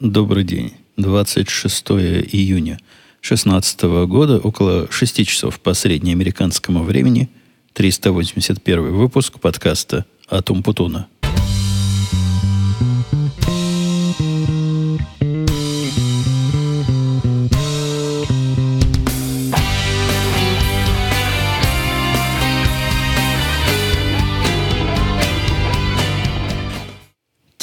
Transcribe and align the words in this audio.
Добрый 0.00 0.42
день. 0.42 0.72
26 0.96 1.90
июня 1.92 2.80
2016 3.22 3.82
года, 4.08 4.38
около 4.38 4.90
6 4.90 5.24
часов 5.24 5.60
по 5.60 5.72
среднеамериканскому 5.72 6.82
времени, 6.82 7.30
381 7.74 8.90
выпуск 8.90 9.38
подкаста 9.38 10.04
«Атум 10.26 10.64
Путуна». 10.64 11.06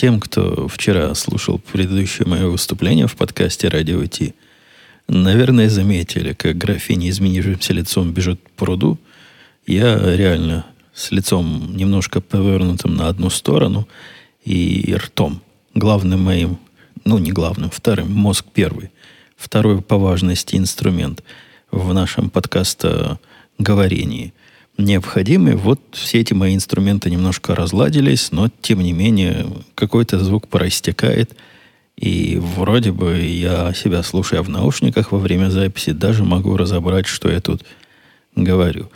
Тем, 0.01 0.19
кто 0.19 0.67
вчера 0.67 1.13
слушал 1.13 1.59
предыдущее 1.59 2.27
мое 2.27 2.47
выступление 2.47 3.05
в 3.05 3.15
подкасте 3.15 3.67
«Радио 3.67 4.03
Ти», 4.07 4.33
наверное, 5.07 5.69
заметили, 5.69 6.33
как 6.33 6.57
графиня 6.57 7.07
изменившимся 7.11 7.73
лицом 7.73 8.11
бежит 8.11 8.41
к 8.41 8.49
пруду. 8.57 8.97
Я 9.67 9.99
реально 10.15 10.65
с 10.95 11.11
лицом 11.11 11.77
немножко 11.77 12.19
повернутым 12.19 12.95
на 12.95 13.09
одну 13.09 13.29
сторону 13.29 13.87
и 14.43 14.91
ртом. 14.97 15.39
Главным 15.75 16.23
моим, 16.23 16.57
ну 17.05 17.19
не 17.19 17.31
главным, 17.31 17.69
вторым, 17.69 18.11
мозг 18.11 18.47
первый. 18.51 18.89
Второй 19.37 19.83
по 19.83 19.99
важности 19.99 20.55
инструмент 20.55 21.23
в 21.69 21.93
нашем 21.93 22.31
подкаста 22.31 23.19
говорении– 23.59 24.33
необходимы. 24.81 25.55
Вот 25.55 25.79
все 25.91 26.19
эти 26.19 26.33
мои 26.33 26.55
инструменты 26.55 27.09
немножко 27.09 27.55
разладились, 27.55 28.31
но 28.31 28.49
тем 28.61 28.79
не 28.79 28.93
менее 28.93 29.47
какой-то 29.75 30.19
звук 30.19 30.47
проистекает. 30.47 31.35
И 31.97 32.39
вроде 32.41 32.91
бы 32.91 33.19
я 33.19 33.73
себя 33.73 34.01
слушая 34.03 34.41
в 34.41 34.49
наушниках 34.49 35.11
во 35.11 35.19
время 35.19 35.49
записи, 35.49 35.91
даже 35.91 36.23
могу 36.23 36.57
разобрать, 36.57 37.05
что 37.05 37.29
я 37.29 37.41
тут 37.41 37.63
говорю. 38.35 38.89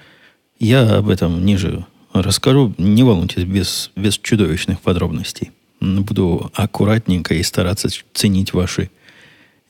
Я 0.59 0.97
об 0.97 1.09
этом 1.09 1.45
ниже 1.45 1.85
расскажу. 2.13 2.73
Не 2.77 3.03
волнуйтесь, 3.03 3.43
без, 3.43 3.91
без 3.95 4.17
чудовищных 4.17 4.79
подробностей. 4.81 5.51
Буду 5.81 6.51
аккуратненько 6.55 7.35
и 7.35 7.43
стараться 7.43 7.89
ценить 8.13 8.53
ваши 8.53 8.89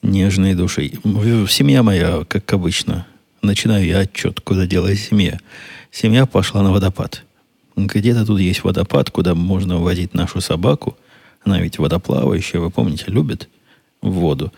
нежные 0.01 0.55
души. 0.55 0.91
Семья 1.49 1.83
моя, 1.83 2.23
как 2.27 2.51
обычно, 2.53 3.07
начинаю 3.45 3.85
я 3.85 3.99
отчет, 3.99 4.41
куда 4.41 4.65
делась 4.65 5.07
семья 5.07 5.39
семья 5.95 6.25
пошла 6.25 6.61
на 6.61 6.71
водопад. 6.71 7.23
Где-то 7.77 8.25
тут 8.25 8.39
есть 8.39 8.63
водопад, 8.63 9.09
куда 9.11 9.33
можно 9.33 9.77
водить 9.77 10.13
нашу 10.13 10.41
собаку. 10.41 10.97
Она 11.43 11.61
ведь 11.61 11.77
водоплавающая, 11.77 12.59
вы 12.59 12.69
помните, 12.69 13.05
любит 13.07 13.49
воду. 14.01 14.51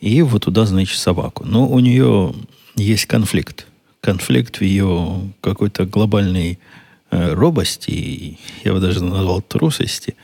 И 0.00 0.22
вот 0.22 0.44
туда, 0.44 0.66
значит, 0.66 0.98
собаку. 0.98 1.44
Но 1.44 1.68
у 1.68 1.78
нее 1.78 2.34
есть 2.74 3.06
конфликт. 3.06 3.66
Конфликт 4.00 4.56
в 4.56 4.62
ее 4.62 5.32
какой-то 5.40 5.84
глобальной 5.84 6.58
э, 7.10 7.32
робости, 7.34 8.38
я 8.64 8.72
бы 8.72 8.80
даже 8.80 9.04
назвал 9.04 9.40
трусости, 9.42 10.16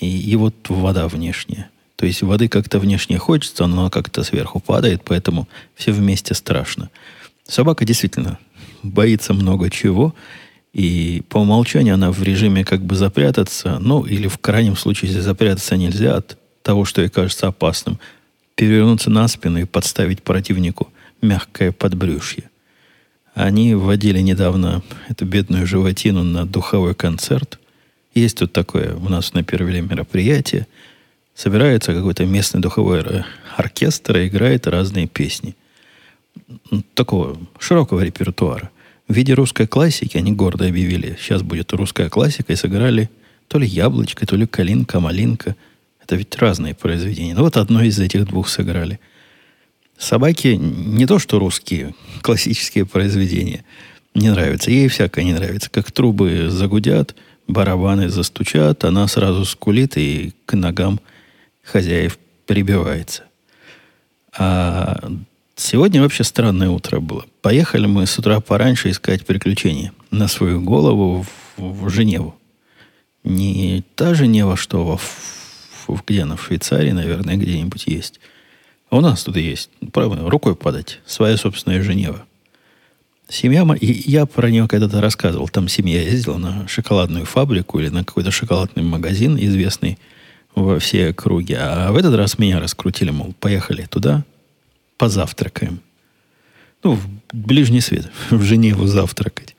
и, 0.00 0.06
и 0.06 0.36
вот 0.36 0.54
вода 0.68 1.08
внешняя. 1.08 1.70
То 1.96 2.06
есть 2.06 2.22
воды 2.22 2.48
как-то 2.48 2.78
внешне 2.78 3.18
хочется, 3.18 3.66
но 3.66 3.80
она 3.80 3.90
как-то 3.90 4.22
сверху 4.22 4.60
падает, 4.60 5.02
поэтому 5.04 5.48
все 5.74 5.90
вместе 5.90 6.34
страшно. 6.34 6.90
Собака 7.46 7.84
действительно 7.84 8.38
боится 8.82 9.34
много 9.34 9.70
чего, 9.70 10.14
и 10.72 11.22
по 11.28 11.38
умолчанию 11.38 11.94
она 11.94 12.10
в 12.10 12.22
режиме 12.22 12.64
как 12.64 12.82
бы 12.82 12.94
запрятаться, 12.94 13.78
ну, 13.78 14.04
или 14.04 14.28
в 14.28 14.38
крайнем 14.38 14.76
случае, 14.76 15.10
если 15.10 15.20
запрятаться 15.22 15.76
нельзя 15.76 16.16
от 16.16 16.38
того, 16.62 16.84
что 16.84 17.02
ей 17.02 17.10
кажется 17.10 17.48
опасным, 17.48 17.98
перевернуться 18.54 19.10
на 19.10 19.28
спину 19.28 19.58
и 19.60 19.64
подставить 19.64 20.22
противнику 20.22 20.88
мягкое 21.20 21.72
подбрюшье. 21.72 22.44
Они 23.34 23.74
вводили 23.74 24.20
недавно 24.20 24.82
эту 25.08 25.24
бедную 25.24 25.66
животину 25.66 26.22
на 26.22 26.46
духовой 26.46 26.94
концерт. 26.94 27.58
Есть 28.14 28.38
тут 28.38 28.52
такое 28.52 28.94
у 28.94 29.08
нас 29.08 29.32
на 29.32 29.42
первое 29.42 29.80
мероприятие. 29.80 30.66
Собирается 31.34 31.94
какой-то 31.94 32.26
местный 32.26 32.60
духовой 32.60 33.24
оркестр 33.56 34.18
и 34.18 34.28
играет 34.28 34.66
разные 34.66 35.06
песни 35.06 35.56
такого 36.94 37.38
широкого 37.58 38.00
репертуара. 38.00 38.70
В 39.08 39.14
виде 39.14 39.34
русской 39.34 39.66
классики 39.66 40.16
они 40.16 40.32
гордо 40.32 40.66
объявили, 40.66 41.16
сейчас 41.20 41.42
будет 41.42 41.72
русская 41.72 42.08
классика, 42.08 42.52
и 42.52 42.56
сыграли 42.56 43.10
то 43.48 43.58
ли 43.58 43.66
яблочко, 43.66 44.26
то 44.26 44.36
ли 44.36 44.46
калинка, 44.46 45.00
малинка. 45.00 45.56
Это 46.02 46.16
ведь 46.16 46.34
разные 46.36 46.74
произведения. 46.74 47.34
Но 47.34 47.42
вот 47.42 47.56
одно 47.56 47.82
из 47.82 47.98
этих 47.98 48.26
двух 48.26 48.48
сыграли. 48.48 48.98
Собаки 49.98 50.48
не 50.58 51.06
то, 51.06 51.18
что 51.18 51.38
русские, 51.38 51.94
классические 52.22 52.86
произведения 52.86 53.64
не 54.14 54.30
нравятся. 54.30 54.70
Ей 54.70 54.88
всякое 54.88 55.24
не 55.24 55.34
нравится. 55.34 55.70
Как 55.70 55.92
трубы 55.92 56.48
загудят, 56.48 57.14
барабаны 57.46 58.08
застучат, 58.08 58.84
она 58.84 59.06
сразу 59.06 59.44
скулит 59.44 59.96
и 59.96 60.32
к 60.46 60.54
ногам 60.54 61.00
хозяев 61.62 62.18
прибивается. 62.46 63.24
А 64.36 65.12
Сегодня 65.54 66.00
вообще 66.00 66.24
странное 66.24 66.70
утро 66.70 67.00
было. 67.00 67.24
Поехали 67.42 67.86
мы 67.86 68.06
с 68.06 68.18
утра 68.18 68.40
пораньше 68.40 68.90
искать 68.90 69.26
приключения 69.26 69.92
на 70.10 70.26
свою 70.28 70.60
голову 70.60 71.26
в, 71.56 71.84
в 71.84 71.90
Женеву. 71.90 72.34
Не 73.22 73.84
та 73.94 74.14
Женева, 74.14 74.56
что 74.56 74.84
во, 74.84 74.96
в, 74.96 76.02
где 76.06 76.22
она, 76.22 76.36
в 76.36 76.44
Швейцарии, 76.44 76.90
наверное, 76.90 77.36
где-нибудь 77.36 77.84
есть. 77.86 78.18
А 78.90 78.96
у 78.96 79.00
нас 79.00 79.24
тут 79.24 79.36
есть. 79.36 79.70
Правда, 79.92 80.28
рукой 80.28 80.56
подать. 80.56 81.00
Своя 81.06 81.36
собственная 81.36 81.82
Женева. 81.82 82.24
Семья, 83.28 83.66
и 83.80 84.10
я 84.10 84.26
про 84.26 84.50
нее 84.50 84.68
когда-то 84.68 85.00
рассказывал. 85.00 85.48
Там 85.48 85.68
семья 85.68 86.02
ездила 86.02 86.38
на 86.38 86.66
шоколадную 86.66 87.24
фабрику 87.24 87.78
или 87.78 87.88
на 87.88 88.04
какой-то 88.04 88.30
шоколадный 88.30 88.82
магазин, 88.82 89.38
известный 89.38 89.98
во 90.54 90.78
все 90.78 91.10
округе. 91.10 91.56
А 91.58 91.92
в 91.92 91.96
этот 91.96 92.14
раз 92.14 92.38
меня 92.38 92.60
раскрутили, 92.60 93.10
мол, 93.10 93.34
поехали 93.38 93.86
туда, 93.88 94.24
позавтракаем. 95.02 95.80
Ну, 96.84 96.94
в 96.94 97.08
ближний 97.32 97.80
свет, 97.80 98.08
в 98.30 98.40
Женеву 98.44 98.86
завтракать. 98.86 99.56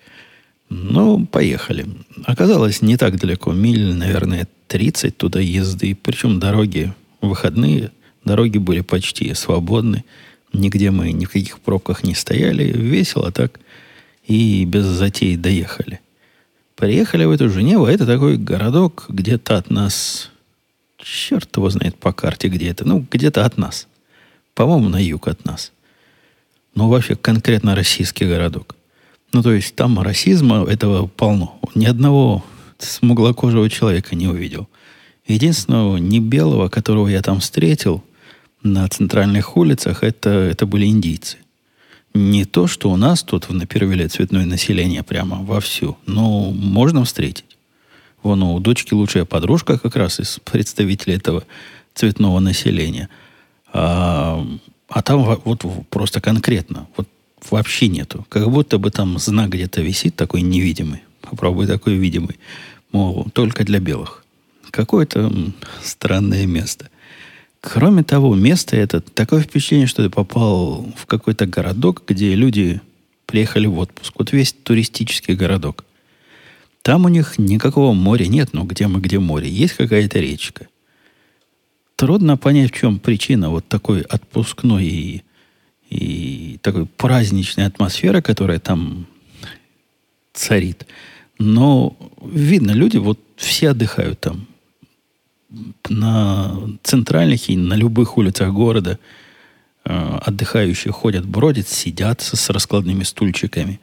Ну, 0.70 1.26
поехали. 1.26 1.86
Оказалось, 2.24 2.81
не 2.81 2.96
так 2.96 3.20
далеко. 3.20 3.52
Миль, 3.52 3.94
наверное, 3.94 4.48
30 4.70 5.18
туда 5.18 5.42
езды. 5.42 5.98
Причем 6.02 6.40
дороги 6.40 6.94
выходные. 7.20 7.92
Дороги 8.24 8.58
были 8.58 8.80
почти 8.80 9.34
свободны. 9.34 10.06
Нигде 10.54 10.92
мы 10.92 11.12
ни 11.12 11.26
в 11.26 11.31
каких 11.31 11.60
пробках 11.60 12.06
не 12.06 12.16
стояли. 12.16 12.64
Весело 12.64 13.30
так. 13.34 13.60
И 14.25 14.64
без 14.64 14.86
затей 14.86 15.36
доехали. 15.36 16.00
Приехали 16.75 17.25
в 17.25 17.31
эту 17.31 17.50
Женеву. 17.50 17.86
Это 17.86 18.06
такой 18.06 18.38
городок 18.38 19.08
где-то 19.10 19.58
от 19.58 19.70
нас... 19.70 20.30
Черт 21.06 21.58
его 21.58 21.70
знает 21.70 21.98
по 21.98 22.14
карте, 22.14 22.48
где 22.48 22.70
это. 22.70 22.88
Ну, 22.88 23.06
где-то 23.12 23.44
от 23.44 23.58
нас. 23.58 23.88
По-моему, 24.56 24.90
на 24.90 25.02
юг 25.02 25.28
от 25.28 25.46
нас. 25.46 25.72
Но 26.75 26.90
вообще 26.90 27.16
конкретно 27.16 27.75
российский 27.75 28.25
городок. 28.25 28.75
Ну, 29.31 29.41
то 29.41 29.52
есть 29.52 29.75
там 29.75 30.00
расизма 30.00 30.66
этого 30.66 31.08
полно. 31.08 31.59
Ни 31.75 31.86
одного 31.86 32.44
смуглокожего 32.78 33.69
человека 33.69 34.16
не 34.16 34.28
увидел. 34.28 34.68
Единственного 35.25 35.97
не 35.97 36.19
белого, 36.19 36.69
которого 36.69 37.08
я 37.08 37.22
там 37.22 37.40
встретил 37.40 38.03
на 38.62 38.88
центральных 38.88 39.58
улицах, 39.58 40.03
это, 40.03 40.30
это 40.30 40.66
были 40.66 40.86
индийцы. 40.86 41.38
Не 42.13 42.46
то, 42.46 42.68
что 42.68 42.92
у 42.92 42.96
нас 42.96 43.24
тут 43.24 43.50
в 43.50 43.53
Напервиле 43.53 44.08
цветное 44.08 44.46
население 44.46 45.02
прямо 45.02 45.38
вовсю, 45.38 45.97
но 46.06 46.52
можно 46.52 47.06
встретить. 47.06 47.46
Вон 48.22 48.44
у 48.44 48.59
дочки 48.59 48.94
лучшая 48.94 49.25
подружка 49.25 49.80
как 49.80 49.96
раз 49.96 50.19
из 50.19 50.40
представителей 50.40 51.16
этого 51.16 51.44
цветного 51.96 52.40
населения– 52.40 53.09
а, 53.74 54.46
а 54.88 55.02
там 55.02 55.24
вот 55.44 55.66
просто 55.90 56.22
конкретно, 56.22 56.88
вот 56.96 57.08
вообще 57.50 57.88
нету. 57.88 58.25
Как 58.30 58.50
будто 58.50 58.78
бы 58.78 58.92
там 58.92 59.18
знак 59.18 59.50
где-то 59.50 59.81
висит 59.81 60.16
такой 60.16 60.42
невидимый. 60.42 61.02
Попробуй 61.22 61.66
такой 61.68 61.96
видимый. 61.96 62.38
Мол, 62.92 63.28
только 63.34 63.66
для 63.66 63.80
белых. 63.80 64.24
Какое-то 64.70 65.34
странное 65.81 66.46
место. 66.46 66.90
Кроме 67.62 68.04
того, 68.04 68.36
место 68.36 68.75
это 68.75 69.02
такое 69.02 69.42
впечатление, 69.42 69.88
что 69.88 70.04
ты 70.04 70.10
попал 70.10 70.86
в 70.96 71.06
какой-то 71.06 71.46
городок, 71.46 72.04
где 72.08 72.36
люди 72.36 72.81
приехали 73.26 73.66
в 73.68 73.80
отпуск. 73.80 74.14
Вот 74.18 74.31
весь 74.31 74.54
туристический 74.54 75.34
городок. 75.34 75.86
Там 76.81 77.06
у 77.06 77.10
них 77.10 77.40
никакого 77.40 77.94
моря 77.94 78.28
нет, 78.28 78.50
но 78.54 78.64
где 78.66 78.88
мы, 78.88 79.00
где 79.00 79.18
море. 79.18 79.50
Есть 79.50 79.76
какая-то 79.76 80.19
речка 80.19 80.68
трудно 81.95 82.38
понять, 82.38 82.72
в 82.72 82.75
чем 82.75 83.00
причина 83.00 83.50
вот 83.50 83.68
такой 83.68 84.01
отпускной 84.01 84.86
и, 84.86 85.24
и 85.90 86.60
такой 86.62 86.86
праздничной 86.86 87.66
атмосферы, 87.66 88.22
которая 88.22 88.60
там 88.60 89.07
царит. 90.34 90.86
Но 91.40 91.95
видно, 92.22 92.72
люди 92.72 92.98
вот 92.98 93.19
все 93.36 93.69
отдыхают 93.69 94.19
там. 94.22 94.48
на 95.90 96.57
центральных 96.84 97.50
и 97.50 97.57
на 97.57 97.75
любых 97.75 98.18
улицах 98.18 98.51
города 98.54 99.00
э, 99.86 100.19
отдыхающие 100.22 100.92
ходят, 100.92 101.25
бродят, 101.25 101.68
сидят 101.68 102.22
с, 102.22 102.50
раскладными 102.50 103.04
стульчиками, 103.04 103.80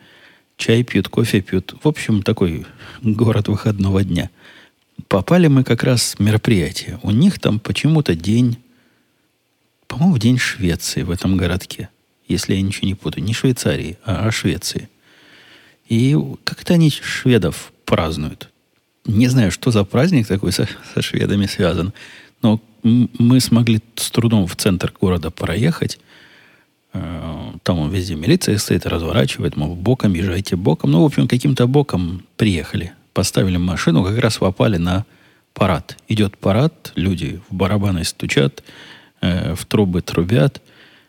чай 0.56 0.82
пьют, 0.82 1.08
кофе 1.08 1.40
пьют. 1.40 1.74
В 1.82 1.88
общем, 1.88 2.22
такой 2.22 2.66
город 3.02 3.48
выходного 3.48 4.02
дня. 4.04 4.30
Попали 5.08 5.46
мы 5.46 5.64
как 5.64 5.82
раз 5.82 6.14
в 6.16 6.20
мероприятие. 6.20 6.98
У 7.02 7.10
них 7.10 7.38
там 7.38 7.58
почему-то 7.58 8.14
день, 8.14 8.58
по-моему, 9.86 10.18
день 10.18 10.38
Швеции 10.38 11.02
в 11.02 11.10
этом 11.10 11.36
городке. 11.36 11.88
Если 12.28 12.54
я 12.54 12.62
ничего 12.62 12.86
не 12.86 12.94
путаю. 12.94 13.24
Не 13.24 13.34
Швейцарии, 13.34 13.98
а, 14.04 14.26
а 14.26 14.30
Швеции. 14.30 14.88
И 15.88 16.16
как-то 16.44 16.74
они 16.74 16.90
шведов 16.90 17.72
празднуют. 17.84 18.48
Не 19.04 19.28
знаю, 19.28 19.50
что 19.50 19.70
за 19.70 19.84
праздник 19.84 20.26
такой 20.26 20.52
со, 20.52 20.68
со 20.94 21.02
шведами 21.02 21.46
связан, 21.46 21.92
но 22.42 22.60
мы 22.82 23.40
смогли 23.40 23.80
с 23.96 24.10
трудом 24.10 24.46
в 24.46 24.56
центр 24.56 24.92
города 25.00 25.30
проехать. 25.30 25.98
Э, 26.92 27.52
там 27.62 27.90
везде 27.90 28.14
милиция 28.14 28.58
стоит, 28.58 28.86
разворачивает, 28.86 29.56
мол, 29.56 29.74
боком 29.74 30.14
езжайте, 30.14 30.56
боком. 30.56 30.92
Ну, 30.92 31.02
в 31.02 31.04
общем, 31.04 31.28
каким-то 31.28 31.66
боком 31.66 32.24
приехали. 32.36 32.92
Поставили 33.20 33.58
машину, 33.58 34.02
как 34.02 34.18
раз 34.18 34.38
попали 34.38 34.78
на 34.78 35.04
парад. 35.52 35.98
Идет 36.08 36.38
парад, 36.38 36.92
люди 36.94 37.38
в 37.50 37.54
барабаны 37.54 38.02
стучат, 38.04 38.64
э, 39.20 39.54
в 39.54 39.66
трубы 39.66 40.00
трубят. 40.00 40.62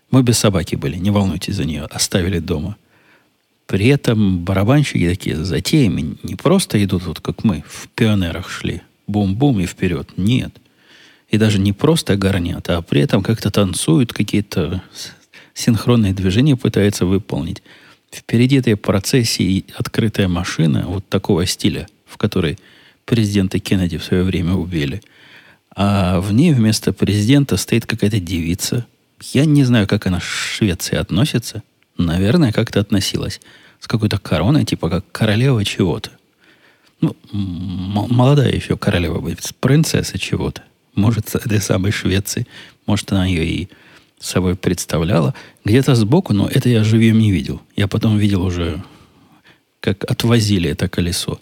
Мы 0.10 0.22
без 0.22 0.38
собаки 0.38 0.76
были, 0.76 0.98
не 0.98 1.10
волнуйтесь 1.10 1.56
за 1.56 1.64
нее, 1.64 1.84
оставили 1.84 2.40
дома. 2.40 2.76
При 3.66 3.88
этом 3.88 4.40
барабанщики 4.40 5.08
такие 5.08 5.38
с 5.38 5.48
затеями 5.48 6.18
не 6.24 6.36
просто 6.36 6.84
идут, 6.84 7.04
вот 7.06 7.22
как 7.22 7.46
мы 7.46 7.64
в 7.66 7.88
пионерах 7.88 8.50
шли, 8.50 8.82
бум-бум 9.08 9.62
и 9.62 9.66
вперед. 9.66 10.10
Нет. 10.18 10.54
И 11.30 11.38
даже 11.38 11.60
не 11.60 11.72
просто 11.72 12.18
горнят, 12.18 12.70
а 12.70 12.82
при 12.82 13.00
этом 13.00 13.24
как-то 13.24 13.52
танцуют, 13.52 14.12
какие-то 14.12 14.84
синхронные 15.54 16.14
движения 16.14 16.58
пытаются 16.58 17.06
выполнить. 17.06 17.64
Впереди 18.12 18.58
этой 18.58 18.76
процессии 18.76 19.64
открытая 19.78 20.28
машина 20.28 20.84
вот 20.86 21.08
такого 21.08 21.46
стиля, 21.46 21.88
в 22.12 22.18
которой 22.18 22.60
президента 23.06 23.60
Кеннеди 23.60 23.98
в 23.98 24.04
свое 24.04 24.24
время 24.24 24.54
убили. 24.54 25.02
А 25.76 26.20
в 26.20 26.34
ней 26.34 26.54
вместо 26.54 26.94
президента 26.94 27.58
стоит 27.58 27.86
какая-то 27.86 28.20
девица. 28.20 28.86
Я 29.34 29.46
не 29.46 29.64
знаю, 29.64 29.88
как 29.88 30.06
она 30.08 30.20
в 30.20 30.26
Швеции 30.26 30.98
относится. 30.98 31.64
Наверное, 31.98 32.52
как-то 32.52 32.80
относилась 32.80 33.40
с 33.80 33.88
какой-то 33.88 34.18
короной, 34.20 34.66
типа 34.66 34.90
как 34.90 35.06
королева 35.12 35.64
чего-то. 35.64 36.12
Ну, 37.00 37.16
молодая 37.32 38.54
еще 38.54 38.78
королева 38.78 39.20
будет, 39.20 39.40
принцесса 39.60 40.20
чего-то. 40.20 40.64
Может, 40.94 41.30
с 41.30 41.36
этой 41.36 41.60
самой 41.60 41.92
Швеции. 41.92 42.46
Может, 42.86 43.12
она 43.12 43.26
ее 43.26 43.46
и 43.46 43.70
собой 44.20 44.56
представляла. 44.56 45.34
Где-то 45.66 45.96
сбоку, 45.96 46.34
но 46.34 46.48
это 46.48 46.70
я 46.70 46.84
живьем 46.84 47.20
не 47.20 47.32
видел. 47.32 47.62
Я 47.76 47.88
потом 47.88 48.18
видел 48.18 48.44
уже, 48.44 48.84
как 49.80 50.04
отвозили 50.10 50.70
это 50.70 50.88
колесо. 50.88 51.40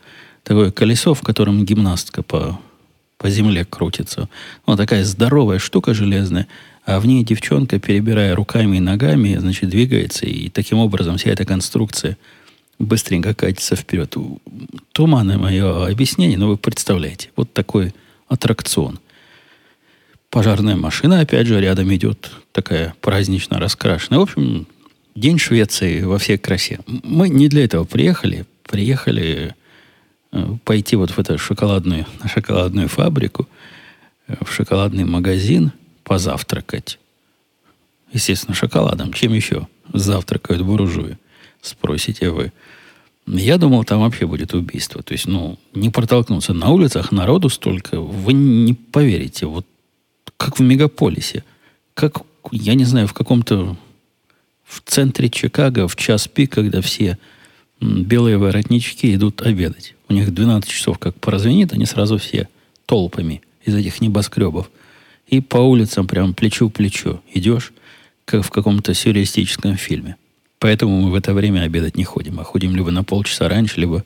Такое 0.49 0.71
колесо, 0.71 1.13
в 1.13 1.21
котором 1.21 1.63
гимнастка 1.63 2.23
по, 2.23 2.59
по 3.17 3.29
земле 3.29 3.65
крутится. 3.65 4.27
Вот 4.65 4.77
такая 4.77 5.05
здоровая 5.05 5.59
штука 5.59 5.93
железная– 5.93 6.47
а 6.89 6.99
в 6.99 7.05
ней 7.05 7.23
девчонка, 7.23 7.77
перебирая 7.77 8.33
руками 8.33 8.77
и 8.77 8.79
ногами, 8.79 9.35
значит, 9.35 9.69
двигается, 9.69 10.25
и 10.25 10.49
таким 10.49 10.79
образом 10.79 11.17
вся 11.17 11.29
эта 11.29 11.45
конструкция 11.45 12.17
быстренько 12.79 13.35
катится 13.35 13.75
вперед. 13.75 14.15
Туманное 14.91 15.37
мое 15.37 15.85
объяснение, 15.85 16.39
но 16.39 16.47
вы 16.47 16.57
представляете, 16.57 17.29
вот 17.35 17.53
такой 17.53 17.93
аттракцион. 18.27 18.97
Пожарная 20.31 20.75
машина, 20.77 21.19
опять 21.19 21.45
же, 21.45 21.61
рядом 21.61 21.93
идет, 21.93 22.31
такая 22.53 22.95
празднично 23.01 23.59
раскрашенная. 23.59 24.17
В 24.17 24.23
общем, 24.23 24.65
День 25.13 25.37
Швеции 25.37 26.01
во 26.01 26.17
всей 26.17 26.39
красе. 26.39 26.79
Мы 26.87 27.29
не 27.29 27.49
для 27.49 27.65
этого 27.65 27.83
приехали. 27.83 28.45
Приехали 28.63 29.53
пойти 30.63 30.95
вот 30.95 31.11
в 31.11 31.19
эту 31.19 31.37
шоколадную, 31.37 32.05
на 32.21 32.29
шоколадную 32.29 32.87
фабрику, 32.87 33.47
э, 34.27 34.35
в 34.43 34.51
шоколадный 34.51 35.05
магазин, 35.05 35.71
позавтракать. 36.03 36.99
Естественно, 38.11 38.55
шоколадом. 38.55 39.13
Чем 39.13 39.33
еще 39.33 39.67
завтракают 39.93 40.63
буржуи? 40.63 41.17
Спросите 41.61 42.29
вы. 42.29 42.51
Я 43.27 43.57
думал, 43.57 43.83
там 43.83 44.01
вообще 44.01 44.25
будет 44.25 44.53
убийство. 44.53 45.03
То 45.03 45.13
есть, 45.13 45.27
ну, 45.27 45.59
не 45.73 45.89
протолкнуться. 45.89 46.53
На 46.53 46.69
улицах 46.69 47.11
народу 47.11 47.49
столько. 47.49 47.99
Вы 47.99 48.33
не 48.33 48.73
поверите. 48.73 49.45
Вот 49.45 49.67
как 50.37 50.57
в 50.57 50.61
мегаполисе. 50.63 51.43
Как, 51.93 52.21
я 52.51 52.73
не 52.73 52.85
знаю, 52.85 53.07
в 53.07 53.13
каком-то... 53.13 53.77
В 54.65 54.81
центре 54.85 55.29
Чикаго 55.29 55.87
в 55.87 55.95
час 55.95 56.27
пик, 56.27 56.51
когда 56.51 56.81
все 56.81 57.17
белые 57.79 58.37
воротнички 58.37 59.13
идут 59.15 59.41
обедать. 59.41 59.95
У 60.07 60.13
них 60.13 60.33
12 60.33 60.69
часов 60.69 60.99
как 60.99 61.15
прозвенит, 61.15 61.73
они 61.73 61.85
сразу 61.85 62.17
все 62.17 62.49
толпами 62.85 63.41
из 63.63 63.75
этих 63.75 64.01
небоскребов 64.01 64.69
и 65.29 65.41
по 65.41 65.57
улицам 65.57 66.07
прям 66.07 66.33
плечу 66.33 66.69
к 66.69 66.73
плечу 66.73 67.21
идешь, 67.33 67.71
как 68.25 68.43
в 68.43 68.49
каком-то 68.49 68.93
сюрреалистическом 68.93 69.77
фильме. 69.77 70.15
Поэтому 70.59 71.01
мы 71.01 71.11
в 71.11 71.15
это 71.15 71.33
время 71.33 71.61
обедать 71.61 71.95
не 71.95 72.03
ходим, 72.03 72.39
а 72.39 72.43
ходим 72.43 72.75
либо 72.75 72.91
на 72.91 73.03
полчаса 73.03 73.47
раньше, 73.47 73.79
либо 73.79 74.03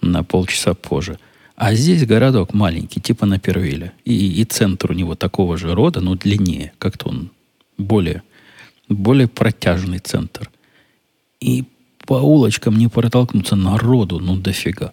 на 0.00 0.22
полчаса 0.22 0.74
позже. 0.74 1.18
А 1.56 1.74
здесь 1.74 2.06
городок 2.06 2.54
маленький, 2.54 3.00
типа 3.00 3.26
на 3.26 3.38
Первиле. 3.38 3.92
И, 4.04 4.40
и 4.40 4.44
центр 4.44 4.92
у 4.92 4.94
него 4.94 5.14
такого 5.16 5.56
же 5.56 5.74
рода, 5.74 6.00
но 6.00 6.14
длиннее. 6.14 6.72
Как-то 6.78 7.08
он 7.08 7.30
более, 7.78 8.22
более 8.88 9.28
протяжный 9.28 9.98
центр. 9.98 10.50
И 11.40 11.64
по 12.12 12.16
улочкам 12.16 12.76
не 12.76 12.88
протолкнуться 12.88 13.56
народу, 13.56 14.20
ну 14.20 14.36
дофига. 14.36 14.92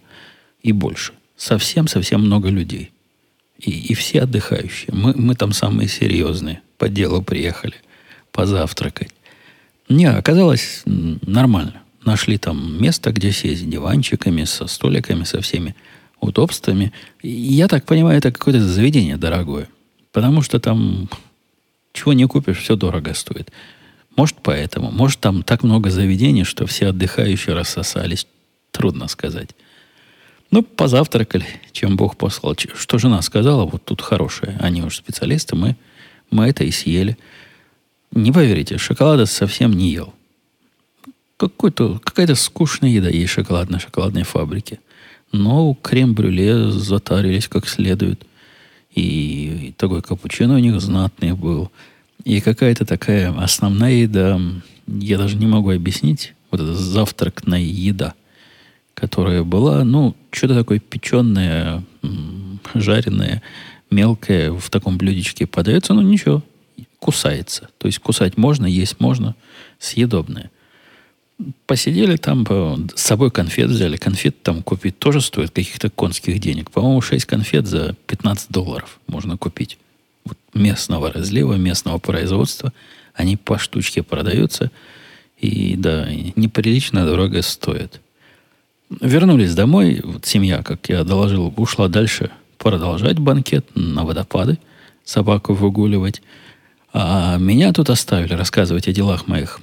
И 0.63 0.71
больше. 0.71 1.11
Совсем-совсем 1.35 2.21
много 2.21 2.47
людей. 2.47 2.91
И, 3.59 3.71
и 3.71 3.93
все 3.93 4.21
отдыхающие. 4.21 4.93
Мы, 4.93 5.13
мы 5.17 5.35
там 5.35 5.51
самые 5.51 5.89
серьезные. 5.89 6.61
По 6.77 6.87
делу 6.87 7.21
приехали 7.21 7.75
позавтракать. 8.31 9.11
Не, 9.89 10.05
оказалось 10.05 10.83
нормально. 10.85 11.81
Нашли 12.05 12.37
там 12.37 12.81
место, 12.81 13.11
где 13.11 13.33
сесть 13.33 13.69
диванчиками, 13.69 14.45
со 14.45 14.67
столиками, 14.67 15.25
со 15.25 15.41
всеми 15.41 15.75
удобствами. 16.21 16.93
И 17.21 17.27
я 17.31 17.67
так 17.67 17.83
понимаю, 17.83 18.19
это 18.19 18.31
какое-то 18.31 18.61
заведение 18.61 19.17
дорогое. 19.17 19.67
Потому 20.13 20.41
что 20.41 20.61
там 20.61 21.09
чего 21.91 22.13
не 22.13 22.25
купишь, 22.27 22.59
все 22.59 22.77
дорого 22.77 23.13
стоит. 23.13 23.51
Может, 24.19 24.35
поэтому. 24.43 24.91
Может, 24.91 25.21
там 25.21 25.43
так 25.43 25.63
много 25.63 25.89
заведений, 25.89 26.43
что 26.43 26.65
все 26.65 26.87
отдыхающие 26.87 27.55
рассосались. 27.55 28.27
Трудно 28.71 29.07
сказать. 29.07 29.51
Ну, 30.51 30.61
позавтракали, 30.61 31.45
чем 31.71 31.95
Бог 31.95 32.17
послал. 32.17 32.53
Что 32.57 32.97
жена 32.97 33.21
сказала, 33.21 33.63
вот 33.63 33.85
тут 33.85 34.01
хорошее. 34.01 34.57
Они 34.59 34.81
уж 34.81 34.97
специалисты, 34.97 35.55
мы, 35.55 35.77
мы 36.31 36.49
это 36.49 36.65
и 36.65 36.71
съели. 36.71 37.17
Не 38.11 38.33
поверите, 38.33 38.77
шоколада 38.77 39.25
совсем 39.25 39.71
не 39.71 39.89
ел. 39.89 40.13
Какой-то, 41.37 41.99
какая-то 42.03 42.35
скучная 42.35 42.89
еда 42.89 43.07
есть 43.07 43.31
шоколад 43.31 43.69
на 43.69 43.79
шоколадной 43.79 44.23
фабрике. 44.23 44.81
Но 45.31 45.73
крем-брюле 45.75 46.71
затарились 46.71 47.47
как 47.47 47.69
следует. 47.69 48.25
И, 48.93 49.67
и 49.67 49.71
такой 49.77 50.01
капучино 50.01 50.55
у 50.55 50.59
них 50.59 50.81
знатный 50.81 51.31
был. 51.31 51.71
И 52.23 52.41
какая-то 52.41 52.85
такая 52.85 53.31
основная 53.37 53.93
еда, 53.93 54.39
я 54.87 55.17
даже 55.17 55.37
не 55.37 55.47
могу 55.47 55.71
объяснить, 55.71 56.33
вот 56.51 56.61
это 56.61 56.73
завтракная 56.73 57.61
еда– 57.61 58.13
которая 58.99 59.43
была, 59.43 59.83
ну, 59.83 60.15
что-то 60.31 60.55
такое 60.55 60.79
печеное, 60.79 61.83
жареное, 62.73 63.41
мелкое 63.89 64.51
в 64.51 64.69
таком 64.69 64.97
блюдечке 64.97 65.47
подается, 65.47 65.93
ну, 65.93 66.01
ничего, 66.01 66.43
кусается. 66.99 67.69
То 67.77 67.87
есть 67.87 67.99
кусать 67.99 68.37
можно, 68.37 68.65
есть 68.65 68.99
можно, 68.99 69.35
съедобное. 69.79 70.51
Посидели 71.65 72.17
там, 72.17 72.45
с 72.93 73.01
собой 73.01 73.31
конфет 73.31 73.69
взяли. 73.69 73.95
Конфет 73.95 74.43
там 74.43 74.61
купить 74.61 74.99
тоже 74.99 75.21
стоит 75.21 75.51
каких-то 75.51 75.89
конских 75.89 76.39
денег. 76.39 76.69
По-моему, 76.69 76.99
6 76.99 77.25
конфет 77.25 77.65
за 77.65 77.95
15 78.07 78.51
долларов 78.51 78.99
можно 79.07 79.37
купить. 79.37 79.77
Местного 80.53 81.11
разлива, 81.11 81.53
местного 81.53 81.99
производства. 81.99 82.73
Они 83.13 83.37
по 83.37 83.57
штучке 83.57 84.03
продаются. 84.03 84.71
И 85.37 85.75
да, 85.77 86.07
неприлично 86.35 87.05
дорого 87.05 87.41
стоят. 87.41 88.01
Вернулись 89.01 89.53
домой, 89.53 90.01
вот 90.03 90.25
семья, 90.25 90.63
как 90.63 90.89
я 90.89 91.03
доложил, 91.03 91.53
ушла 91.55 91.87
дальше 91.87 92.31
продолжать 92.57 93.19
банкет 93.19 93.65
на 93.75 94.03
водопады, 94.03 94.57
собаку 95.03 95.53
выгуливать. 95.53 96.21
А 96.91 97.37
меня 97.37 97.71
тут 97.71 97.89
оставили 97.89 98.33
рассказывать 98.33 98.87
о 98.87 98.91
делах 98.91 99.27
моих 99.27 99.61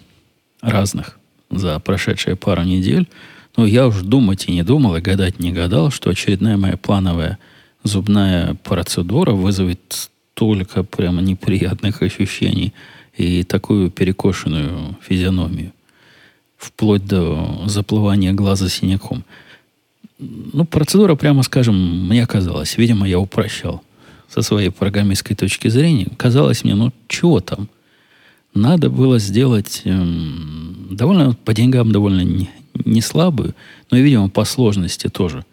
разных 0.61 1.18
за 1.50 1.78
прошедшие 1.80 2.37
пару 2.37 2.62
недель. 2.62 3.08
Но 3.56 3.66
я 3.66 3.87
уж 3.87 4.02
думать 4.02 4.46
и 4.46 4.52
не 4.52 4.62
думал, 4.62 4.96
и 4.96 5.00
гадать 5.00 5.38
не 5.38 5.52
гадал, 5.52 5.90
что 5.90 6.11
очередная 6.11 6.56
моя 6.56 6.76
плановая 6.76 7.38
зубная 7.82 8.54
процедура 8.54 9.32
вызовет 9.32 10.11
столько 10.37 10.83
прямо 10.83 11.23
неприятных 11.23 12.02
ощущений 12.02 12.75
и 13.16 13.43
такую 13.43 13.90
перекошенную 13.90 14.99
физиономию, 15.00 15.73
вплоть 16.59 17.07
до 17.07 17.62
заплывания 17.64 18.35
глаза 18.35 18.69
синяком. 18.69 19.25
Ну, 20.19 20.66
процедура, 20.66 21.14
прямо 21.14 21.43
скажем, 21.43 21.75
мне 22.07 22.26
казалось, 22.26 22.76
видимо, 22.76 23.09
я 23.09 23.19
упрощал 23.19 23.83
со 24.28 24.43
своей 24.43 24.69
программистской 24.69 25.35
точки 25.35 25.69
зрения. 25.69 26.09
Казалось 26.19 26.64
мне, 26.64 26.75
ну, 26.75 26.93
чего 27.09 27.40
там? 27.40 27.71
Надо 28.52 28.90
было 28.90 29.19
сделать 29.19 29.83
эм, 29.85 30.88
довольно, 30.90 31.33
по 31.47 31.55
деньгам 31.55 31.93
довольно 31.93 32.21
не, 32.21 32.50
не 32.85 33.00
слабую, 33.00 33.55
но, 33.90 33.97
видимо, 33.97 34.28
по 34.28 34.45
сложности 34.45 35.09
тоже 35.09 35.47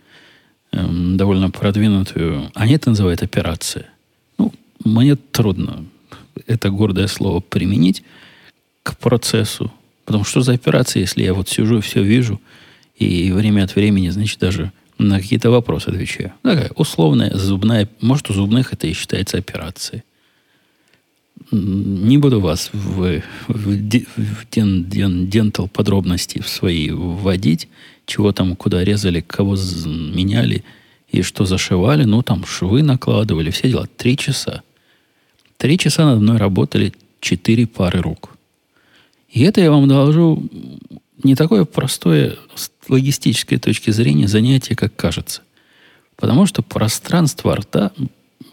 эм, 0.74 1.16
довольно 1.16 1.50
продвинутую. 1.50 2.52
Они 2.54 2.74
это 2.74 2.90
называют 2.90 3.24
операция. 3.24 3.86
Мне 4.84 5.16
трудно 5.16 5.86
это 6.48 6.70
гордое 6.70 7.08
слово 7.08 7.40
применить 7.40 8.04
к 8.84 8.98
процессу. 8.98 9.72
Потому 10.06 10.24
что 10.24 10.42
за 10.42 10.54
операция, 10.54 11.02
если 11.02 11.24
я 11.24 11.34
вот 11.34 11.48
сижу 11.48 11.78
и 11.78 11.82
все 11.82 12.04
вижу, 12.04 12.42
и 12.98 13.32
время 13.32 13.64
от 13.64 13.76
времени, 13.76 14.10
значит, 14.10 14.40
даже 14.40 14.72
на 14.98 15.20
какие-то 15.20 15.50
вопросы 15.50 15.90
отвечаю. 15.90 16.34
Такая 16.42 16.72
условная 16.76 17.36
зубная, 17.36 17.90
может, 18.02 18.30
у 18.30 18.34
зубных 18.34 18.74
это 18.74 18.88
и 18.88 18.94
считается 18.94 19.38
операцией 19.38 20.04
не 21.52 22.18
буду 22.18 22.40
вас 22.40 22.70
в, 22.74 23.22
в, 23.48 23.54
в 23.54 24.50
ден, 24.52 24.86
ден, 24.86 25.30
дентал 25.30 25.68
подробности 25.68 26.42
в 26.42 26.48
свои 26.48 26.90
вводить, 26.90 27.68
чего 28.06 28.32
там, 28.32 28.56
куда 28.56 28.84
резали, 28.84 29.22
кого 29.22 29.56
меняли 29.86 30.64
и 31.10 31.22
что 31.22 31.46
зашивали. 31.46 32.04
Ну, 32.06 32.22
там 32.22 32.46
швы 32.46 32.82
накладывали, 32.82 33.52
все 33.52 33.70
дела. 33.70 33.88
Три 33.98 34.18
часа. 34.18 34.64
Три 35.64 35.78
часа 35.78 36.04
над 36.04 36.20
мной 36.20 36.36
работали 36.40 36.92
четыре 37.22 37.66
пары 37.66 38.02
рук. 38.02 38.32
И 39.30 39.44
это 39.44 39.62
я 39.62 39.72
вам 39.72 39.88
доложу 39.88 40.44
не 41.24 41.36
такое 41.36 41.64
простое 41.64 42.36
с 42.54 42.70
логистической 42.90 43.58
точки 43.60 43.90
зрения 43.92 44.28
занятие, 44.28 44.76
как 44.76 44.94
кажется. 44.94 45.42
Потому 46.18 46.48
что 46.48 46.64
пространство 46.64 47.56
рта, 47.56 47.94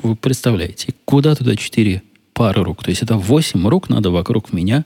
вы 0.04 0.14
представляете, 0.14 0.94
куда 1.04 1.34
туда 1.34 1.56
четыре 1.56 2.04
пары 2.32 2.62
рук. 2.62 2.84
То 2.84 2.90
есть 2.90 3.02
это 3.02 3.16
восемь 3.16 3.66
рук 3.66 3.88
надо 3.88 4.10
вокруг 4.12 4.52
меня 4.52 4.84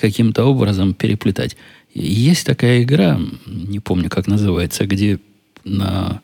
каким-то 0.00 0.46
образом 0.46 0.94
переплетать. 0.94 1.58
Есть 1.92 2.46
такая 2.46 2.82
игра, 2.82 3.20
не 3.44 3.78
помню, 3.78 4.08
как 4.08 4.26
называется, 4.26 4.86
где 4.86 5.18
на 5.64 6.22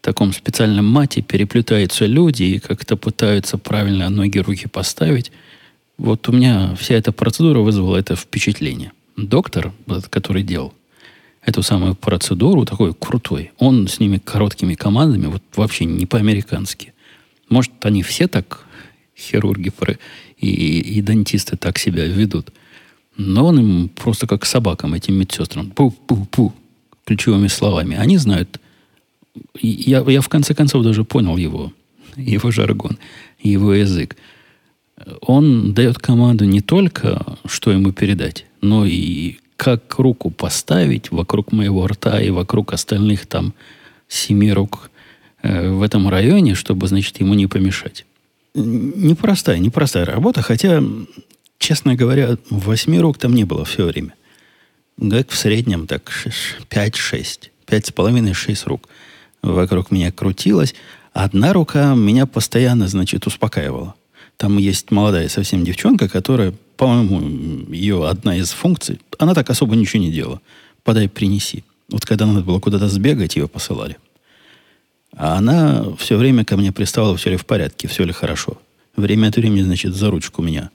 таком 0.00 0.32
специальном 0.32 0.86
мате 0.86 1.22
переплетаются 1.22 2.06
люди 2.06 2.44
и 2.44 2.58
как-то 2.58 2.96
пытаются 2.96 3.58
правильно 3.58 4.08
ноги, 4.08 4.38
руки 4.38 4.68
поставить. 4.68 5.32
Вот 5.96 6.28
у 6.28 6.32
меня 6.32 6.74
вся 6.76 6.94
эта 6.94 7.12
процедура 7.12 7.60
вызвала 7.60 7.96
это 7.96 8.14
впечатление. 8.16 8.92
Доктор, 9.16 9.72
который 10.10 10.42
делал 10.42 10.72
эту 11.42 11.62
самую 11.62 11.94
процедуру, 11.94 12.64
такой 12.64 12.94
крутой, 12.94 13.52
он 13.58 13.88
с 13.88 14.00
ними 14.00 14.18
короткими 14.18 14.74
командами, 14.74 15.26
вот 15.26 15.42
вообще 15.56 15.86
не 15.86 16.06
по-американски. 16.06 16.92
Может, 17.48 17.72
они 17.84 18.02
все 18.02 18.28
так 18.28 18.64
хирурги 19.16 19.72
и, 20.38 20.48
и 20.48 21.02
дантисты 21.02 21.56
так 21.56 21.78
себя 21.78 22.06
ведут. 22.06 22.52
Но 23.16 23.46
он 23.46 23.58
им 23.58 23.88
просто 23.88 24.26
как 24.26 24.44
собакам, 24.44 24.94
этим 24.94 25.14
медсестрам, 25.14 25.72
пу-пу-пу, 25.74 26.52
ключевыми 27.04 27.48
словами. 27.48 27.96
Они 27.96 28.16
знают. 28.18 28.60
Я, 29.60 30.04
я 30.06 30.20
в 30.20 30.28
конце 30.28 30.54
концов 30.54 30.84
даже 30.84 31.04
понял 31.04 31.36
его, 31.36 31.72
его 32.16 32.50
жаргон, 32.50 32.98
его 33.40 33.74
язык. 33.74 34.16
Он 35.20 35.74
дает 35.74 35.98
команду 35.98 36.44
не 36.44 36.60
только, 36.60 37.38
что 37.46 37.70
ему 37.70 37.92
передать, 37.92 38.46
но 38.60 38.84
и 38.84 39.38
как 39.56 39.98
руку 39.98 40.30
поставить 40.30 41.10
вокруг 41.10 41.52
моего 41.52 41.86
рта 41.86 42.20
и 42.20 42.30
вокруг 42.30 42.72
остальных 42.72 43.26
там 43.26 43.54
семи 44.08 44.52
рук 44.52 44.90
э, 45.42 45.70
в 45.70 45.82
этом 45.82 46.08
районе, 46.08 46.54
чтобы, 46.54 46.86
значит, 46.88 47.20
ему 47.20 47.34
не 47.34 47.46
помешать 47.46 48.04
непростая, 48.54 49.58
непростая 49.58 50.04
работа, 50.04 50.42
хотя, 50.42 50.82
честно 51.58 51.94
говоря, 51.94 52.36
восьми 52.50 52.98
рук 52.98 53.18
там 53.18 53.34
не 53.34 53.44
было 53.44 53.64
все 53.64 53.86
время. 53.86 54.14
Как 54.98 55.30
в 55.30 55.36
среднем, 55.36 55.86
так 55.86 56.10
5-6. 56.70 57.50
5,5-6 57.66 58.62
рук 58.66 58.88
вокруг 59.54 59.90
меня 59.90 60.12
крутилась. 60.12 60.74
Одна 61.12 61.52
рука 61.52 61.94
меня 61.94 62.26
постоянно, 62.26 62.88
значит, 62.88 63.26
успокаивала. 63.26 63.94
Там 64.36 64.56
есть 64.56 64.90
молодая 64.90 65.28
совсем 65.28 65.64
девчонка, 65.64 66.08
которая, 66.08 66.54
по-моему, 66.76 67.72
ее 67.72 68.08
одна 68.08 68.36
из 68.36 68.50
функций, 68.50 69.00
она 69.18 69.34
так 69.34 69.50
особо 69.50 69.74
ничего 69.74 70.00
не 70.02 70.12
делала. 70.12 70.40
Подай, 70.84 71.08
принеси. 71.08 71.64
Вот 71.90 72.04
когда 72.04 72.26
надо 72.26 72.42
было 72.42 72.60
куда-то 72.60 72.88
сбегать, 72.88 73.36
ее 73.36 73.48
посылали. 73.48 73.96
А 75.16 75.36
она 75.38 75.84
все 75.98 76.16
время 76.16 76.44
ко 76.44 76.56
мне 76.56 76.70
приставала, 76.70 77.16
все 77.16 77.30
ли 77.30 77.36
в 77.36 77.46
порядке, 77.46 77.88
все 77.88 78.04
ли 78.04 78.12
хорошо. 78.12 78.58
Время 78.96 79.28
от 79.28 79.36
времени, 79.36 79.62
значит, 79.62 79.94
за 79.94 80.10
ручку 80.10 80.42
меня 80.42 80.70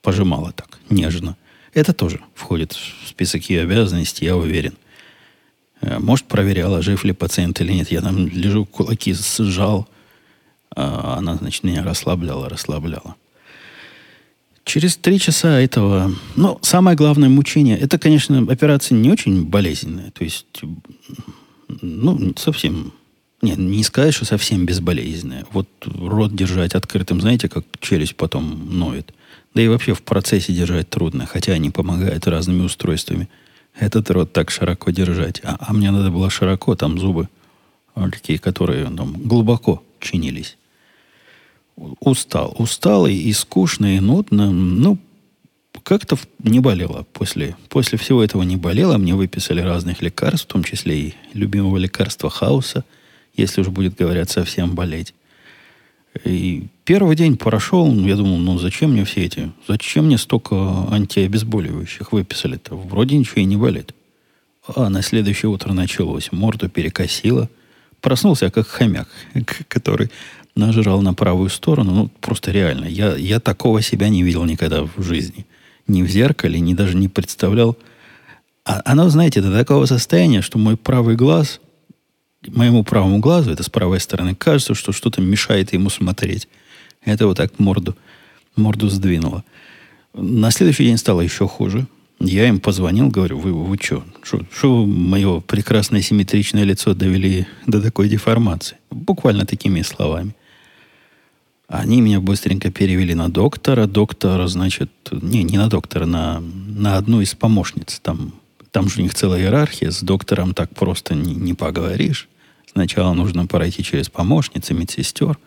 пожимала 0.00 0.52
так, 0.52 0.78
нежно. 0.88 1.36
Это 1.74 1.92
тоже 1.92 2.20
входит 2.34 2.72
в 2.72 3.08
список 3.08 3.48
ее 3.50 3.62
обязанностей, 3.62 4.24
я 4.24 4.36
уверен. 4.36 4.74
Э, 5.82 5.98
может, 5.98 6.26
проверяла, 6.26 6.80
жив 6.82 7.04
ли 7.04 7.12
пациент 7.12 7.60
или 7.60 7.72
нет. 7.72 7.90
Я 7.90 8.00
там 8.00 8.28
лежу, 8.28 8.64
кулаки 8.64 9.14
сжал. 9.14 9.86
А 10.74 11.16
она, 11.18 11.36
значит, 11.36 11.64
меня 11.64 11.82
расслабляла, 11.82 12.48
расслабляла. 12.48 13.16
Через 14.64 14.96
три 14.96 15.18
часа 15.18 15.60
этого... 15.60 16.14
Ну, 16.36 16.58
самое 16.62 16.96
главное 16.96 17.28
мучение... 17.28 17.76
Это, 17.76 17.98
конечно, 17.98 18.46
операция 18.48 18.96
не 18.96 19.10
очень 19.10 19.44
болезненная. 19.44 20.12
То 20.12 20.24
есть, 20.24 20.62
ну, 21.68 22.32
совсем 22.36 22.92
нет, 23.42 23.58
не 23.58 23.82
сказать, 23.82 24.14
что 24.14 24.24
совсем 24.24 24.64
безболезненная. 24.64 25.44
Вот 25.50 25.68
рот 25.84 26.34
держать 26.34 26.76
открытым, 26.76 27.20
знаете, 27.20 27.48
как 27.48 27.64
челюсть 27.80 28.14
потом 28.14 28.78
ноет. 28.78 29.12
Да 29.52 29.60
и 29.60 29.66
вообще 29.66 29.94
в 29.94 30.02
процессе 30.02 30.52
держать 30.52 30.88
трудно, 30.88 31.26
хотя 31.26 31.52
они 31.52 31.70
помогают 31.70 32.28
разными 32.28 32.62
устройствами. 32.62 33.28
Этот 33.78 34.10
рот 34.10 34.32
так 34.32 34.50
широко 34.50 34.90
держать. 34.90 35.40
А, 35.44 35.56
а 35.58 35.72
мне 35.72 35.90
надо 35.90 36.10
было 36.10 36.30
широко, 36.30 36.74
там 36.74 36.98
зубы 36.98 37.28
такие, 37.94 38.38
которые 38.38 38.84
там 38.84 39.12
глубоко 39.24 39.82
чинились. 40.00 40.56
Устал. 41.76 42.54
Устал 42.58 43.06
и, 43.06 43.12
и 43.12 43.32
скучно, 43.32 43.96
и 43.96 44.00
нудно. 44.00 44.50
Ну, 44.50 44.98
как-то 45.82 46.18
не 46.38 46.60
болело 46.60 47.06
после, 47.12 47.56
после 47.68 47.98
всего 47.98 48.22
этого 48.22 48.42
не 48.42 48.56
болело. 48.56 48.96
Мне 48.98 49.14
выписали 49.14 49.60
разных 49.60 50.00
лекарств, 50.00 50.46
в 50.46 50.52
том 50.52 50.64
числе 50.64 51.00
и 51.00 51.14
любимого 51.34 51.76
лекарства 51.76 52.30
Хауса– 52.30 52.84
если 53.34 53.62
уж 53.62 53.68
будет, 53.68 53.96
говорят, 53.96 54.30
совсем 54.30 54.74
болеть. 54.74 55.14
И 56.24 56.66
первый 56.84 57.16
день 57.16 57.36
прошел, 57.36 57.92
я 57.94 58.16
думал, 58.16 58.36
ну 58.36 58.58
зачем 58.58 58.92
мне 58.92 59.04
все 59.04 59.24
эти, 59.24 59.50
зачем 59.66 60.06
мне 60.06 60.18
столько 60.18 60.56
антиобезболивающих 60.90 62.12
выписали-то? 62.12 62.76
Вроде 62.76 63.16
ничего 63.16 63.40
и 63.40 63.44
не 63.44 63.56
болит. 63.56 63.94
А 64.66 64.88
на 64.90 65.02
следующее 65.02 65.50
утро 65.50 65.72
началось. 65.72 66.30
Морду 66.30 66.68
перекосило. 66.68 67.48
Проснулся 68.00 68.50
как 68.50 68.66
хомяк, 68.66 69.08
который 69.68 70.10
нажрал 70.54 71.00
на 71.02 71.14
правую 71.14 71.50
сторону. 71.50 71.92
Ну, 71.94 72.10
просто 72.20 72.50
реально. 72.50 72.84
Я, 72.84 73.16
я 73.16 73.40
такого 73.40 73.80
себя 73.82 74.08
не 74.08 74.22
видел 74.22 74.44
никогда 74.44 74.84
в 74.84 75.02
жизни. 75.02 75.46
Ни 75.88 76.02
в 76.02 76.08
зеркале, 76.08 76.60
ни 76.60 76.74
даже 76.74 76.96
не 76.96 77.08
представлял. 77.08 77.76
А 78.64 78.82
оно, 78.84 79.08
знаете, 79.08 79.40
до 79.40 79.52
такого 79.52 79.86
состояния, 79.86 80.42
что 80.42 80.58
мой 80.58 80.76
правый 80.76 81.16
глаз 81.16 81.60
моему 82.48 82.84
правому 82.84 83.18
глазу, 83.18 83.52
это 83.52 83.62
с 83.62 83.68
правой 83.68 84.00
стороны, 84.00 84.34
кажется, 84.34 84.74
что 84.74 84.92
что-то 84.92 85.20
мешает 85.20 85.72
ему 85.72 85.90
смотреть. 85.90 86.48
Это 87.04 87.26
вот 87.26 87.36
так 87.36 87.58
морду, 87.58 87.96
морду 88.56 88.88
сдвинуло. 88.88 89.44
На 90.14 90.50
следующий 90.50 90.84
день 90.84 90.98
стало 90.98 91.20
еще 91.20 91.48
хуже. 91.48 91.86
Я 92.20 92.46
им 92.46 92.60
позвонил, 92.60 93.08
говорю, 93.08 93.38
вы, 93.38 93.52
вы 93.52 93.76
что? 93.80 94.04
Что 94.22 94.86
мое 94.86 95.40
прекрасное 95.40 96.02
симметричное 96.02 96.62
лицо 96.62 96.94
довели 96.94 97.46
до 97.66 97.82
такой 97.82 98.08
деформации? 98.08 98.76
Буквально 98.90 99.44
такими 99.44 99.82
словами. 99.82 100.34
Они 101.66 102.00
меня 102.00 102.20
быстренько 102.20 102.70
перевели 102.70 103.14
на 103.14 103.28
доктора. 103.28 103.86
Доктор, 103.86 104.46
значит, 104.46 104.90
не, 105.10 105.42
не 105.42 105.56
на 105.56 105.68
доктора, 105.68 106.06
на, 106.06 106.40
на 106.40 106.96
одну 106.96 107.22
из 107.22 107.34
помощниц. 107.34 107.98
Там, 108.02 108.34
там 108.70 108.88
же 108.88 109.00
у 109.00 109.02
них 109.02 109.14
целая 109.14 109.40
иерархия. 109.40 109.90
С 109.90 110.02
доктором 110.02 110.54
так 110.54 110.72
просто 110.74 111.14
не, 111.14 111.34
не 111.34 111.54
поговоришь. 111.54 112.28
Сначала 112.72 113.12
нужно 113.12 113.46
пройти 113.46 113.82
через 113.82 114.08
помощницы, 114.08 114.74
медсестер. 114.74 115.38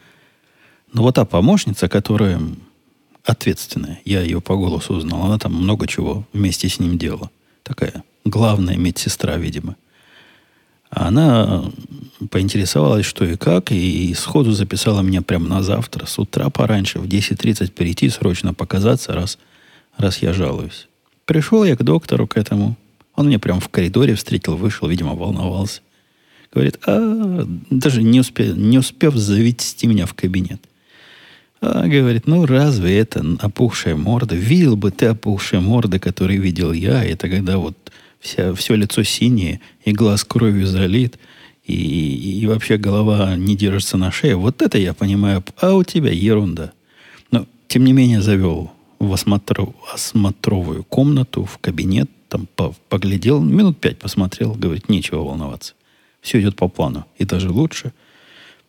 Но 0.94 1.01
вот 1.01 1.15
та 1.15 1.25
помощница, 1.25 1.88
которая 1.88 2.39
ответственная, 3.24 4.00
я 4.05 4.22
ее 4.22 4.41
по 4.41 4.55
голосу 4.55 4.94
узнал, 4.94 5.24
она 5.24 5.39
там 5.39 5.53
много 5.53 5.88
чего 5.88 6.25
вместе 6.34 6.70
с 6.70 6.79
ним 6.79 6.98
делала. 6.98 7.32
Такая 7.63 8.03
главная 8.24 8.77
медсестра, 8.77 9.38
видимо. 9.38 9.75
Она 10.91 11.65
поинтересовалась, 12.29 13.05
что 13.05 13.25
и 13.25 13.36
как, 13.36 13.72
и 13.72 14.13
сходу 14.13 14.51
записала 14.51 15.01
меня 15.01 15.22
прямо 15.22 15.48
на 15.48 15.63
завтра, 15.63 16.05
с 16.05 16.17
утра 16.20 16.50
пораньше, 16.50 17.00
в 17.00 17.05
10.30 17.05 17.72
перейти, 17.72 18.10
срочно 18.10 18.53
показаться, 18.53 19.13
раз, 19.13 19.39
раз 19.98 20.20
я 20.20 20.32
жалуюсь. 20.32 20.88
Пришел 21.25 21.63
я 21.63 21.75
к 21.75 21.84
доктору, 21.84 22.27
к 22.27 22.38
этому. 22.38 22.77
Он 23.15 23.27
меня 23.27 23.39
прямо 23.39 23.60
в 23.60 23.70
коридоре 23.70 24.15
встретил, 24.15 24.55
вышел, 24.55 24.88
видимо, 24.88 25.15
волновался. 25.15 25.82
Говорит, 26.56 26.80
а, 26.88 27.46
даже 27.70 28.02
не, 28.02 28.22
успе, 28.22 28.54
не 28.56 28.78
успев 28.78 29.14
завести 29.16 29.88
меня 29.88 30.06
в 30.06 30.14
кабинет. 30.14 30.62
А, 31.60 31.86
говорит, 31.86 32.28
ну 32.28 32.46
разве 32.46 32.98
это 32.98 33.26
опухшая 33.42 33.98
морда? 33.98 34.36
Видел 34.36 34.78
бы 34.78 34.92
ты 34.92 35.08
опухшие 35.08 35.60
морды, 35.60 36.00
которые 36.00 36.40
видел 36.40 36.72
я. 36.72 37.04
Это 37.04 37.28
когда 37.28 37.58
вот 37.58 37.76
вся, 38.22 38.54
все 38.54 38.76
лицо 38.76 39.04
синее, 39.04 39.60
и 39.84 39.92
глаз 39.92 40.24
кровью 40.24 40.66
залит, 40.66 41.20
и, 41.66 42.40
и 42.40 42.48
вообще 42.48 42.78
голова 42.78 43.36
не 43.36 43.58
держится 43.58 43.98
на 43.98 44.10
шее. 44.10 44.38
Вот 44.38 44.62
это 44.62 44.78
я 44.78 44.94
понимаю. 44.94 45.44
А 45.60 45.74
у 45.74 45.84
тебя 45.84 46.12
ерунда. 46.12 46.72
Но, 47.32 47.48
тем 47.68 47.84
не 47.84 47.92
менее, 47.92 48.22
завел 48.22 48.72
в 49.00 49.12
осмотр, 49.12 49.68
осмотровую 49.94 50.86
комнату, 50.86 51.44
в 51.44 51.58
кабинет, 51.58 52.10
там 52.30 52.48
по, 52.56 52.74
поглядел, 52.88 53.42
минут 53.42 53.78
пять 53.78 53.98
посмотрел, 53.98 54.54
говорит, 54.54 54.88
нечего 54.88 55.20
волноваться. 55.20 55.74
Все 56.25 56.41
идет 56.41 56.55
по 56.58 56.67
плану. 56.67 57.05
И 57.17 57.24
даже 57.24 57.50
лучше– 57.50 57.94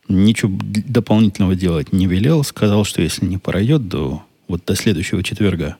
ничего 0.08 0.52
дополнительного 0.62 1.54
делать 1.54 1.92
не 1.92 2.06
велел. 2.06 2.44
Сказал, 2.44 2.84
что 2.84 3.02
если 3.02 3.26
не 3.26 3.38
пройдет 3.38 3.88
до, 3.88 4.22
вот 4.48 4.64
до 4.64 4.74
следующего 4.74 5.22
четверга, 5.22 5.76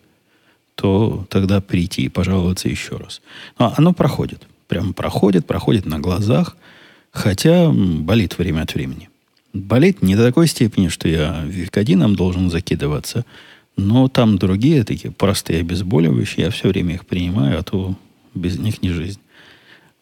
то 0.75 1.27
тогда 1.31 1.61
прийти 1.61 2.03
и 2.03 2.09
пожаловаться 2.09 2.69
еще 2.69 2.97
раз. 2.97 3.23
Но 3.59 3.73
оно 3.77 3.93
проходит. 3.93 4.47
Прям 4.69 4.95
проходит, 4.95 5.47
проходит 5.47 5.87
на 5.87 6.01
глазах, 6.01 6.57
хотя 7.11 7.71
болит 7.71 8.37
время 8.37 8.63
от 8.63 8.75
времени. 8.75 9.09
Болит 9.53 10.03
не 10.03 10.17
до 10.17 10.25
такой 10.25 10.49
степени, 10.49 10.89
что 10.89 11.09
я 11.09 11.43
викодином 11.45 12.15
должен 12.15 12.51
закидываться, 12.51 13.25
но 13.77 14.09
там 14.09 14.39
другие 14.39 14.85
такие 14.85 15.13
простые 15.13 15.61
обезболивающие, 15.61 16.47
я 16.47 16.51
все 16.51 16.69
время 16.69 16.95
их 16.95 17.07
принимаю, 17.07 17.59
а 17.59 17.63
то 17.63 17.95
без 18.35 18.59
них 18.59 18.83
не 18.83 18.91
жизнь, 18.91 19.21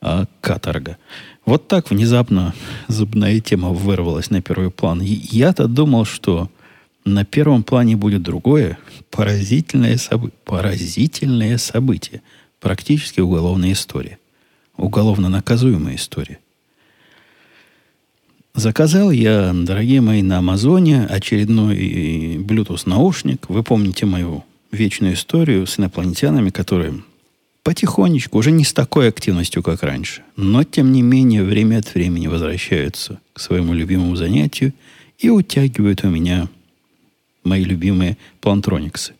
а 0.00 0.25
каторга. 0.40 0.97
Вот 1.45 1.69
так 1.69 1.91
внезапно 1.91 2.55
зубная 2.89 3.39
тема 3.41 3.71
вырвалась 3.71 4.31
на 4.31 4.41
первый 4.41 4.71
план. 4.71 5.01
Я-то 5.03 5.69
думал, 5.69 6.05
что 6.05 6.51
на 7.05 7.25
первом 7.25 7.63
плане 7.63 7.97
будет 7.97 8.23
другое 8.23 8.79
поразительное, 9.11 9.99
собы... 9.99 10.33
поразительное 10.45 11.59
событие. 11.59 12.23
Практически 12.61 13.21
уголовная 13.21 13.73
история. 13.73 14.19
Уголовно 14.77 15.29
наказуемая 15.29 15.97
история. 15.97 16.39
Заказал 18.55 19.11
я, 19.11 19.53
дорогие 19.53 20.01
мои, 20.01 20.23
на 20.23 20.39
Амазоне 20.39 21.05
очередной 21.05 22.37
Bluetooth 22.37 22.89
наушник. 22.89 23.49
Вы 23.49 23.63
помните 23.63 24.07
мою 24.07 24.45
вечную 24.71 25.15
историю 25.15 25.67
с 25.67 25.79
инопланетянами, 25.79 26.51
которые 26.51 27.03
потихонечку, 27.64 28.38
уже 28.38 28.52
не 28.52 28.62
с 28.62 28.73
такой 28.73 29.09
активностью, 29.09 29.62
как 29.62 29.83
раньше, 29.83 30.23
но, 30.37 30.62
тем 30.62 30.92
не 30.92 31.02
менее, 31.02 31.42
время 31.42 31.78
от 31.78 31.92
времени 31.94 32.28
возвращаются 32.28 33.18
к 33.33 33.40
своему 33.40 33.73
любимому 33.73 34.14
занятию 34.14 34.73
и 35.18 35.30
утягивают 35.30 36.04
у 36.04 36.09
меня 36.09 36.49
мои 37.42 37.64
любимые 37.64 38.16
плантрониксы. 38.40 39.14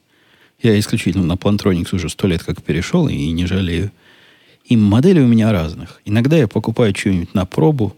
Я 0.63 0.79
исключительно 0.79 1.25
на 1.25 1.37
плантроникс 1.37 1.93
уже 1.93 2.09
сто 2.09 2.29
лет 2.29 2.43
как 2.43 2.63
перешел 2.63 3.09
и 3.09 3.31
не 3.31 3.47
жалею. 3.47 3.91
И 4.65 4.77
модели 4.77 5.21
у 5.21 5.27
меня 5.27 5.53
разных. 5.53 6.01
Иногда 6.05 6.37
я 6.37 6.49
покупаю 6.49 6.95
что-нибудь 6.97 7.35
на 7.35 7.45
пробу, 7.45 7.97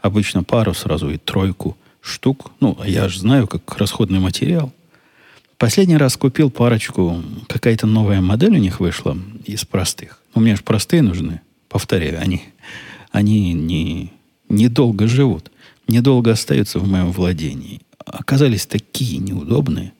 обычно 0.00 0.42
пару 0.42 0.74
сразу 0.74 1.10
и 1.10 1.16
тройку 1.16 1.76
штук. 2.00 2.50
Ну, 2.60 2.76
я 2.84 3.08
же 3.08 3.20
знаю, 3.20 3.46
как 3.46 3.76
расходный 3.76 4.18
материал. 4.18 4.72
Последний 5.58 5.96
раз 5.96 6.16
купил 6.16 6.50
парочку, 6.50 7.20
какая-то 7.48 7.88
новая 7.88 8.20
модель 8.20 8.54
у 8.54 8.58
них 8.58 8.78
вышла 8.78 9.18
из 9.44 9.64
простых. 9.64 10.22
У 10.34 10.40
меня 10.40 10.54
же 10.54 10.62
простые 10.62 11.02
нужны. 11.02 11.40
Повторяю, 11.68 12.20
они, 12.20 12.42
они 13.10 13.52
не, 13.54 14.12
недолго 14.48 15.08
живут, 15.08 15.50
недолго 15.88 16.30
остаются 16.30 16.78
в 16.78 16.86
моем 16.86 17.10
владении. 17.10 17.80
Оказались 18.06 18.66
такие 18.66 19.18
неудобные. 19.18 19.92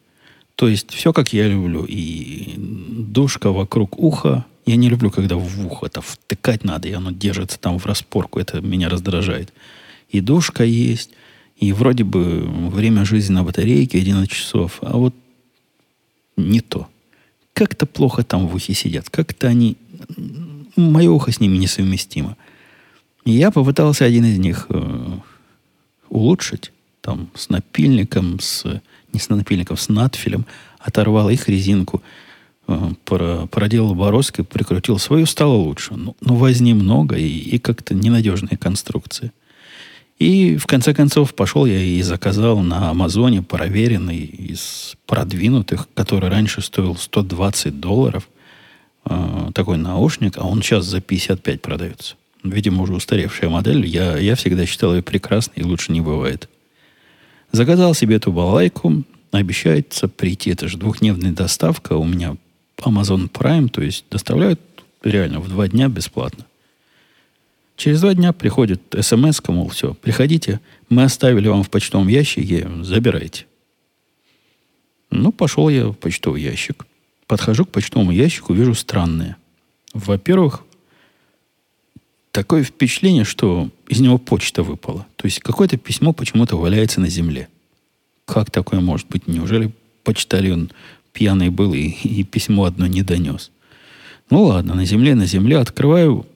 То 0.54 0.68
есть 0.68 0.92
все, 0.92 1.12
как 1.12 1.33
я 1.33 1.48
люблю. 1.48 1.85
И 1.88 2.54
душка 2.56 3.50
вокруг 3.50 3.98
уха. 3.98 4.46
Я 4.64 4.76
не 4.76 4.88
люблю, 4.88 5.11
когда 5.11 5.35
в 5.35 5.66
ухо 5.66 5.87
это 5.87 6.00
втыкать 6.00 6.62
надо, 6.62 6.87
и 6.87 6.92
оно 6.92 7.11
держится 7.11 7.59
там 7.59 7.80
в 7.80 7.87
распорку. 7.87 8.38
Это 8.38 8.61
меня 8.61 8.88
раздражает. 8.88 9.52
И 10.09 10.20
душка 10.20 10.62
есть, 10.62 11.11
и 11.56 11.72
вроде 11.72 12.04
бы 12.04 12.44
время 12.70 13.04
жизни 13.04 13.35
на 13.35 13.42
батарейке 13.42 13.98
11 13.98 14.30
часов. 14.30 14.78
А 14.83 14.96
вот 14.96 15.14
не 16.40 16.61
то. 16.61 16.88
Как-то 17.53 17.87
плохо 17.87 18.22
там 18.22 18.46
в 18.46 18.55
ухе 18.55 18.74
сидят. 18.74 19.11
Как-то 19.11 19.48
они... 19.48 19.77
Мое 20.77 21.11
ухо 21.11 21.33
с 21.33 21.40
ними 21.40 21.57
несовместимо. 21.57 22.37
И 23.24 23.33
я 23.33 23.51
попытался 23.51 24.05
один 24.05 24.24
из 24.24 24.38
них 24.38 24.66
э, 24.68 25.18
улучшить. 26.09 26.72
Там 27.01 27.31
с 27.35 27.48
напильником, 27.48 28.38
с... 28.40 28.64
Не 29.12 29.20
с 29.20 29.29
напильником, 29.29 29.77
с 29.77 29.88
надфилем. 29.88 30.46
Оторвал 30.79 31.31
их 31.31 31.48
резинку. 31.48 32.03
Э, 32.68 32.90
проделал 33.51 33.94
бороздкой, 33.94 34.44
прикрутил 34.44 34.98
свою, 34.98 35.27
стало 35.27 35.55
лучше. 35.55 35.94
Но, 35.94 36.14
но 36.20 36.37
возни 36.37 36.74
много 36.74 37.16
и 37.16 37.59
как-то 37.59 37.94
ненадежные 37.94 38.57
конструкции. 38.57 39.33
И 40.18 40.57
в 40.57 40.66
конце 40.66 40.94
концов 40.94 41.35
пошел 41.35 41.64
я 41.64 41.81
и 41.81 42.02
заказал 42.02 42.59
на 42.59 42.90
Амазоне 42.90 43.42
проверенный 43.42 44.18
из 44.18 44.96
продвинутых, 45.07 45.88
который 45.94 46.28
раньше 46.28 46.61
стоил 46.61 46.96
120 46.96 47.78
долларов, 47.78 48.28
э, 49.04 49.50
такой 49.54 49.78
наушник, 49.78 50.37
а 50.38 50.44
он 50.44 50.61
сейчас 50.61 50.87
за 50.87 51.00
55 51.00 51.62
продается. 51.62 52.16
Видимо, 52.42 52.83
уже 52.83 52.94
устаревшая 52.94 53.48
модель. 53.48 53.87
Я, 53.87 54.18
я 54.18 54.35
всегда 54.35 54.66
считал 54.66 54.94
ее 54.94 55.02
прекрасной, 55.02 55.62
и 55.62 55.64
лучше 55.64 55.92
не 55.92 56.00
бывает. 56.00 56.48
Заказал 57.52 57.94
себе 57.94 58.16
эту 58.16 58.33
балайку. 58.33 59.04
Обещается 59.31 60.09
прийти. 60.09 60.50
Это 60.50 60.68
же 60.68 60.78
двухдневная 60.78 61.33
доставка. 61.33 61.94
У 61.94 62.04
меня 62.04 62.37
Amazon 62.78 63.31
Prime, 63.31 63.68
то 63.68 63.83
есть 63.83 64.04
доставляют 64.11 64.61
реально 65.02 65.40
в 65.40 65.48
два 65.48 65.68
дня 65.68 65.88
бесплатно. 65.88 66.44
Через 67.78 68.00
два 68.00 68.12
дня 68.12 68.32
приходит 68.32 68.82
смс, 69.00 69.40
мол, 69.46 69.68
все, 69.68 69.94
приходите, 69.94 70.60
мы 70.88 71.04
оставили 71.04 71.46
вам 71.46 71.62
в 71.62 71.70
почтовом 71.70 72.08
ящике, 72.08 72.68
забирайте. 72.82 73.46
Ну, 75.12 75.30
пошел 75.30 75.68
я 75.68 75.86
в 75.86 75.94
почтовый 75.94 76.42
ящик. 76.42 76.86
Подхожу 77.28 77.64
к 77.64 77.70
почтовому 77.70 78.10
ящику, 78.10 78.52
вижу 78.52 78.74
странное. 78.74 79.36
Во-первых, 79.94 80.64
такое 82.32 82.64
впечатление, 82.64 83.22
что 83.22 83.70
из 83.86 84.00
него 84.00 84.18
почта 84.18 84.64
выпала. 84.64 85.06
То 85.14 85.26
есть 85.26 85.38
какое-то 85.38 85.76
письмо 85.76 86.12
почему-то 86.12 86.56
валяется 86.56 87.00
на 87.00 87.08
земле. 87.08 87.48
Как 88.24 88.50
такое 88.50 88.80
может 88.80 89.06
быть? 89.06 89.28
Неужели 89.28 89.70
почтальон 90.02 90.72
пьяный 91.12 91.50
был 91.50 91.72
и, 91.74 91.90
и 91.90 92.24
письмо 92.24 92.64
одно 92.64 92.88
не 92.88 93.04
донес? 93.04 93.52
Ну 94.30 94.42
ладно, 94.42 94.74
на 94.74 94.84
земле, 94.84 95.14
на 95.14 95.26
земле. 95.26 95.58
Открываю 95.58 96.26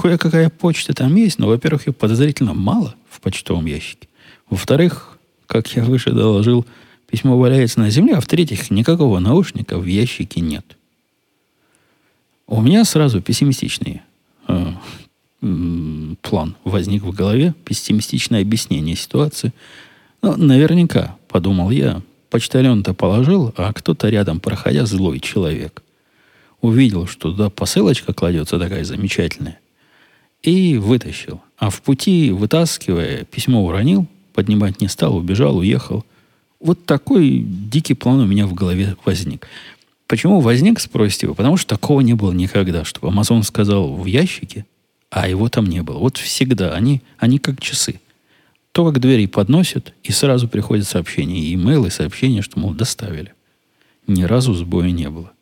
кое-какая 0.00 0.50
почта 0.50 0.94
там 0.94 1.14
есть, 1.14 1.38
но, 1.38 1.46
во-первых, 1.48 1.86
ее 1.86 1.92
подозрительно 1.92 2.54
мало 2.54 2.94
в 3.08 3.20
почтовом 3.20 3.66
ящике. 3.66 4.08
Во-вторых, 4.48 5.18
как 5.46 5.68
я 5.76 5.84
выше 5.84 6.12
доложил, 6.12 6.66
письмо 7.08 7.38
валяется 7.38 7.80
на 7.80 7.90
земле, 7.90 8.14
а 8.14 8.20
в-третьих, 8.20 8.70
никакого 8.70 9.18
наушника 9.18 9.78
в 9.78 9.84
ящике 9.84 10.40
нет. 10.40 10.64
У 12.46 12.60
меня 12.62 12.84
сразу 12.84 13.20
пессимистичный 13.20 14.02
э, 14.46 14.72
план 16.22 16.56
возник 16.64 17.02
в 17.02 17.12
голове, 17.12 17.54
пессимистичное 17.64 18.42
объяснение 18.42 18.96
ситуации. 18.96 19.52
Ну, 20.22 20.36
наверняка, 20.36 21.16
подумал 21.28 21.70
я, 21.70 22.02
почтальон-то 22.30 22.94
положил, 22.94 23.52
а 23.56 23.72
кто-то 23.72 24.08
рядом, 24.08 24.40
проходя, 24.40 24.86
злой 24.86 25.20
человек. 25.20 25.82
Увидел, 26.60 27.06
что 27.06 27.30
туда 27.30 27.50
посылочка 27.50 28.12
кладется 28.12 28.58
такая 28.58 28.84
замечательная 28.84 29.58
и 30.42 30.76
вытащил. 30.76 31.40
А 31.56 31.70
в 31.70 31.82
пути, 31.82 32.30
вытаскивая, 32.30 33.24
письмо 33.24 33.64
уронил, 33.64 34.06
поднимать 34.34 34.80
не 34.80 34.88
стал, 34.88 35.16
убежал, 35.16 35.56
уехал. 35.56 36.04
Вот 36.60 36.86
такой 36.86 37.38
дикий 37.38 37.94
план 37.94 38.20
у 38.20 38.26
меня 38.26 38.46
в 38.46 38.54
голове 38.54 38.96
возник. 39.04 39.48
Почему 40.06 40.40
возник, 40.40 40.80
спросите 40.80 41.26
вы? 41.26 41.34
Потому 41.34 41.56
что 41.56 41.68
такого 41.68 42.00
не 42.00 42.14
было 42.14 42.32
никогда, 42.32 42.84
чтобы 42.84 43.08
Амазон 43.08 43.42
сказал 43.42 43.94
в 43.94 44.06
ящике, 44.06 44.64
а 45.10 45.28
его 45.28 45.48
там 45.48 45.66
не 45.66 45.82
было. 45.82 45.98
Вот 45.98 46.16
всегда. 46.16 46.72
Они, 46.72 47.02
они 47.18 47.38
как 47.38 47.60
часы. 47.60 48.00
То, 48.72 48.86
как 48.86 49.00
двери 49.00 49.26
подносят, 49.26 49.92
и 50.02 50.12
сразу 50.12 50.48
приходит 50.48 50.86
сообщение, 50.86 51.42
и 51.42 51.54
имейл, 51.54 51.86
и 51.86 51.90
сообщение, 51.90 52.42
что, 52.42 52.58
мол, 52.58 52.72
доставили. 52.72 53.34
Ни 54.06 54.22
разу 54.22 54.54
сбоя 54.54 54.90
не 54.90 55.10
было. 55.10 55.32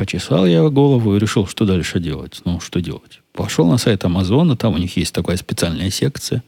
Почесал 0.00 0.46
я 0.46 0.66
голову 0.70 1.14
и 1.14 1.18
решил, 1.18 1.46
что 1.46 1.66
дальше 1.66 2.00
делать. 2.00 2.40
Ну, 2.46 2.58
что 2.58 2.80
делать? 2.80 3.20
Пошел 3.34 3.68
на 3.68 3.76
сайт 3.76 4.02
Амазона, 4.02 4.56
там 4.56 4.72
у 4.72 4.78
них 4.78 4.96
есть 4.96 5.12
такая 5.12 5.36
специальная 5.36 5.90
секция. 5.90 6.42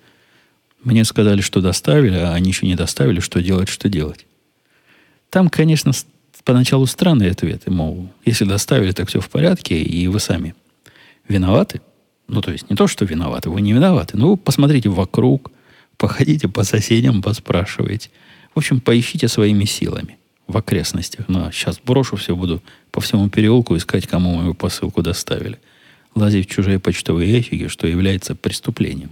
Мне 0.82 1.04
сказали, 1.04 1.42
что 1.42 1.60
доставили, 1.60 2.16
а 2.16 2.32
они 2.32 2.48
еще 2.48 2.64
не 2.64 2.76
доставили, 2.76 3.20
что 3.20 3.42
делать, 3.42 3.68
что 3.68 3.90
делать. 3.90 4.24
Там, 5.28 5.50
конечно, 5.50 5.92
поначалу 6.44 6.86
странные 6.86 7.32
ответы, 7.32 7.70
мол, 7.70 8.08
если 8.24 8.46
доставили, 8.46 8.92
так 8.92 9.10
все 9.10 9.20
в 9.20 9.28
порядке, 9.28 9.82
и 9.82 10.08
вы 10.08 10.18
сами 10.18 10.54
виноваты. 11.28 11.82
Ну, 12.28 12.40
то 12.40 12.52
есть 12.52 12.70
не 12.70 12.76
то, 12.76 12.86
что 12.86 13.04
виноваты, 13.04 13.50
вы 13.50 13.60
не 13.60 13.74
виноваты. 13.74 14.16
Ну, 14.16 14.38
посмотрите 14.38 14.88
вокруг, 14.88 15.52
походите 15.98 16.48
по 16.48 16.64
соседям, 16.64 17.20
поспрашивайте. 17.20 18.08
В 18.54 18.58
общем, 18.60 18.80
поищите 18.80 19.28
своими 19.28 19.66
силами 19.66 20.16
в 20.46 20.56
окрестностях. 20.56 21.28
Ну, 21.28 21.46
а 21.46 21.52
сейчас 21.52 21.80
брошу 21.84 22.16
все, 22.16 22.36
буду 22.36 22.62
по 22.90 23.00
всему 23.00 23.28
переулку 23.28 23.76
искать, 23.76 24.06
кому 24.06 24.34
мою 24.34 24.54
посылку 24.54 25.02
доставили. 25.02 25.58
Лазить 26.14 26.48
в 26.48 26.52
чужие 26.52 26.78
почтовые 26.78 27.32
ящики, 27.32 27.68
что 27.68 27.86
является 27.86 28.34
преступлением. 28.34 29.10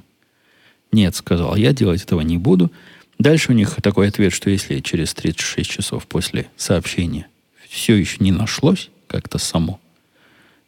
Нет, 0.92 1.14
сказал, 1.14 1.56
я 1.56 1.72
делать 1.72 2.02
этого 2.02 2.20
не 2.20 2.36
буду. 2.36 2.70
Дальше 3.18 3.52
у 3.52 3.54
них 3.54 3.76
такой 3.82 4.08
ответ, 4.08 4.32
что 4.32 4.50
если 4.50 4.80
через 4.80 5.14
36 5.14 5.70
часов 5.70 6.06
после 6.06 6.48
сообщения 6.56 7.26
все 7.68 7.94
еще 7.94 8.16
не 8.20 8.32
нашлось 8.32 8.90
как-то 9.06 9.38
само, 9.38 9.80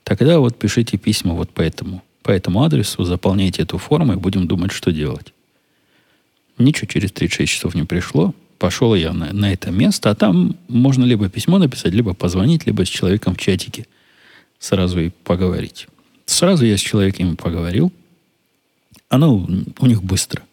тогда 0.04 0.38
вот 0.38 0.58
пишите 0.58 0.96
письма 0.96 1.34
вот 1.34 1.50
по 1.50 1.60
этому, 1.60 2.02
по 2.22 2.30
этому 2.30 2.62
адресу, 2.62 3.04
заполняйте 3.04 3.62
эту 3.62 3.78
форму 3.78 4.12
и 4.12 4.16
будем 4.16 4.46
думать, 4.46 4.72
что 4.72 4.92
делать. 4.92 5.32
Ничего 6.58 6.86
через 6.86 7.10
36 7.12 7.52
часов 7.52 7.74
не 7.74 7.84
пришло 7.84 8.34
пошел 8.62 8.94
я 8.94 9.12
на, 9.12 9.32
на 9.32 9.52
это 9.52 9.72
место, 9.72 10.08
а 10.08 10.14
там 10.14 10.54
можно 10.68 11.04
либо 11.04 11.28
письмо 11.28 11.58
написать, 11.58 11.92
либо 11.92 12.14
позвонить, 12.14 12.64
либо 12.64 12.84
с 12.84 12.88
человеком 12.88 13.34
в 13.34 13.38
чатике 13.38 13.88
сразу 14.60 15.00
и 15.00 15.10
поговорить. 15.24 15.88
Сразу 16.26 16.64
я 16.64 16.76
с 16.76 16.80
человеком 16.80 17.36
поговорил. 17.36 17.92
Оно 19.08 19.48
у 19.80 19.86
них 19.86 20.04
быстро. 20.04 20.44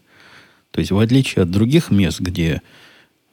То 0.72 0.80
есть, 0.80 0.90
в 0.90 0.98
отличие 0.98 1.44
от 1.44 1.52
других 1.52 1.92
мест, 1.92 2.20
где 2.20 2.64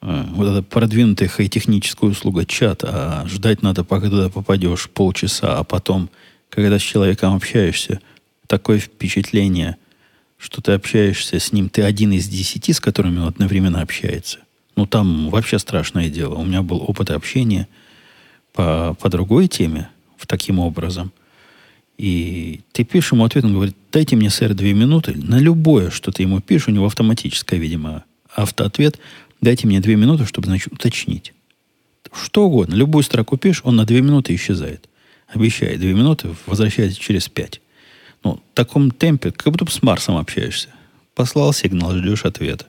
э, 0.03 0.25
вот 0.35 0.47
эта 0.47 0.63
продвинутая 0.63 1.31
хай-техническая 1.31 2.11
услуга 2.11 2.45
чат, 2.45 2.85
а 2.85 3.25
ждать 3.27 3.63
надо, 3.63 3.83
пока 3.83 4.11
туда 4.11 4.29
попадешь 4.29 4.91
полчаса, 4.91 5.57
а 5.57 5.65
потом, 5.65 6.11
когда 6.51 6.79
с 6.79 6.83
человеком 6.83 7.35
общаешься, 7.35 8.01
такое 8.47 8.79
впечатление, 8.79 9.79
что 10.37 10.61
ты 10.61 10.73
общаешься 10.73 11.39
с 11.41 11.51
ним, 11.51 11.71
ты 11.71 11.81
один 11.81 12.13
из 12.13 12.29
десяти, 12.29 12.75
с 12.75 12.81
которыми 12.81 13.21
он 13.21 13.29
одновременно 13.29 13.81
общается. 13.81 14.41
Ну, 14.77 14.87
там 14.87 15.31
вообще 15.31 15.59
страшное 15.59 16.11
дело. 16.11 16.35
У 16.35 16.45
меня 16.45 16.63
был 16.63 16.83
опыт 16.87 17.11
общения 17.11 17.67
по, 18.53 18.95
по 19.01 19.09
другой 19.09 19.49
теме, 19.49 19.89
в 20.17 20.27
таким 20.27 20.59
образом. 20.59 21.13
И 21.99 22.61
ты 22.73 22.85
пишешь 22.85 23.13
ему 23.13 23.25
ответ, 23.25 23.45
он 23.45 23.55
говорит, 23.55 23.75
дайте 23.91 24.17
мне, 24.17 24.29
сэр, 24.29 24.55
две 24.55 24.75
минуты. 24.75 25.15
На 25.17 25.39
любое, 25.39 25.91
что 25.91 26.13
ты 26.13 26.23
ему 26.23 26.41
пишешь, 26.41 26.69
у 26.69 26.73
него 26.73 26.87
автоматическое, 26.87 27.59
видимо, 27.59 28.05
автоответ. 28.35 28.99
Дайте 29.41 29.67
мне 29.67 29.81
две 29.81 29.97
минуты, 29.97 30.27
чтобы, 30.27 30.47
значит, 30.47 30.73
уточнить. 30.73 31.33
Что 32.13 32.45
угодно. 32.45 32.75
Любую 32.75 33.03
строку 33.03 33.39
пишешь, 33.39 33.63
он 33.65 33.77
на 33.77 33.87
две 33.87 34.03
минуты 34.03 34.35
исчезает. 34.35 34.89
Обещает 35.29 35.81
две 35.81 35.95
минуты, 35.95 36.29
возвращается 36.47 37.01
через 37.01 37.29
пять. 37.29 37.61
Ну, 38.23 38.35
в 38.53 38.55
таком 38.55 38.91
темпе, 38.91 39.33
как 39.33 39.53
будто 39.53 39.71
с 39.71 39.83
Марсом 39.83 40.17
общаешься. 40.17 40.69
Послал 41.15 41.53
сигнал, 41.53 41.97
ждешь 41.97 42.25
ответа. 42.25 42.67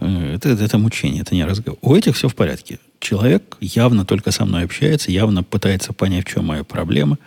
Э, 0.00 0.34
это, 0.34 0.50
это 0.50 0.78
мучение, 0.78 1.22
это 1.22 1.34
не 1.34 1.44
разговор. 1.44 1.78
У 1.82 1.94
этих 1.94 2.16
все 2.16 2.28
в 2.28 2.34
порядке. 2.34 2.78
Человек 2.98 3.56
явно 3.60 4.04
только 4.04 4.30
со 4.30 4.44
мной 4.44 4.64
общается, 4.64 5.10
явно 5.10 5.42
пытается 5.42 5.92
понять, 5.92 6.26
в 6.26 6.32
чем 6.32 6.46
моя 6.46 6.64
проблема. 6.64 7.18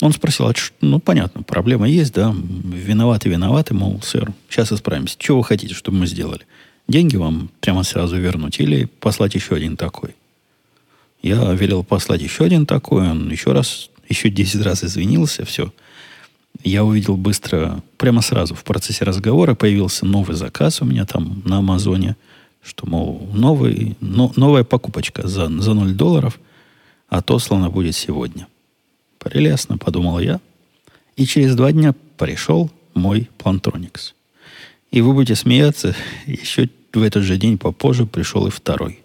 Он 0.00 0.12
спросил, 0.12 0.48
а 0.48 0.54
что, 0.54 0.74
ну, 0.80 0.98
понятно, 0.98 1.42
проблема 1.42 1.88
есть, 1.88 2.12
да, 2.12 2.34
виноваты, 2.34 3.28
виноваты, 3.28 3.74
мол, 3.74 4.00
сэр, 4.02 4.32
сейчас 4.48 4.72
исправимся. 4.72 5.16
Чего 5.18 5.38
вы 5.38 5.44
хотите, 5.44 5.74
чтобы 5.74 5.98
мы 5.98 6.06
сделали? 6.06 6.42
Деньги 6.88 7.16
вам 7.16 7.50
прямо 7.60 7.84
сразу 7.84 8.16
вернуть 8.16 8.58
или 8.58 8.86
послать 9.00 9.34
еще 9.34 9.54
один 9.54 9.76
такой? 9.76 10.16
Я 11.22 11.52
велел 11.52 11.84
послать 11.84 12.20
еще 12.20 12.44
один 12.44 12.66
такой, 12.66 13.08
он 13.08 13.30
еще 13.30 13.52
раз, 13.52 13.90
еще 14.08 14.28
10 14.28 14.62
раз 14.62 14.82
извинился, 14.82 15.44
все 15.44 15.72
я 16.64 16.84
увидел 16.84 17.16
быстро, 17.16 17.82
прямо 17.96 18.22
сразу 18.22 18.54
в 18.54 18.64
процессе 18.64 19.04
разговора 19.04 19.54
появился 19.54 20.06
новый 20.06 20.36
заказ 20.36 20.80
у 20.80 20.84
меня 20.84 21.04
там 21.06 21.42
на 21.44 21.58
Амазоне, 21.58 22.16
что, 22.62 22.86
мол, 22.86 23.28
новый, 23.32 23.96
но, 24.00 24.32
новая 24.36 24.64
покупочка 24.64 25.26
за, 25.26 25.48
за 25.60 25.74
0 25.74 25.92
долларов 25.92 26.38
отослана 27.08 27.70
будет 27.70 27.94
сегодня. 27.94 28.46
Прелестно, 29.18 29.78
подумал 29.78 30.18
я. 30.20 30.40
И 31.16 31.26
через 31.26 31.54
два 31.54 31.72
дня 31.72 31.94
пришел 32.16 32.70
мой 32.94 33.28
Plantronics. 33.38 34.14
И 34.90 35.00
вы 35.00 35.12
будете 35.12 35.34
смеяться, 35.34 35.94
еще 36.26 36.68
в 36.92 37.02
этот 37.02 37.24
же 37.24 37.36
день 37.36 37.58
попозже 37.58 38.06
пришел 38.06 38.46
и 38.46 38.50
второй. 38.50 39.00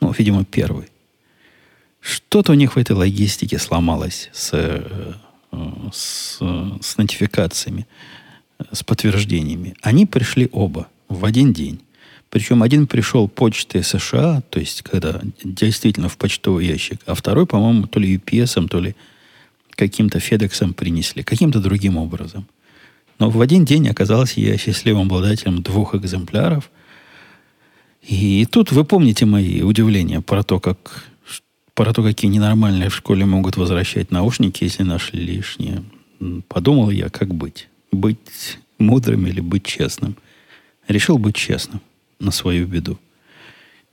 Ну, 0.00 0.12
видимо, 0.16 0.44
первый. 0.44 0.88
Что-то 2.00 2.52
у 2.52 2.54
них 2.54 2.76
в 2.76 2.78
этой 2.78 2.94
логистике 2.94 3.58
сломалось 3.58 4.30
с 4.32 4.50
э, 4.52 5.14
с, 5.92 6.38
с 6.80 6.96
нотификациями, 6.96 7.86
с 8.72 8.82
подтверждениями. 8.82 9.74
Они 9.82 10.06
пришли 10.06 10.48
оба 10.52 10.88
в 11.08 11.24
один 11.24 11.52
день. 11.52 11.80
Причем 12.30 12.62
один 12.62 12.86
пришел 12.86 13.28
почтой 13.28 13.82
США, 13.82 14.42
то 14.50 14.58
есть 14.58 14.82
когда 14.82 15.20
действительно 15.44 16.08
в 16.08 16.16
почтовый 16.16 16.66
ящик, 16.66 17.00
а 17.06 17.14
второй, 17.14 17.46
по-моему, 17.46 17.86
то 17.86 18.00
ли 18.00 18.16
UPS, 18.16 18.68
то 18.68 18.80
ли 18.80 18.96
каким-то 19.70 20.18
Федексом 20.18 20.74
принесли, 20.74 21.22
каким-то 21.22 21.60
другим 21.60 21.96
образом. 21.96 22.46
Но 23.18 23.30
в 23.30 23.40
один 23.40 23.64
день 23.64 23.88
оказался 23.88 24.40
я 24.40 24.58
счастливым 24.58 25.02
обладателем 25.02 25.62
двух 25.62 25.94
экземпляров. 25.94 26.70
И 28.02 28.46
тут 28.50 28.72
вы 28.72 28.84
помните 28.84 29.24
мои 29.24 29.62
удивления 29.62 30.20
про 30.20 30.42
то, 30.42 30.60
как 30.60 31.04
про 31.76 31.92
то, 31.92 32.02
какие 32.02 32.30
ненормальные 32.30 32.88
в 32.88 32.94
школе 32.94 33.26
могут 33.26 33.58
возвращать 33.58 34.10
наушники, 34.10 34.64
если 34.64 34.82
нашли 34.82 35.22
лишние. 35.22 35.84
Подумал 36.48 36.88
я, 36.88 37.10
как 37.10 37.34
быть. 37.34 37.68
Быть 37.92 38.58
мудрым 38.78 39.26
или 39.26 39.40
быть 39.40 39.64
честным. 39.64 40.16
Решил 40.88 41.18
быть 41.18 41.36
честным 41.36 41.82
на 42.18 42.30
свою 42.30 42.66
беду. 42.66 42.98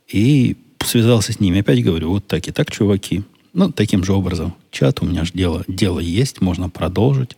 И 0.08 0.56
связался 0.82 1.34
с 1.34 1.40
ними. 1.40 1.60
Опять 1.60 1.84
говорю, 1.84 2.08
вот 2.08 2.26
так 2.26 2.48
и 2.48 2.52
так, 2.52 2.70
чуваки. 2.70 3.22
Ну, 3.52 3.70
таким 3.70 4.02
же 4.02 4.14
образом. 4.14 4.54
Чат 4.70 5.02
у 5.02 5.06
меня 5.06 5.26
же 5.26 5.32
дело, 5.34 5.62
дело 5.68 6.00
есть, 6.00 6.40
можно 6.40 6.70
продолжить. 6.70 7.36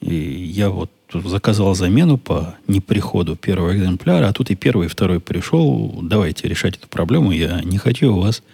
И 0.00 0.14
я 0.14 0.70
вот 0.70 0.90
заказал 1.12 1.74
замену 1.74 2.16
по 2.16 2.54
неприходу 2.68 3.34
первого 3.34 3.76
экземпляра, 3.76 4.28
а 4.28 4.32
тут 4.32 4.52
и 4.52 4.54
первый, 4.54 4.86
и 4.86 4.88
второй 4.88 5.18
пришел. 5.18 5.98
Давайте 6.00 6.46
решать 6.46 6.76
эту 6.76 6.86
проблему. 6.86 7.32
Я 7.32 7.60
не 7.62 7.78
хочу 7.78 8.14
у 8.14 8.20
вас 8.20 8.44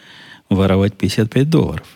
воровать 0.48 0.94
55 0.94 1.50
долларов. 1.50 1.86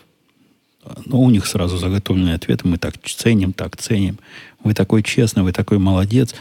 Но 1.05 1.21
у 1.21 1.29
них 1.29 1.45
сразу 1.45 1.77
заготовленный 1.77 2.33
ответ. 2.33 2.63
Мы 2.63 2.77
так 2.77 2.95
ценим, 3.03 3.53
так 3.53 3.77
ценим. 3.77 4.19
Вы 4.63 4.73
такой 4.73 5.03
честный, 5.03 5.43
вы 5.43 5.53
такой 5.53 5.77
молодец. 5.77 6.35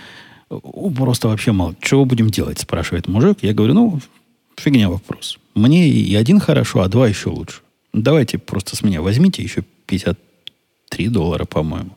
Просто 0.48 1.28
вообще 1.28 1.52
мало. 1.52 1.74
Чего 1.80 2.04
будем 2.04 2.28
делать, 2.30 2.58
спрашивает 2.58 3.08
мужик. 3.08 3.38
Я 3.42 3.54
говорю, 3.54 3.74
ну, 3.74 4.00
фигня 4.56 4.88
вопрос. 4.88 5.38
Мне 5.54 5.88
и 5.88 6.14
один 6.14 6.40
хорошо, 6.40 6.82
а 6.82 6.88
два 6.88 7.08
еще 7.08 7.30
лучше. 7.30 7.60
Давайте 7.92 8.38
просто 8.38 8.74
с 8.74 8.82
меня 8.82 9.00
возьмите 9.02 9.42
еще 9.42 9.62
53 9.86 11.08
доллара, 11.08 11.44
по-моему. 11.44 11.96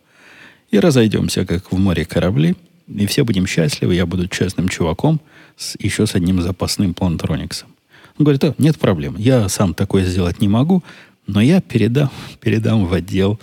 И 0.71 0.79
разойдемся, 0.79 1.45
как 1.45 1.71
в 1.71 1.77
море 1.77 2.05
корабли. 2.05 2.55
И 2.87 3.05
все 3.07 3.23
будем 3.23 3.47
счастливы. 3.47 3.95
Я 3.95 4.05
буду 4.05 4.27
честным 4.27 4.69
чуваком 4.69 5.19
с, 5.57 5.75
еще 5.79 6.05
с 6.05 6.15
одним 6.15 6.41
запасным 6.41 6.93
плантрониксом. 6.93 7.69
Он 8.17 8.23
говорит, 8.25 8.43
а, 8.43 8.55
нет 8.57 8.79
проблем, 8.79 9.15
я 9.17 9.49
сам 9.49 9.73
такое 9.73 10.05
сделать 10.05 10.39
не 10.39 10.47
могу, 10.47 10.83
но 11.27 11.41
я 11.41 11.61
передам, 11.61 12.09
передам 12.39 12.85
в 12.85 12.93
отдел 12.93 13.39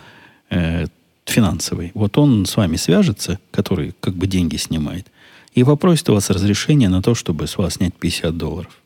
э, 0.51 0.87
финансовый. 1.27 1.91
Вот 1.95 2.17
он 2.19 2.47
с 2.47 2.57
вами 2.57 2.77
свяжется, 2.77 3.39
который 3.51 3.95
как 4.01 4.15
бы 4.15 4.27
деньги 4.27 4.57
снимает, 4.57 5.07
и 5.55 5.65
попросит 5.65 6.09
у 6.09 6.15
вас 6.15 6.31
разрешения 6.31 6.89
на 6.89 7.03
то, 7.03 7.15
чтобы 7.15 7.47
с 7.47 7.59
вас 7.59 7.75
снять 7.75 7.95
50 7.95 8.37
долларов. 8.37 8.79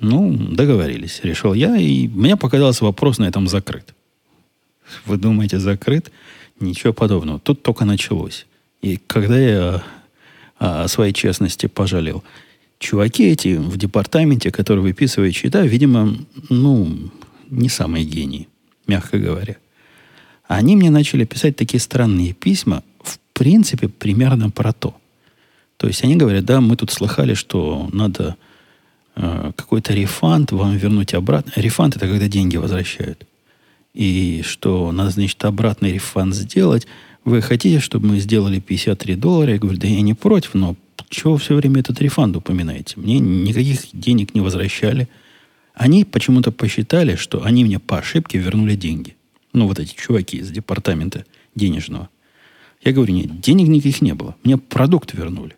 Ну, 0.00 0.32
договорились, 0.32 1.20
решил 1.22 1.54
я, 1.54 1.76
и 1.76 2.08
мне 2.08 2.36
показался 2.36 2.84
вопрос 2.84 3.18
на 3.18 3.24
этом 3.24 3.48
закрыт. 3.48 3.94
Вы 5.06 5.18
думаете, 5.18 5.58
закрыт? 5.58 6.10
Ничего 6.58 6.92
подобного. 6.92 7.38
Тут 7.38 7.62
только 7.62 7.84
началось. 7.84 8.46
И 8.80 8.98
когда 9.06 9.38
я 9.38 9.82
о 10.58 10.88
своей 10.88 11.12
честности 11.12 11.66
пожалел, 11.66 12.22
чуваки 12.84 13.24
эти 13.24 13.56
в 13.56 13.76
департаменте, 13.76 14.50
которые 14.50 14.82
выписывают 14.82 15.34
счета, 15.34 15.62
видимо, 15.62 16.14
ну, 16.50 17.10
не 17.50 17.68
самые 17.68 18.04
гении, 18.04 18.48
мягко 18.86 19.18
говоря. 19.18 19.56
Они 20.46 20.76
мне 20.76 20.90
начали 20.90 21.24
писать 21.24 21.56
такие 21.56 21.80
странные 21.80 22.34
письма, 22.34 22.82
в 23.02 23.18
принципе, 23.32 23.88
примерно 23.88 24.50
про 24.50 24.72
то. 24.72 24.94
То 25.78 25.86
есть 25.86 26.04
они 26.04 26.16
говорят, 26.16 26.44
да, 26.44 26.60
мы 26.60 26.76
тут 26.76 26.90
слыхали, 26.90 27.34
что 27.34 27.88
надо 27.92 28.36
э, 29.16 29.52
какой-то 29.56 29.94
рефанд 29.94 30.52
вам 30.52 30.76
вернуть 30.76 31.14
обратно. 31.14 31.52
Рефанд 31.56 31.96
это 31.96 32.06
когда 32.06 32.28
деньги 32.28 32.58
возвращают. 32.58 33.26
и 33.94 34.42
что 34.44 34.92
надо, 34.92 35.10
значит, 35.10 35.42
обратный 35.44 35.92
рефанд 35.92 36.34
сделать. 36.34 36.86
Вы 37.24 37.40
хотите, 37.40 37.80
чтобы 37.80 38.08
мы 38.08 38.18
сделали 38.20 38.60
53 38.60 39.16
доллара? 39.16 39.52
Я 39.52 39.58
говорю, 39.58 39.78
да 39.78 39.88
я 39.88 40.02
не 40.02 40.14
против, 40.14 40.54
но 40.54 40.76
чего 41.08 41.36
все 41.36 41.54
время 41.54 41.80
этот 41.80 42.00
рефанд 42.00 42.36
упоминаете? 42.36 42.94
Мне 42.96 43.18
никаких 43.18 43.80
денег 43.92 44.34
не 44.34 44.40
возвращали. 44.40 45.08
Они 45.74 46.04
почему-то 46.04 46.52
посчитали, 46.52 47.16
что 47.16 47.44
они 47.44 47.64
мне 47.64 47.78
по 47.78 47.98
ошибке 47.98 48.38
вернули 48.38 48.76
деньги. 48.76 49.16
Ну, 49.52 49.66
вот 49.66 49.78
эти 49.78 49.94
чуваки 49.94 50.38
из 50.38 50.50
департамента 50.50 51.24
денежного. 51.54 52.08
Я 52.82 52.92
говорю, 52.92 53.14
нет, 53.14 53.40
денег 53.40 53.68
никаких 53.68 54.02
не 54.02 54.14
было. 54.14 54.36
Мне 54.44 54.58
продукт 54.58 55.14
вернули. 55.14 55.56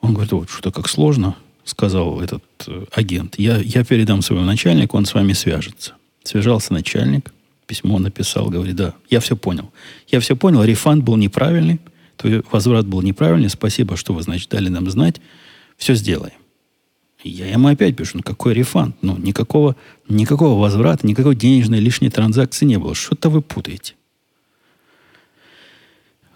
Он 0.00 0.12
говорит, 0.12 0.32
вот 0.32 0.50
что-то 0.50 0.70
как 0.70 0.88
сложно, 0.88 1.36
сказал 1.64 2.20
этот 2.20 2.44
э, 2.66 2.84
агент. 2.92 3.38
Я, 3.38 3.58
я 3.58 3.84
передам 3.84 4.22
своему 4.22 4.44
начальнику, 4.44 4.96
он 4.96 5.06
с 5.06 5.14
вами 5.14 5.32
свяжется. 5.32 5.94
Свяжался 6.22 6.72
начальник, 6.72 7.32
письмо 7.66 7.98
написал, 7.98 8.50
говорит, 8.50 8.76
да, 8.76 8.94
я 9.08 9.20
все 9.20 9.36
понял. 9.36 9.72
Я 10.08 10.20
все 10.20 10.36
понял, 10.36 10.62
рефанд 10.64 11.04
был 11.04 11.16
неправильный, 11.16 11.80
твой 12.20 12.42
возврат 12.50 12.86
был 12.86 13.02
неправильный, 13.02 13.48
спасибо, 13.48 13.96
что 13.96 14.12
вы, 14.12 14.22
значит, 14.22 14.50
дали 14.50 14.68
нам 14.68 14.90
знать, 14.90 15.20
все 15.76 15.94
сделаем. 15.94 16.34
Я 17.22 17.46
ему 17.46 17.68
опять 17.68 17.96
пишу, 17.96 18.18
ну 18.18 18.22
какой 18.22 18.54
рефанд? 18.54 18.96
Ну, 19.02 19.16
никакого, 19.18 19.76
никакого 20.08 20.58
возврата, 20.58 21.06
никакой 21.06 21.36
денежной 21.36 21.80
лишней 21.80 22.10
транзакции 22.10 22.64
не 22.64 22.78
было. 22.78 22.94
Что-то 22.94 23.28
вы 23.28 23.42
путаете. 23.42 23.94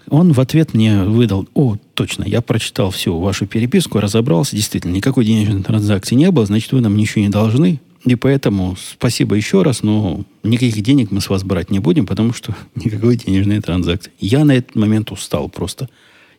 Он 0.08 0.32
в 0.32 0.40
ответ 0.40 0.74
мне 0.74 1.02
выдал, 1.04 1.48
о, 1.54 1.76
точно, 1.94 2.24
я 2.24 2.42
прочитал 2.42 2.90
всю 2.90 3.18
вашу 3.18 3.46
переписку, 3.46 4.00
разобрался, 4.00 4.54
действительно, 4.54 4.92
никакой 4.92 5.24
денежной 5.24 5.62
транзакции 5.62 6.14
не 6.14 6.30
было, 6.30 6.44
значит, 6.44 6.72
вы 6.72 6.82
нам 6.82 6.94
ничего 6.94 7.22
не 7.22 7.30
должны, 7.30 7.80
и 8.04 8.16
поэтому 8.16 8.76
спасибо 8.76 9.34
еще 9.34 9.62
раз, 9.62 9.82
но 9.82 10.24
никаких 10.42 10.82
денег 10.82 11.10
мы 11.10 11.20
с 11.20 11.30
вас 11.30 11.42
брать 11.42 11.70
не 11.70 11.78
будем, 11.78 12.06
потому 12.06 12.32
что 12.32 12.54
никакой 12.74 13.16
денежной 13.16 13.60
транзакции. 13.60 14.12
Я 14.20 14.44
на 14.44 14.52
этот 14.52 14.74
момент 14.74 15.10
устал 15.10 15.48
просто 15.48 15.88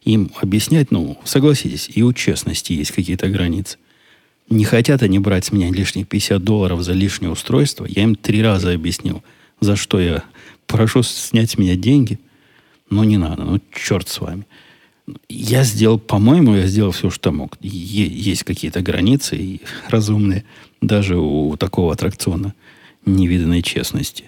им 0.04 0.32
объяснять, 0.40 0.92
ну, 0.92 1.18
согласитесь, 1.24 1.90
и 1.94 2.04
у 2.04 2.14
честности 2.14 2.74
есть 2.74 2.92
какие-то 2.92 3.28
границы. 3.30 3.78
Не 4.48 4.64
хотят 4.64 5.02
они 5.02 5.18
брать 5.18 5.46
с 5.46 5.52
меня 5.52 5.72
лишних 5.72 6.08
50 6.08 6.44
долларов 6.44 6.84
за 6.84 6.94
лишнее 6.94 7.32
устройство. 7.32 7.88
Я 7.90 8.04
им 8.04 8.16
три 8.16 8.44
раза 8.44 8.72
объяснил, 8.72 9.24
за 9.60 9.76
что 9.76 10.00
я 10.00 10.24
прошу 10.68 11.02
снять 11.02 11.50
с 11.52 11.58
меня 11.58 11.76
деньги. 11.76 12.20
Ну, 12.92 13.04
не 13.04 13.18
надо, 13.18 13.44
ну, 13.44 13.60
черт 13.74 14.08
с 14.08 14.22
вами. 14.22 14.46
Я 15.30 15.64
сделал, 15.64 15.98
по-моему, 15.98 16.56
я 16.56 16.68
сделал 16.68 16.92
все, 16.92 17.10
что 17.10 17.32
мог. 17.32 17.58
есть 17.62 18.44
какие-то 18.44 18.82
границы 18.82 19.36
и 19.36 19.62
разумные 19.90 20.46
даже 20.88 21.18
у 21.18 21.56
такого 21.58 21.94
аттракциона 21.94 22.54
невиданной 23.06 23.62
честности. 23.62 24.26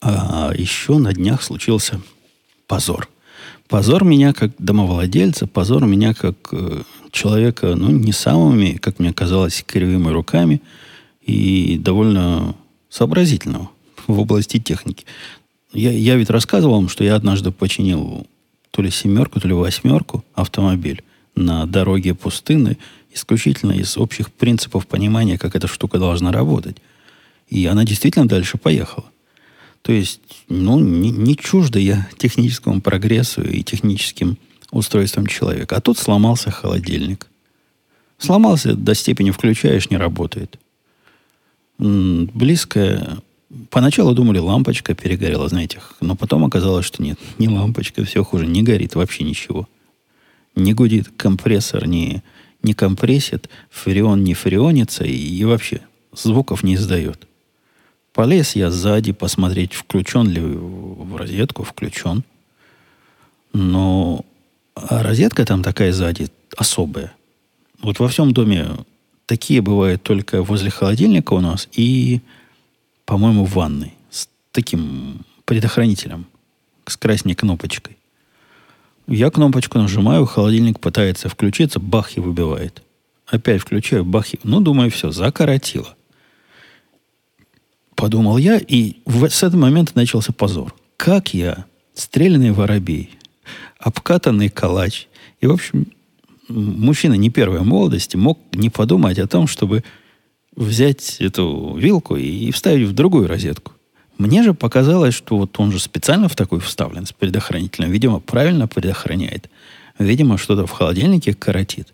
А 0.00 0.52
еще 0.54 0.98
на 0.98 1.12
днях 1.12 1.42
случился 1.42 2.00
позор. 2.66 3.08
Позор 3.68 4.04
меня 4.04 4.32
как 4.32 4.52
домовладельца, 4.58 5.46
позор 5.46 5.86
меня 5.86 6.12
как 6.14 6.36
э, 6.52 6.82
человека, 7.10 7.74
ну, 7.74 7.90
не 7.90 8.12
самыми, 8.12 8.72
как 8.72 8.98
мне 8.98 9.12
казалось, 9.12 9.64
кривыми 9.66 10.08
руками 10.08 10.60
и 11.22 11.78
довольно 11.78 12.54
сообразительного 12.90 13.70
в 14.06 14.18
области 14.20 14.58
техники. 14.58 15.06
Я, 15.72 15.90
я 15.90 16.16
ведь 16.16 16.30
рассказывал 16.30 16.74
вам, 16.74 16.88
что 16.88 17.04
я 17.04 17.14
однажды 17.14 17.50
починил 17.50 18.26
то 18.70 18.82
ли 18.82 18.90
семерку, 18.90 19.40
то 19.40 19.48
ли 19.48 19.54
восьмерку 19.54 20.24
автомобиль 20.34 21.02
на 21.34 21.66
дороге 21.66 22.14
пустынной, 22.14 22.78
исключительно 23.14 23.72
из 23.72 23.96
общих 23.96 24.32
принципов 24.32 24.86
понимания, 24.86 25.38
как 25.38 25.56
эта 25.56 25.66
штука 25.66 25.98
должна 25.98 26.32
работать. 26.32 26.76
И 27.48 27.66
она 27.66 27.84
действительно 27.84 28.26
дальше 28.26 28.58
поехала. 28.58 29.06
То 29.82 29.92
есть, 29.92 30.20
ну, 30.48 30.78
не, 30.78 31.10
не 31.10 31.36
чуждо 31.36 31.78
я 31.78 32.08
техническому 32.16 32.80
прогрессу 32.80 33.42
и 33.42 33.62
техническим 33.62 34.38
устройством 34.70 35.26
человека. 35.26 35.76
А 35.76 35.80
тут 35.80 35.98
сломался 35.98 36.50
холодильник. 36.50 37.28
Сломался 38.18 38.74
до 38.74 38.94
степени 38.94 39.32
включаешь, 39.32 39.90
не 39.90 39.96
работает. 39.96 40.58
Близкая 41.78 43.18
Поначалу 43.68 44.14
думали, 44.14 44.38
лампочка 44.38 44.94
перегорела, 44.94 45.48
знаете, 45.48 45.80
но 46.00 46.16
потом 46.16 46.44
оказалось, 46.44 46.86
что 46.86 47.02
нет, 47.02 47.18
не 47.38 47.48
лампочка, 47.48 48.02
все 48.04 48.24
хуже, 48.24 48.46
не 48.46 48.62
горит 48.62 48.94
вообще 48.94 49.24
ничего. 49.24 49.68
Не 50.54 50.72
гудит 50.72 51.10
компрессор, 51.16 51.86
не, 51.86 52.22
не 52.62 52.74
компрессит, 52.74 53.48
фреон 53.70 54.24
не 54.24 54.34
фреонится 54.34 55.04
и, 55.04 55.14
и 55.14 55.44
вообще 55.44 55.80
звуков 56.12 56.62
не 56.62 56.74
издает. 56.74 57.26
Полез 58.12 58.56
я 58.56 58.70
сзади 58.70 59.12
посмотреть, 59.12 59.72
включен 59.72 60.28
ли 60.28 60.40
в 60.40 61.16
розетку, 61.16 61.64
включен. 61.64 62.24
Но 63.52 64.24
розетка 64.74 65.44
там 65.44 65.62
такая 65.62 65.92
сзади 65.92 66.28
особая. 66.56 67.14
Вот 67.80 67.98
во 67.98 68.08
всем 68.08 68.32
доме 68.32 68.68
такие 69.26 69.62
бывают 69.62 70.02
только 70.02 70.42
возле 70.42 70.70
холодильника 70.70 71.32
у 71.32 71.40
нас 71.40 71.68
и 71.72 72.20
по-моему, 73.04 73.44
в 73.44 73.54
ванной. 73.54 73.94
С 74.10 74.28
таким 74.52 75.20
предохранителем. 75.44 76.26
С 76.86 76.96
красней 76.96 77.34
кнопочкой. 77.34 77.96
Я 79.08 79.30
кнопочку 79.30 79.78
нажимаю, 79.78 80.26
холодильник 80.26 80.80
пытается 80.80 81.28
включиться, 81.28 81.80
бах 81.80 82.16
и 82.16 82.20
выбивает. 82.20 82.82
Опять 83.26 83.62
включаю, 83.62 84.04
бах 84.04 84.32
и... 84.34 84.38
Ну, 84.44 84.60
думаю, 84.60 84.90
все, 84.90 85.10
закоротило. 85.10 85.96
Подумал 87.94 88.36
я, 88.36 88.58
и 88.58 88.96
в, 89.04 89.28
с 89.28 89.42
этого 89.42 89.62
момента 89.62 89.92
начался 89.94 90.32
позор. 90.32 90.74
Как 90.96 91.34
я, 91.34 91.66
стрелянный 91.94 92.52
воробей, 92.52 93.10
обкатанный 93.78 94.48
калач, 94.48 95.08
и, 95.40 95.46
в 95.46 95.52
общем, 95.52 95.86
мужчина 96.48 97.14
не 97.14 97.30
первой 97.30 97.62
молодости 97.62 98.16
мог 98.16 98.38
не 98.52 98.70
подумать 98.70 99.18
о 99.18 99.26
том, 99.26 99.46
чтобы 99.46 99.82
взять 100.54 101.16
эту 101.20 101.76
вилку 101.76 102.16
и 102.16 102.50
вставить 102.50 102.88
в 102.88 102.92
другую 102.92 103.26
розетку. 103.28 103.71
Мне 104.22 104.44
же 104.44 104.54
показалось, 104.54 105.14
что 105.14 105.36
вот 105.36 105.58
он 105.58 105.72
же 105.72 105.80
специально 105.80 106.28
в 106.28 106.36
такой 106.36 106.60
вставлен 106.60 107.06
с 107.06 107.12
предохранителем. 107.12 107.90
Видимо, 107.90 108.20
правильно 108.20 108.68
предохраняет. 108.68 109.50
Видимо, 109.98 110.38
что-то 110.38 110.64
в 110.64 110.70
холодильнике 110.70 111.34
коротит. 111.34 111.92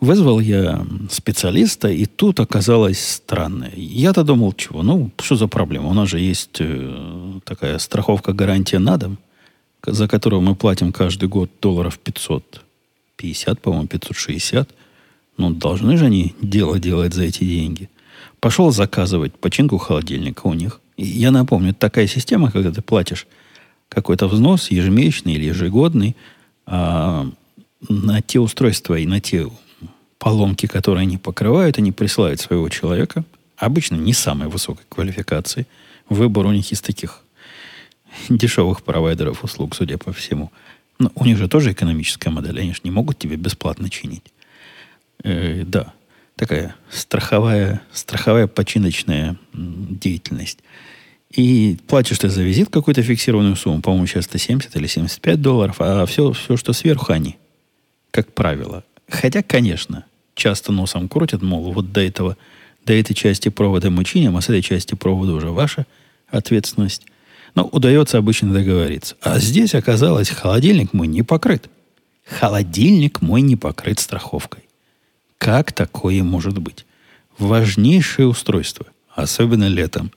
Вызвал 0.00 0.38
я 0.38 0.84
специалиста, 1.10 1.88
и 1.88 2.04
тут 2.04 2.40
оказалось 2.40 3.02
странное. 3.02 3.72
Я-то 3.74 4.22
думал, 4.22 4.52
чего? 4.52 4.82
Ну, 4.82 5.10
что 5.18 5.36
за 5.36 5.48
проблема? 5.48 5.88
У 5.88 5.94
нас 5.94 6.10
же 6.10 6.20
есть 6.20 6.58
э, 6.58 7.40
такая 7.44 7.78
страховка 7.78 8.34
гарантия 8.34 8.78
на 8.78 8.98
дом, 8.98 9.16
за 9.86 10.08
которую 10.08 10.42
мы 10.42 10.54
платим 10.54 10.92
каждый 10.92 11.30
год 11.30 11.50
долларов 11.62 11.98
550, 12.00 13.62
по-моему, 13.62 13.86
560. 13.86 14.68
Ну, 15.38 15.50
должны 15.54 15.96
же 15.96 16.04
они 16.04 16.34
дело 16.42 16.78
делать 16.78 17.14
за 17.14 17.22
эти 17.22 17.44
деньги. 17.44 17.88
Пошел 18.40 18.70
заказывать 18.72 19.32
починку 19.38 19.78
холодильника 19.78 20.46
у 20.46 20.52
них. 20.52 20.80
Я 20.96 21.30
напомню, 21.30 21.74
такая 21.74 22.06
система, 22.06 22.50
когда 22.50 22.70
ты 22.70 22.82
платишь 22.82 23.26
какой-то 23.88 24.28
взнос 24.28 24.70
ежемесячный 24.70 25.34
или 25.34 25.44
ежегодный 25.46 26.16
а 26.66 27.28
на 27.88 28.22
те 28.22 28.40
устройства 28.40 28.94
и 28.94 29.06
на 29.06 29.20
те 29.20 29.46
поломки, 30.18 30.66
которые 30.66 31.02
они 31.02 31.18
покрывают, 31.18 31.78
они 31.78 31.92
присылают 31.92 32.40
своего 32.40 32.68
человека, 32.68 33.24
обычно 33.56 33.96
не 33.96 34.14
самой 34.14 34.48
высокой 34.48 34.84
квалификации. 34.88 35.66
Выбор 36.08 36.46
у 36.46 36.52
них 36.52 36.70
из 36.72 36.80
таких 36.80 37.22
дешевых 38.28 38.82
провайдеров 38.82 39.44
услуг, 39.44 39.74
судя 39.74 39.98
по 39.98 40.12
всему. 40.12 40.50
Но 40.98 41.10
у 41.14 41.24
них 41.24 41.36
же 41.36 41.48
тоже 41.48 41.72
экономическая 41.72 42.30
модель, 42.30 42.60
они 42.60 42.72
же 42.72 42.80
не 42.84 42.90
могут 42.90 43.18
тебе 43.18 43.36
бесплатно 43.36 43.90
чинить. 43.90 44.24
Э, 45.22 45.64
да, 45.64 45.92
такая 46.36 46.74
страховая, 46.90 47.82
страховая 47.92 48.46
починочная 48.46 49.36
деятельность. 49.52 50.58
И 51.30 51.78
платишь 51.88 52.18
ты 52.18 52.28
за 52.28 52.42
визит 52.42 52.68
какую-то 52.70 53.02
фиксированную 53.02 53.56
сумму, 53.56 53.82
по-моему, 53.82 54.06
сейчас 54.06 54.26
это 54.26 54.38
70 54.38 54.76
или 54.76 54.86
75 54.86 55.40
долларов, 55.40 55.76
а 55.80 56.06
все, 56.06 56.32
все, 56.32 56.56
что 56.56 56.72
сверху, 56.72 57.12
они, 57.12 57.38
как 58.10 58.32
правило. 58.32 58.84
Хотя, 59.08 59.42
конечно, 59.42 60.04
часто 60.34 60.72
носом 60.72 61.08
крутят, 61.08 61.42
мол, 61.42 61.72
вот 61.72 61.92
до 61.92 62.00
этого, 62.00 62.36
до 62.84 62.92
этой 62.92 63.14
части 63.14 63.48
провода 63.48 63.90
мы 63.90 64.04
чиним, 64.04 64.36
а 64.36 64.40
с 64.40 64.44
этой 64.44 64.62
части 64.62 64.94
провода 64.94 65.32
уже 65.32 65.50
ваша 65.50 65.86
ответственность. 66.28 67.02
Но 67.54 67.64
удается 67.64 68.18
обычно 68.18 68.52
договориться. 68.52 69.16
А 69.20 69.38
здесь 69.38 69.74
оказалось, 69.74 70.28
холодильник 70.28 70.92
мой 70.92 71.06
не 71.06 71.22
покрыт. 71.22 71.68
Холодильник 72.26 73.20
мой 73.20 73.42
не 73.42 73.56
покрыт 73.56 74.00
страховкой. 74.00 74.63
Как 75.44 75.72
такое 75.72 76.22
может 76.22 76.56
быть? 76.56 76.86
Важнейшее 77.36 78.28
устройство, 78.28 78.86
особенно 79.10 79.68
летом. 79.68 80.10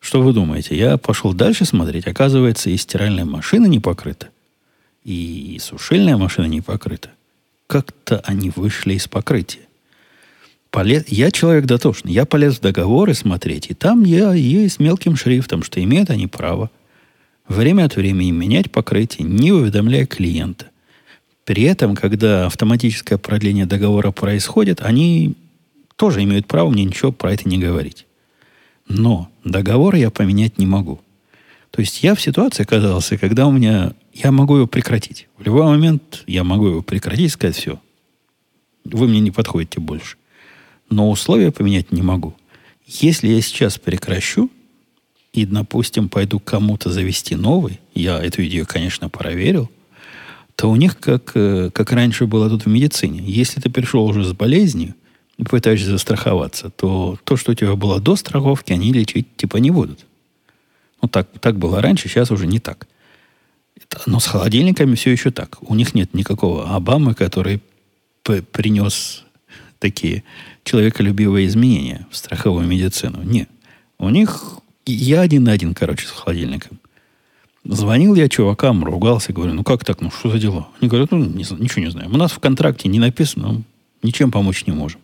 Что 0.00 0.20
вы 0.22 0.32
думаете? 0.32 0.76
Я 0.76 0.98
пошел 0.98 1.32
дальше 1.32 1.64
смотреть. 1.64 2.08
Оказывается, 2.08 2.68
и 2.68 2.76
стиральная 2.76 3.24
машина 3.24 3.66
не 3.66 3.78
покрыта, 3.78 4.30
и 5.04 5.56
сушильная 5.62 6.16
машина 6.16 6.46
не 6.46 6.62
покрыта. 6.62 7.10
Как-то 7.68 8.24
они 8.26 8.50
вышли 8.50 8.94
из 8.94 9.06
покрытия. 9.06 9.60
полез, 10.72 11.04
я 11.06 11.30
человек 11.30 11.66
дотошный, 11.66 12.12
я 12.12 12.24
полез 12.24 12.58
в 12.58 12.60
договоры 12.60 13.14
смотреть, 13.14 13.70
и 13.70 13.74
там 13.74 14.02
я 14.02 14.32
есть 14.32 14.80
мелким 14.80 15.14
шрифтом, 15.14 15.62
что 15.62 15.80
имеют 15.80 16.10
они 16.10 16.26
право 16.26 16.72
время 17.46 17.84
от 17.84 17.94
времени 17.94 18.32
менять 18.32 18.72
покрытие, 18.72 19.28
не 19.28 19.52
уведомляя 19.52 20.06
клиента. 20.06 20.70
При 21.50 21.64
этом, 21.64 21.96
когда 21.96 22.46
автоматическое 22.46 23.18
продление 23.18 23.66
договора 23.66 24.12
происходит, 24.12 24.82
они 24.82 25.34
тоже 25.96 26.22
имеют 26.22 26.46
право 26.46 26.70
мне 26.70 26.84
ничего 26.84 27.10
про 27.10 27.32
это 27.32 27.48
не 27.48 27.58
говорить. 27.58 28.06
Но 28.86 29.28
договор 29.42 29.96
я 29.96 30.12
поменять 30.12 30.58
не 30.58 30.66
могу. 30.66 31.00
То 31.72 31.80
есть 31.80 32.04
я 32.04 32.14
в 32.14 32.22
ситуации 32.22 32.62
оказался, 32.62 33.18
когда 33.18 33.48
у 33.48 33.50
меня... 33.50 33.94
Я 34.14 34.30
могу 34.30 34.58
его 34.58 34.68
прекратить. 34.68 35.26
В 35.38 35.42
любой 35.42 35.64
момент 35.64 36.22
я 36.28 36.44
могу 36.44 36.68
его 36.68 36.82
прекратить 36.82 37.26
и 37.26 37.30
сказать, 37.30 37.56
все, 37.56 37.80
вы 38.84 39.08
мне 39.08 39.18
не 39.18 39.32
подходите 39.32 39.80
больше. 39.80 40.18
Но 40.88 41.10
условия 41.10 41.50
поменять 41.50 41.90
не 41.90 42.02
могу. 42.02 42.36
Если 42.86 43.26
я 43.26 43.42
сейчас 43.42 43.76
прекращу, 43.76 44.48
и, 45.32 45.46
допустим, 45.46 46.10
пойду 46.10 46.38
кому-то 46.38 46.92
завести 46.92 47.34
новый, 47.34 47.80
я 47.92 48.22
эту 48.22 48.46
идею, 48.46 48.66
конечно, 48.68 49.08
проверил, 49.08 49.68
то 50.60 50.68
у 50.68 50.76
них, 50.76 51.00
как, 51.00 51.32
э, 51.36 51.70
как 51.72 51.90
раньше 51.90 52.26
было 52.26 52.50
тут 52.50 52.66
в 52.66 52.68
медицине, 52.68 53.22
если 53.24 53.62
ты 53.62 53.70
пришел 53.70 54.04
уже 54.04 54.22
с 54.24 54.34
болезнью 54.34 54.94
и 55.38 55.42
пытаешься 55.42 55.86
застраховаться, 55.86 56.68
то 56.68 57.18
то, 57.24 57.38
что 57.38 57.52
у 57.52 57.54
тебя 57.54 57.76
было 57.76 57.98
до 57.98 58.14
страховки, 58.14 58.74
они 58.74 58.92
лечить 58.92 59.34
типа 59.38 59.56
не 59.56 59.70
будут. 59.70 60.04
Ну, 61.00 61.08
так, 61.08 61.28
так 61.40 61.56
было 61.56 61.80
раньше, 61.80 62.10
сейчас 62.10 62.30
уже 62.30 62.46
не 62.46 62.58
так. 62.58 62.88
Но 64.04 64.20
с 64.20 64.26
холодильниками 64.26 64.96
все 64.96 65.12
еще 65.12 65.30
так. 65.30 65.56
У 65.62 65.74
них 65.74 65.94
нет 65.94 66.12
никакого 66.12 66.76
Обамы, 66.76 67.14
который 67.14 67.62
принес 68.22 69.24
такие 69.78 70.24
человеколюбивые 70.64 71.46
изменения 71.46 72.06
в 72.10 72.16
страховую 72.18 72.66
медицину. 72.66 73.22
Нет. 73.22 73.48
У 73.96 74.10
них 74.10 74.58
я 74.84 75.22
один 75.22 75.44
на 75.44 75.52
один, 75.52 75.72
короче, 75.72 76.06
с 76.06 76.10
холодильником. 76.10 76.80
Звонил 77.64 78.14
я 78.14 78.28
чувакам, 78.28 78.84
ругался, 78.84 79.32
говорю, 79.32 79.52
ну 79.52 79.64
как 79.64 79.84
так, 79.84 80.00
ну 80.00 80.10
что 80.10 80.30
за 80.30 80.38
дела? 80.38 80.68
Они 80.80 80.88
говорят, 80.88 81.10
ну 81.10 81.18
не, 81.18 81.44
ничего 81.58 81.84
не 81.84 81.90
знаем. 81.90 82.14
У 82.14 82.16
нас 82.16 82.32
в 82.32 82.38
контракте 82.38 82.88
не 82.88 82.98
написано, 82.98 83.62
ничем 84.02 84.30
помочь 84.30 84.66
не 84.66 84.72
можем. 84.72 85.00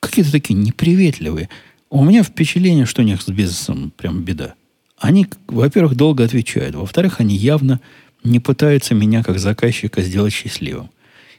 Какие-то 0.00 0.30
такие 0.30 0.54
неприветливые. 0.54 1.48
У 1.90 2.04
меня 2.04 2.22
впечатление, 2.22 2.86
что 2.86 3.02
у 3.02 3.04
них 3.04 3.20
с 3.20 3.28
бизнесом 3.28 3.92
прям 3.96 4.22
беда. 4.22 4.54
Они, 4.98 5.26
во-первых, 5.48 5.96
долго 5.96 6.24
отвечают. 6.24 6.76
Во-вторых, 6.76 7.20
они 7.20 7.36
явно 7.36 7.80
не 8.22 8.40
пытаются 8.40 8.94
меня 8.94 9.22
как 9.22 9.38
заказчика 9.38 10.02
сделать 10.02 10.32
счастливым. 10.32 10.90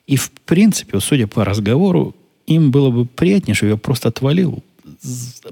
И, 0.07 0.15
в 0.15 0.31
принципе, 0.31 0.99
судя 0.99 1.27
по 1.27 1.45
разговору, 1.45 2.15
им 2.47 2.71
было 2.71 2.89
бы 2.89 3.05
приятнее, 3.05 3.55
чтобы 3.55 3.71
я 3.71 3.77
просто 3.77 4.09
отвалил, 4.09 4.63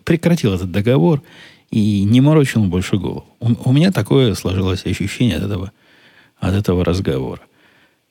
прекратил 0.03 0.53
этот 0.53 0.71
договор 0.71 1.21
и 1.69 2.03
не 2.03 2.21
морочил 2.21 2.63
больше 2.63 2.97
голову. 2.97 3.25
У, 3.39 3.69
у 3.69 3.73
меня 3.73 3.91
такое 3.91 4.33
сложилось 4.35 4.85
ощущение 4.85 5.37
от 5.37 5.43
этого, 5.43 5.71
от 6.39 6.53
этого 6.53 6.85
разговора. 6.85 7.41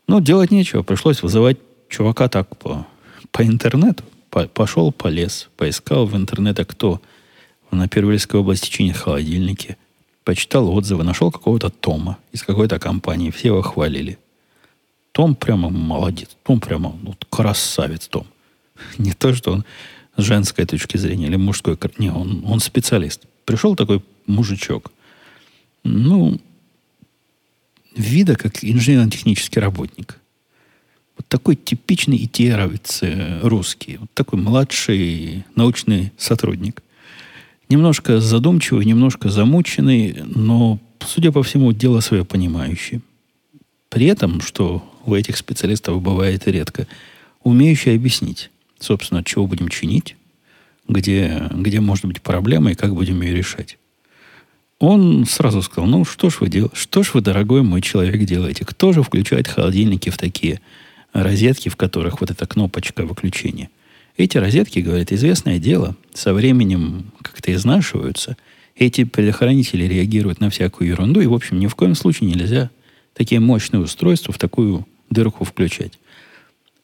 Ну, 0.06 0.20
делать 0.20 0.50
нечего. 0.50 0.82
Пришлось 0.82 1.22
вызывать 1.22 1.58
чувака 1.88 2.28
так 2.28 2.56
по, 2.56 2.86
по 3.32 3.42
интернету. 3.42 4.04
По, 4.30 4.46
пошел, 4.46 4.92
полез, 4.92 5.48
поискал 5.56 6.06
в 6.06 6.16
интернете, 6.16 6.64
кто 6.64 7.00
на 7.70 7.88
Первильской 7.88 8.40
области 8.40 8.68
чинит 8.68 8.96
холодильники. 8.96 9.76
Почитал 10.24 10.68
отзывы, 10.70 11.04
нашел 11.04 11.30
какого-то 11.30 11.70
Тома 11.70 12.18
из 12.32 12.42
какой-то 12.42 12.78
компании. 12.78 13.30
Все 13.30 13.48
его 13.48 13.62
хвалили. 13.62 14.18
Том 15.12 15.34
прямо 15.34 15.70
молодец. 15.70 16.36
Том 16.42 16.60
прямо 16.60 16.96
ну, 17.02 17.14
красавец 17.30 18.08
Том. 18.08 18.26
Не 18.98 19.12
то, 19.12 19.34
что 19.34 19.52
он 19.52 19.64
с 20.16 20.22
женской 20.22 20.66
точки 20.66 20.96
зрения 20.96 21.26
или 21.26 21.36
мужской. 21.36 21.78
Не, 21.98 22.10
он, 22.10 22.44
он 22.46 22.60
специалист. 22.60 23.26
Пришел 23.46 23.76
такой 23.76 24.02
мужичок, 24.26 24.92
ну, 25.84 26.38
вида 27.94 28.34
как 28.36 28.62
инженерно-технический 28.62 29.60
работник. 29.60 30.18
Вот 31.16 31.28
такой 31.28 31.54
типичный 31.54 32.22
итеровец 32.22 32.98
э, 33.02 33.40
русский. 33.42 33.98
Вот 33.98 34.10
такой 34.12 34.40
младший 34.40 35.44
научный 35.54 36.12
сотрудник. 36.18 36.82
Немножко 37.68 38.20
задумчивый, 38.20 38.84
немножко 38.84 39.30
замученный, 39.30 40.22
но, 40.24 40.78
судя 41.00 41.30
по 41.30 41.42
всему, 41.42 41.72
дело 41.72 42.00
свое 42.00 42.24
понимающий. 42.24 43.00
При 43.88 44.06
этом, 44.06 44.40
что 44.40 44.84
у 45.06 45.14
этих 45.14 45.36
специалистов 45.36 46.02
бывает 46.02 46.46
редко, 46.48 46.88
умеющий 47.44 47.94
объяснить, 47.94 48.50
собственно, 48.80 49.22
чего 49.22 49.46
будем 49.46 49.68
чинить, 49.68 50.16
где, 50.88 51.48
где 51.52 51.80
может 51.80 52.04
быть 52.04 52.22
проблема 52.22 52.72
и 52.72 52.74
как 52.74 52.94
будем 52.94 53.22
ее 53.22 53.34
решать. 53.34 53.78
Он 54.78 55.24
сразу 55.24 55.62
сказал, 55.62 55.88
ну 55.88 56.04
что 56.04 56.28
ж 56.28 56.40
вы 56.40 56.48
делаете, 56.48 56.76
что 56.76 57.02
ж 57.02 57.14
вы, 57.14 57.22
дорогой 57.22 57.62
мой 57.62 57.80
человек, 57.80 58.22
делаете? 58.24 58.64
Кто 58.64 58.92
же 58.92 59.02
включает 59.02 59.48
холодильники 59.48 60.10
в 60.10 60.18
такие 60.18 60.60
розетки, 61.12 61.70
в 61.70 61.76
которых 61.76 62.20
вот 62.20 62.30
эта 62.30 62.46
кнопочка 62.46 63.06
выключения? 63.06 63.70
Эти 64.18 64.38
розетки, 64.38 64.78
говорит, 64.80 65.12
известное 65.12 65.58
дело, 65.58 65.96
со 66.12 66.34
временем 66.34 67.12
как-то 67.22 67.52
изнашиваются. 67.52 68.36
Эти 68.74 69.04
предохранители 69.04 69.84
реагируют 69.84 70.40
на 70.40 70.50
всякую 70.50 70.88
ерунду, 70.88 71.20
и, 71.20 71.26
в 71.26 71.34
общем, 71.34 71.58
ни 71.58 71.66
в 71.66 71.74
коем 71.74 71.94
случае 71.94 72.30
нельзя 72.30 72.70
такие 73.14 73.40
мощные 73.40 73.80
устройства 73.80 74.32
в 74.32 74.38
такую 74.38 74.86
дырку 75.08 75.44
включать. 75.44 75.98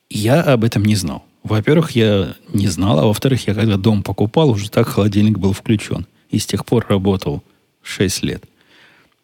Я 0.09 0.43
об 0.43 0.65
этом 0.65 0.85
не 0.85 0.95
знал. 0.95 1.25
Во-первых, 1.42 1.92
я 1.92 2.35
не 2.52 2.68
знал, 2.68 3.00
а 3.00 3.07
во-вторых, 3.07 3.46
я 3.46 3.55
когда 3.55 3.76
дом 3.76 4.02
покупал, 4.02 4.50
уже 4.50 4.70
так 4.70 4.88
холодильник 4.88 5.38
был 5.38 5.52
включен. 5.52 6.07
И 6.31 6.38
с 6.38 6.46
тех 6.46 6.64
пор 6.64 6.87
работал 6.88 7.42
6 7.83 8.22
лет. 8.22 8.44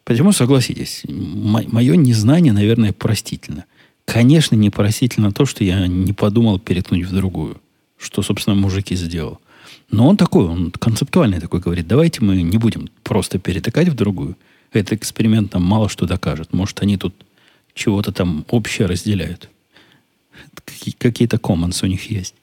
Почему, 0.03 0.31
согласитесь, 0.31 1.03
мое 1.07 1.95
незнание, 1.95 2.51
наверное, 2.51 2.93
простительно. 2.93 3.65
Конечно, 4.05 4.55
не 4.55 4.69
простительно 4.69 5.31
то, 5.31 5.45
что 5.45 5.63
я 5.63 5.87
не 5.87 6.13
подумал 6.13 6.59
перетнуть 6.59 7.05
в 7.05 7.13
другую. 7.13 7.61
Что, 7.97 8.21
собственно, 8.21 8.55
мужик 8.55 8.91
и 8.91 8.95
сделал. 8.95 9.39
Но 9.91 10.07
он 10.07 10.17
такой, 10.17 10.45
он 10.45 10.71
концептуальный 10.71 11.39
такой 11.39 11.59
говорит, 11.59 11.87
давайте 11.87 12.21
мы 12.23 12.41
не 12.41 12.57
будем 12.57 12.89
просто 13.03 13.39
перетыкать 13.39 13.87
в 13.87 13.95
другую. 13.95 14.35
Этот 14.71 14.93
эксперимент 14.93 15.53
нам 15.53 15.63
мало 15.63 15.89
что 15.89 16.05
докажет. 16.05 16.53
Может, 16.53 16.81
они 16.81 16.97
тут 16.97 17.13
чего-то 17.73 18.11
там 18.11 18.45
общее 18.49 18.87
разделяют 18.87 19.49
какие-то 20.97 21.37
commons 21.37 21.83
у 21.83 21.87
них 21.87 22.09
есть. 22.09 22.35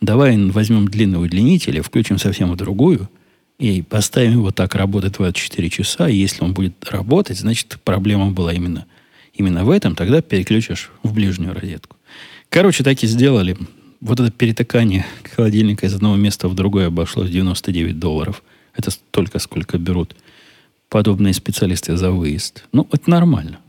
Давай 0.00 0.36
возьмем 0.36 0.88
длинный 0.88 1.22
удлинитель, 1.22 1.80
включим 1.80 2.18
совсем 2.18 2.52
в 2.52 2.56
другую, 2.56 3.08
и 3.58 3.82
поставим 3.82 4.32
его 4.32 4.50
так 4.50 4.74
работать 4.74 5.14
24 5.14 5.70
часа, 5.70 6.08
и 6.08 6.16
если 6.16 6.42
он 6.42 6.52
будет 6.54 6.74
работать, 6.90 7.38
значит, 7.38 7.78
проблема 7.84 8.30
была 8.30 8.52
именно, 8.52 8.86
именно 9.32 9.64
в 9.64 9.70
этом, 9.70 9.94
тогда 9.94 10.20
переключишь 10.20 10.90
в 11.02 11.14
ближнюю 11.14 11.54
розетку. 11.54 11.96
Короче, 12.48 12.84
так 12.84 13.02
и 13.02 13.06
сделали. 13.06 13.56
Вот 14.00 14.20
это 14.20 14.30
перетыкание 14.30 15.06
холодильника 15.34 15.86
из 15.86 15.94
одного 15.94 16.16
места 16.16 16.48
в 16.48 16.54
другое 16.54 16.88
обошлось 16.88 17.30
99 17.30 17.98
долларов. 17.98 18.42
Это 18.74 18.90
столько, 18.90 19.38
сколько 19.38 19.78
берут 19.78 20.14
подобные 20.88 21.32
специалисты 21.32 21.96
за 21.96 22.10
выезд. 22.10 22.64
Ну, 22.72 22.86
это 22.92 23.08
нормально. 23.08 23.60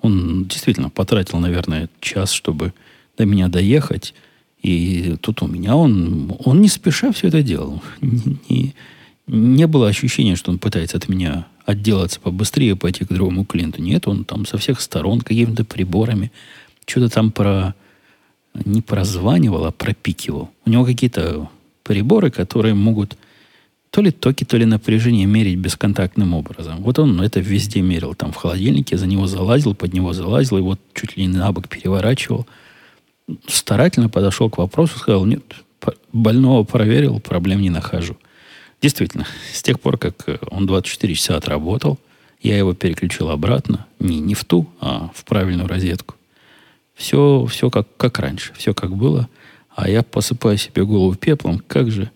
Он 0.00 0.46
действительно 0.46 0.90
потратил, 0.90 1.38
наверное, 1.38 1.88
час, 2.00 2.32
чтобы 2.32 2.72
до 3.18 3.26
меня 3.26 3.48
доехать. 3.48 4.14
И 4.62 5.16
тут 5.20 5.42
у 5.42 5.46
меня 5.46 5.76
он, 5.76 6.34
он 6.44 6.60
не 6.60 6.68
спеша 6.68 7.12
все 7.12 7.28
это 7.28 7.42
делал. 7.42 7.82
Не, 8.00 8.74
не, 9.26 9.66
было 9.66 9.88
ощущения, 9.88 10.36
что 10.36 10.50
он 10.50 10.58
пытается 10.58 10.96
от 10.96 11.08
меня 11.08 11.46
отделаться 11.66 12.18
побыстрее, 12.18 12.76
пойти 12.76 13.04
к 13.04 13.12
другому 13.12 13.44
клиенту. 13.44 13.82
Нет, 13.82 14.08
он 14.08 14.24
там 14.24 14.46
со 14.46 14.56
всех 14.56 14.80
сторон 14.80 15.20
какими-то 15.20 15.64
приборами 15.64 16.32
что-то 16.86 17.10
там 17.10 17.30
про... 17.30 17.74
Не 18.64 18.80
прозванивал, 18.80 19.66
а 19.66 19.70
пропикивал. 19.70 20.50
У 20.64 20.70
него 20.70 20.84
какие-то 20.84 21.48
приборы, 21.84 22.30
которые 22.30 22.74
могут 22.74 23.16
то 23.90 24.00
ли 24.00 24.10
токи, 24.10 24.44
то 24.44 24.56
ли 24.56 24.64
напряжение 24.64 25.26
мерить 25.26 25.58
бесконтактным 25.58 26.34
образом. 26.34 26.82
Вот 26.82 26.98
он 26.98 27.20
это 27.20 27.40
везде 27.40 27.82
мерил. 27.82 28.14
Там 28.14 28.32
в 28.32 28.36
холодильнике 28.36 28.96
за 28.96 29.06
него 29.06 29.26
залазил, 29.26 29.74
под 29.74 29.92
него 29.92 30.12
залазил, 30.12 30.58
и 30.58 30.62
вот 30.62 30.80
чуть 30.94 31.16
ли 31.16 31.26
не 31.26 31.36
на 31.36 31.52
бок 31.52 31.68
переворачивал– 31.68 32.46
старательно 33.46 34.08
подошел 34.08 34.50
к 34.50 34.58
вопросу, 34.58 34.98
сказал, 34.98 35.24
нет, 35.24 35.42
больного 36.12 36.64
проверил, 36.64 37.20
проблем 37.20 37.60
не 37.60 37.70
нахожу. 37.70 38.16
Действительно, 38.80 39.26
с 39.52 39.62
тех 39.62 39.80
пор, 39.80 39.98
как 39.98 40.28
э, 40.28 40.38
он 40.50 40.66
24 40.66 41.14
часа 41.14 41.36
отработал, 41.36 41.98
я 42.40 42.56
его 42.56 42.74
переключил 42.74 43.30
обратно, 43.30 43.86
не, 43.98 44.20
не 44.20 44.34
в 44.34 44.44
ту, 44.44 44.68
а 44.80 45.10
в 45.14 45.24
правильную 45.24 45.68
розетку. 45.68 46.14
Все, 46.94 47.46
все 47.46 47.70
как, 47.70 47.88
как 47.96 48.18
раньше, 48.18 48.52
все 48.56 48.74
как 48.74 48.94
было. 48.94 49.28
А 49.74 49.88
я 49.88 50.02
посыпаю 50.02 50.58
себе 50.58 50.84
голову 50.84 51.14
пеплом, 51.14 51.60
как 51.66 51.90
же, 51.90 52.10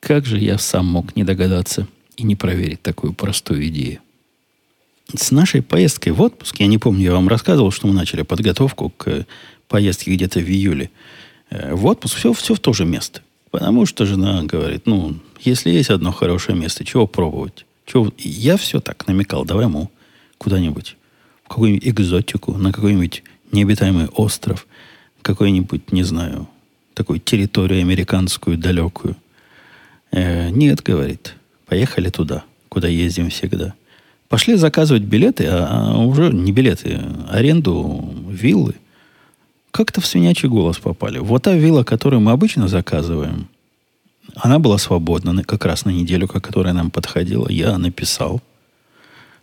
как 0.00 0.26
же 0.26 0.38
я 0.38 0.58
сам 0.58 0.86
мог 0.86 1.16
не 1.16 1.24
догадаться 1.24 1.88
и 2.16 2.22
не 2.22 2.36
проверить 2.36 2.82
такую 2.82 3.12
простую 3.12 3.66
идею. 3.68 4.00
С 5.14 5.30
нашей 5.30 5.62
поездкой 5.62 6.12
в 6.12 6.20
отпуск, 6.20 6.56
я 6.58 6.66
не 6.66 6.78
помню, 6.78 7.04
я 7.04 7.12
вам 7.12 7.28
рассказывал, 7.28 7.70
что 7.70 7.86
мы 7.86 7.94
начали 7.94 8.22
подготовку 8.22 8.90
к 8.90 9.24
поездки 9.68 10.10
где-то 10.10 10.40
в 10.40 10.48
июле 10.48 10.90
э, 11.50 11.74
в 11.74 11.86
отпуск, 11.86 12.16
все, 12.16 12.32
все 12.32 12.54
в 12.54 12.60
то 12.60 12.72
же 12.72 12.84
место. 12.84 13.22
Потому 13.50 13.86
что 13.86 14.06
жена 14.06 14.42
говорит, 14.42 14.86
ну, 14.86 15.16
если 15.40 15.70
есть 15.70 15.90
одно 15.90 16.12
хорошее 16.12 16.58
место, 16.58 16.84
чего 16.84 17.06
пробовать? 17.06 17.64
Чего? 17.86 18.12
Я 18.18 18.56
все 18.56 18.80
так 18.80 19.06
намекал, 19.06 19.44
давай 19.44 19.66
ему 19.66 19.90
куда-нибудь, 20.38 20.96
в 21.44 21.48
какую-нибудь 21.48 21.88
экзотику, 21.88 22.52
на 22.52 22.72
какой-нибудь 22.72 23.22
необитаемый 23.52 24.06
остров, 24.08 24.66
какой-нибудь, 25.22 25.92
не 25.92 26.02
знаю, 26.02 26.48
такую 26.94 27.20
территорию 27.20 27.80
американскую 27.80 28.58
далекую. 28.58 29.16
Э, 30.10 30.50
нет, 30.50 30.82
говорит, 30.82 31.34
поехали 31.66 32.10
туда, 32.10 32.44
куда 32.68 32.88
ездим 32.88 33.30
всегда. 33.30 33.74
Пошли 34.28 34.56
заказывать 34.56 35.02
билеты, 35.02 35.46
а, 35.46 35.92
а 35.92 35.98
уже 35.98 36.32
не 36.32 36.52
билеты, 36.52 37.00
а 37.00 37.36
аренду 37.36 38.12
виллы. 38.28 38.74
Как-то 39.70 40.00
в 40.00 40.06
свинячий 40.06 40.48
голос 40.48 40.78
попали. 40.78 41.18
Вот 41.18 41.42
та 41.42 41.54
вилла, 41.54 41.82
которую 41.82 42.20
мы 42.20 42.32
обычно 42.32 42.68
заказываем, 42.68 43.48
она 44.34 44.58
была 44.58 44.78
свободна 44.78 45.42
как 45.44 45.64
раз 45.64 45.84
на 45.84 45.90
неделю, 45.90 46.28
которая 46.28 46.74
нам 46.74 46.90
подходила. 46.90 47.48
Я 47.48 47.78
написал. 47.78 48.42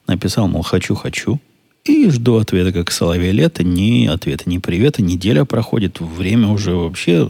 Написал, 0.07 0.47
мол, 0.47 0.61
хочу, 0.61 0.95
хочу. 0.95 1.39
И 1.85 2.09
жду 2.09 2.37
ответа, 2.37 2.71
как 2.71 2.91
соловей 2.91 3.31
лето. 3.31 3.63
Ни 3.63 4.05
ответа, 4.05 4.49
ни 4.49 4.57
привета. 4.57 5.01
Неделя 5.01 5.45
проходит. 5.45 5.99
Время 5.99 6.49
уже 6.49 6.75
вообще... 6.75 7.29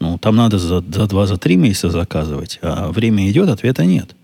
Ну, 0.00 0.18
там 0.18 0.36
надо 0.36 0.58
за, 0.58 0.80
за 0.80 1.06
два, 1.06 1.26
за 1.26 1.38
три 1.38 1.56
месяца 1.56 1.88
заказывать. 1.88 2.58
А 2.62 2.90
время 2.90 3.30
идет, 3.30 3.48
ответа 3.48 3.84
нет. 3.84 4.14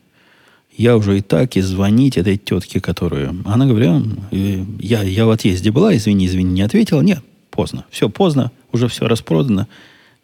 Я 0.77 0.97
уже 0.97 1.19
и 1.19 1.21
так, 1.21 1.57
и 1.57 1.61
звонить 1.61 2.17
этой 2.17 2.37
тетке, 2.37 2.81
которую... 2.81 3.43
Она 3.45 3.67
говорила, 3.67 4.03
я, 4.31 5.03
я 5.03 5.27
в 5.27 5.31
отъезде 5.31 5.71
была, 5.71 5.97
извини, 5.97 6.27
извини, 6.27 6.53
не 6.53 6.63
ответила. 6.63 7.01
Нет, 7.01 7.21
поздно. 7.51 7.85
Все 7.91 8.09
поздно, 8.09 8.53
уже 8.73 8.89
все 8.89 9.07
распродано. 9.07 9.69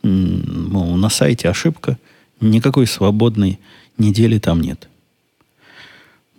Мол, 0.03 0.97
на 0.97 1.09
сайте 1.09 1.49
ошибка. 1.49 1.99
Никакой 2.41 2.87
свободной 2.87 3.59
недели 3.99 4.39
там 4.39 4.61
нет. 4.61 4.89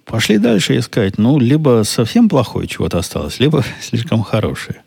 Пошли 0.05 0.37
дальше 0.37 0.77
искать. 0.77 1.17
Ну, 1.17 1.37
либо 1.37 1.83
совсем 1.83 2.29
плохое 2.29 2.67
чего-то 2.67 2.97
осталось, 2.97 3.39
либо 3.39 3.63
слишком 3.81 4.23
хорошее. 4.23 4.81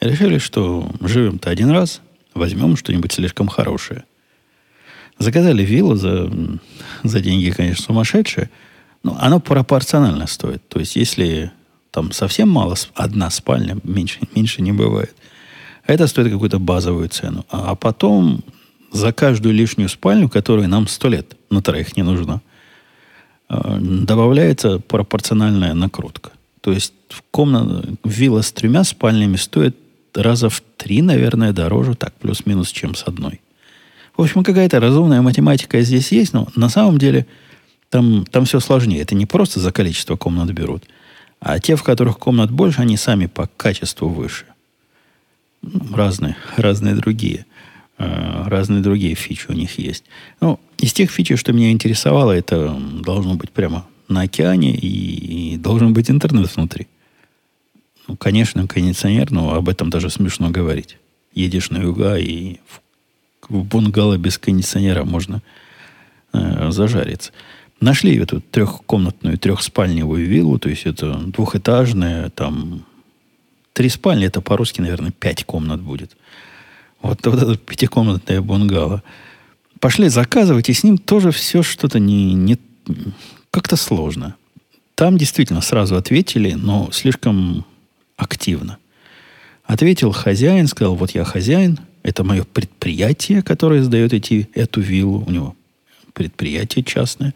Решили, 0.00 0.38
что 0.38 0.90
живем-то 1.00 1.48
один 1.48 1.70
раз, 1.70 2.00
возьмем 2.34 2.76
что-нибудь 2.76 3.12
слишком 3.12 3.48
хорошее. 3.48 4.04
Заказали 5.18 5.62
виллу 5.62 5.94
за, 5.94 6.30
за 7.04 7.20
деньги, 7.20 7.50
конечно, 7.50 7.84
сумасшедшие, 7.84 8.50
но 9.04 9.16
оно 9.20 9.38
пропорционально 9.38 10.26
стоит. 10.26 10.66
То 10.68 10.80
есть, 10.80 10.96
если 10.96 11.52
там 11.92 12.10
совсем 12.10 12.48
мало, 12.48 12.74
одна 12.94 13.30
спальня, 13.30 13.78
меньше, 13.84 14.18
меньше 14.34 14.60
не 14.60 14.72
бывает, 14.72 15.14
это 15.86 16.06
стоит 16.06 16.32
какую-то 16.32 16.58
базовую 16.58 17.08
цену. 17.08 17.44
А 17.50 17.74
потом 17.74 18.42
за 18.92 19.12
каждую 19.12 19.54
лишнюю 19.54 19.88
спальню, 19.88 20.28
которая 20.28 20.66
нам 20.66 20.86
сто 20.86 21.08
лет 21.08 21.36
на 21.50 21.62
троих 21.62 21.96
не 21.96 22.02
нужна, 22.02 22.40
добавляется 23.48 24.78
пропорциональная 24.78 25.74
накрутка. 25.74 26.30
То 26.60 26.72
есть 26.72 26.94
комната, 27.30 27.88
вилла 28.04 28.42
с 28.42 28.52
тремя 28.52 28.84
спальнями 28.84 29.36
стоит 29.36 29.76
раза 30.14 30.48
в 30.48 30.62
три, 30.76 31.02
наверное, 31.02 31.52
дороже, 31.52 31.94
так, 31.94 32.14
плюс-минус, 32.14 32.70
чем 32.70 32.94
с 32.94 33.02
одной. 33.02 33.40
В 34.16 34.22
общем, 34.22 34.44
какая-то 34.44 34.80
разумная 34.80 35.22
математика 35.22 35.80
здесь 35.82 36.12
есть, 36.12 36.32
но 36.32 36.48
на 36.54 36.68
самом 36.68 36.98
деле 36.98 37.26
там, 37.90 38.24
там 38.24 38.44
все 38.44 38.60
сложнее. 38.60 39.02
Это 39.02 39.14
не 39.14 39.26
просто 39.26 39.60
за 39.60 39.72
количество 39.72 40.16
комнат 40.16 40.50
берут, 40.52 40.84
а 41.40 41.58
те, 41.58 41.76
в 41.76 41.82
которых 41.82 42.18
комнат 42.18 42.50
больше, 42.50 42.80
они 42.80 42.96
сами 42.96 43.26
по 43.26 43.48
качеству 43.56 44.08
выше. 44.08 44.46
Разные, 45.92 46.36
разные 46.56 46.94
другие. 46.94 47.46
Э, 47.98 48.44
разные 48.46 48.82
другие 48.82 49.14
фичи 49.14 49.46
у 49.48 49.52
них 49.52 49.78
есть. 49.78 50.04
Ну, 50.40 50.58
из 50.78 50.92
тех 50.92 51.10
фичей, 51.10 51.36
что 51.36 51.52
меня 51.52 51.70
интересовало, 51.70 52.32
это 52.32 52.76
должно 53.02 53.34
быть 53.34 53.50
прямо 53.50 53.86
на 54.08 54.22
океане 54.22 54.74
и, 54.74 55.54
и 55.54 55.56
должен 55.56 55.94
быть 55.94 56.10
интернет 56.10 56.54
внутри. 56.54 56.88
Ну, 58.06 58.16
конечно, 58.16 58.66
кондиционер, 58.66 59.30
но 59.30 59.54
об 59.54 59.68
этом 59.68 59.90
даже 59.90 60.10
смешно 60.10 60.50
говорить. 60.50 60.98
Едешь 61.32 61.70
на 61.70 61.78
юга, 61.78 62.16
и 62.16 62.58
в, 62.66 62.80
в 63.48 63.64
бунгало 63.64 64.18
без 64.18 64.38
кондиционера 64.38 65.04
можно 65.04 65.42
э, 66.32 66.70
зажариться. 66.70 67.32
Нашли 67.80 68.16
эту 68.16 68.40
трехкомнатную, 68.40 69.38
трехспальневую 69.38 70.26
виллу, 70.26 70.58
то 70.58 70.68
есть 70.68 70.86
это 70.86 71.14
двухэтажная, 71.14 72.30
там 72.30 72.84
три 73.74 73.90
спальни, 73.90 74.26
это 74.26 74.40
по-русски, 74.40 74.80
наверное, 74.80 75.10
пять 75.10 75.44
комнат 75.44 75.82
будет. 75.82 76.16
Вот, 77.02 77.26
вот 77.26 77.42
это 77.42 77.56
пятикомнатное 77.58 78.40
бунгало. 78.40 79.02
Пошли 79.80 80.08
заказывать, 80.08 80.70
и 80.70 80.72
с 80.72 80.82
ним 80.82 80.96
тоже 80.96 81.30
все 81.32 81.62
что-то 81.62 81.98
не, 81.98 82.32
не 82.32 82.58
как-то 83.50 83.76
сложно. 83.76 84.36
Там 84.94 85.18
действительно 85.18 85.60
сразу 85.60 85.96
ответили, 85.96 86.52
но 86.52 86.88
слишком 86.92 87.66
активно. 88.16 88.78
Ответил 89.64 90.12
хозяин, 90.12 90.66
сказал, 90.68 90.94
вот 90.94 91.10
я 91.10 91.24
хозяин, 91.24 91.78
это 92.02 92.22
мое 92.22 92.44
предприятие, 92.44 93.42
которое 93.42 93.82
сдает 93.82 94.12
эти, 94.12 94.48
эту 94.54 94.80
виллу. 94.80 95.24
У 95.26 95.30
него 95.30 95.56
предприятие 96.12 96.84
частное. 96.84 97.34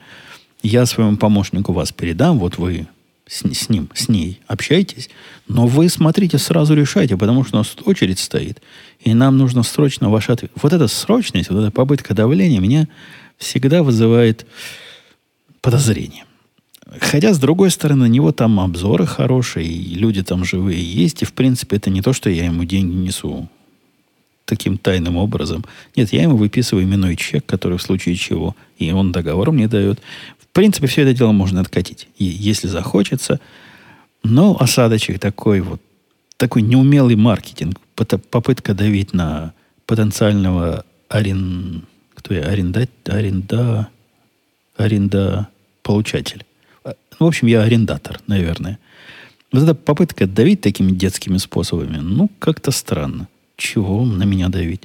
Я 0.62 0.86
своему 0.86 1.16
помощнику 1.16 1.72
вас 1.72 1.90
передам, 1.92 2.38
вот 2.38 2.58
вы 2.58 2.86
с, 3.28 3.42
с 3.42 3.68
ним, 3.68 3.88
с 3.94 4.08
ней 4.08 4.40
общайтесь, 4.46 5.10
но 5.46 5.66
вы 5.66 5.88
смотрите, 5.88 6.38
сразу 6.38 6.74
решайте, 6.74 7.16
потому 7.16 7.44
что 7.44 7.56
у 7.56 7.58
нас 7.58 7.76
очередь 7.84 8.18
стоит, 8.18 8.60
и 9.00 9.14
нам 9.14 9.36
нужно 9.36 9.62
срочно 9.62 10.08
ваш 10.08 10.30
ответ. 10.30 10.50
Вот 10.60 10.72
эта 10.72 10.88
срочность, 10.88 11.50
вот 11.50 11.60
эта 11.60 11.70
попытка 11.70 12.14
давления 12.14 12.60
меня 12.60 12.88
всегда 13.36 13.82
вызывает 13.82 14.46
подозрение. 15.60 16.24
Хотя, 17.00 17.34
с 17.34 17.38
другой 17.38 17.70
стороны, 17.70 18.06
на 18.06 18.10
него 18.10 18.32
там 18.32 18.58
обзоры 18.60 19.06
хорошие, 19.06 19.66
и 19.66 19.94
люди 19.94 20.22
там 20.22 20.44
живые 20.44 20.82
есть, 20.82 21.20
и, 21.22 21.26
в 21.26 21.34
принципе, 21.34 21.76
это 21.76 21.90
не 21.90 22.00
то, 22.00 22.14
что 22.14 22.30
я 22.30 22.46
ему 22.46 22.64
деньги 22.64 22.94
несу 22.94 23.48
таким 24.46 24.78
тайным 24.78 25.16
образом. 25.16 25.64
Нет, 25.94 26.12
я 26.14 26.22
ему 26.22 26.36
выписываю 26.36 26.86
именной 26.86 27.16
чек, 27.16 27.44
который 27.44 27.76
в 27.76 27.82
случае 27.82 28.16
чего, 28.16 28.56
и 28.78 28.90
он 28.90 29.12
договор 29.12 29.52
мне 29.52 29.68
дает 29.68 30.00
принципе, 30.58 30.88
все 30.88 31.02
это 31.02 31.14
дело 31.14 31.30
можно 31.30 31.60
откатить, 31.60 32.08
если 32.18 32.66
захочется. 32.66 33.38
Но 34.24 34.56
осадочек 34.58 35.20
такой 35.20 35.60
вот, 35.60 35.80
такой 36.36 36.62
неумелый 36.62 37.14
маркетинг, 37.14 37.78
попытка 37.94 38.74
давить 38.74 39.14
на 39.14 39.52
потенциального 39.86 40.84
арен... 41.08 41.84
Кто 42.12 42.34
я? 42.34 42.42
Аренда... 42.42 42.88
Аренда... 43.04 43.88
Аренда... 44.76 45.46
Получатель. 45.84 46.44
А, 46.82 46.94
в 47.20 47.24
общем, 47.24 47.46
я 47.46 47.62
арендатор, 47.62 48.20
наверное. 48.26 48.80
Вот 49.52 49.62
эта 49.62 49.76
попытка 49.76 50.26
давить 50.26 50.60
такими 50.60 50.90
детскими 50.90 51.36
способами, 51.36 51.98
ну, 51.98 52.28
как-то 52.40 52.72
странно. 52.72 53.28
Чего 53.56 54.04
на 54.04 54.24
меня 54.24 54.48
давить? 54.48 54.82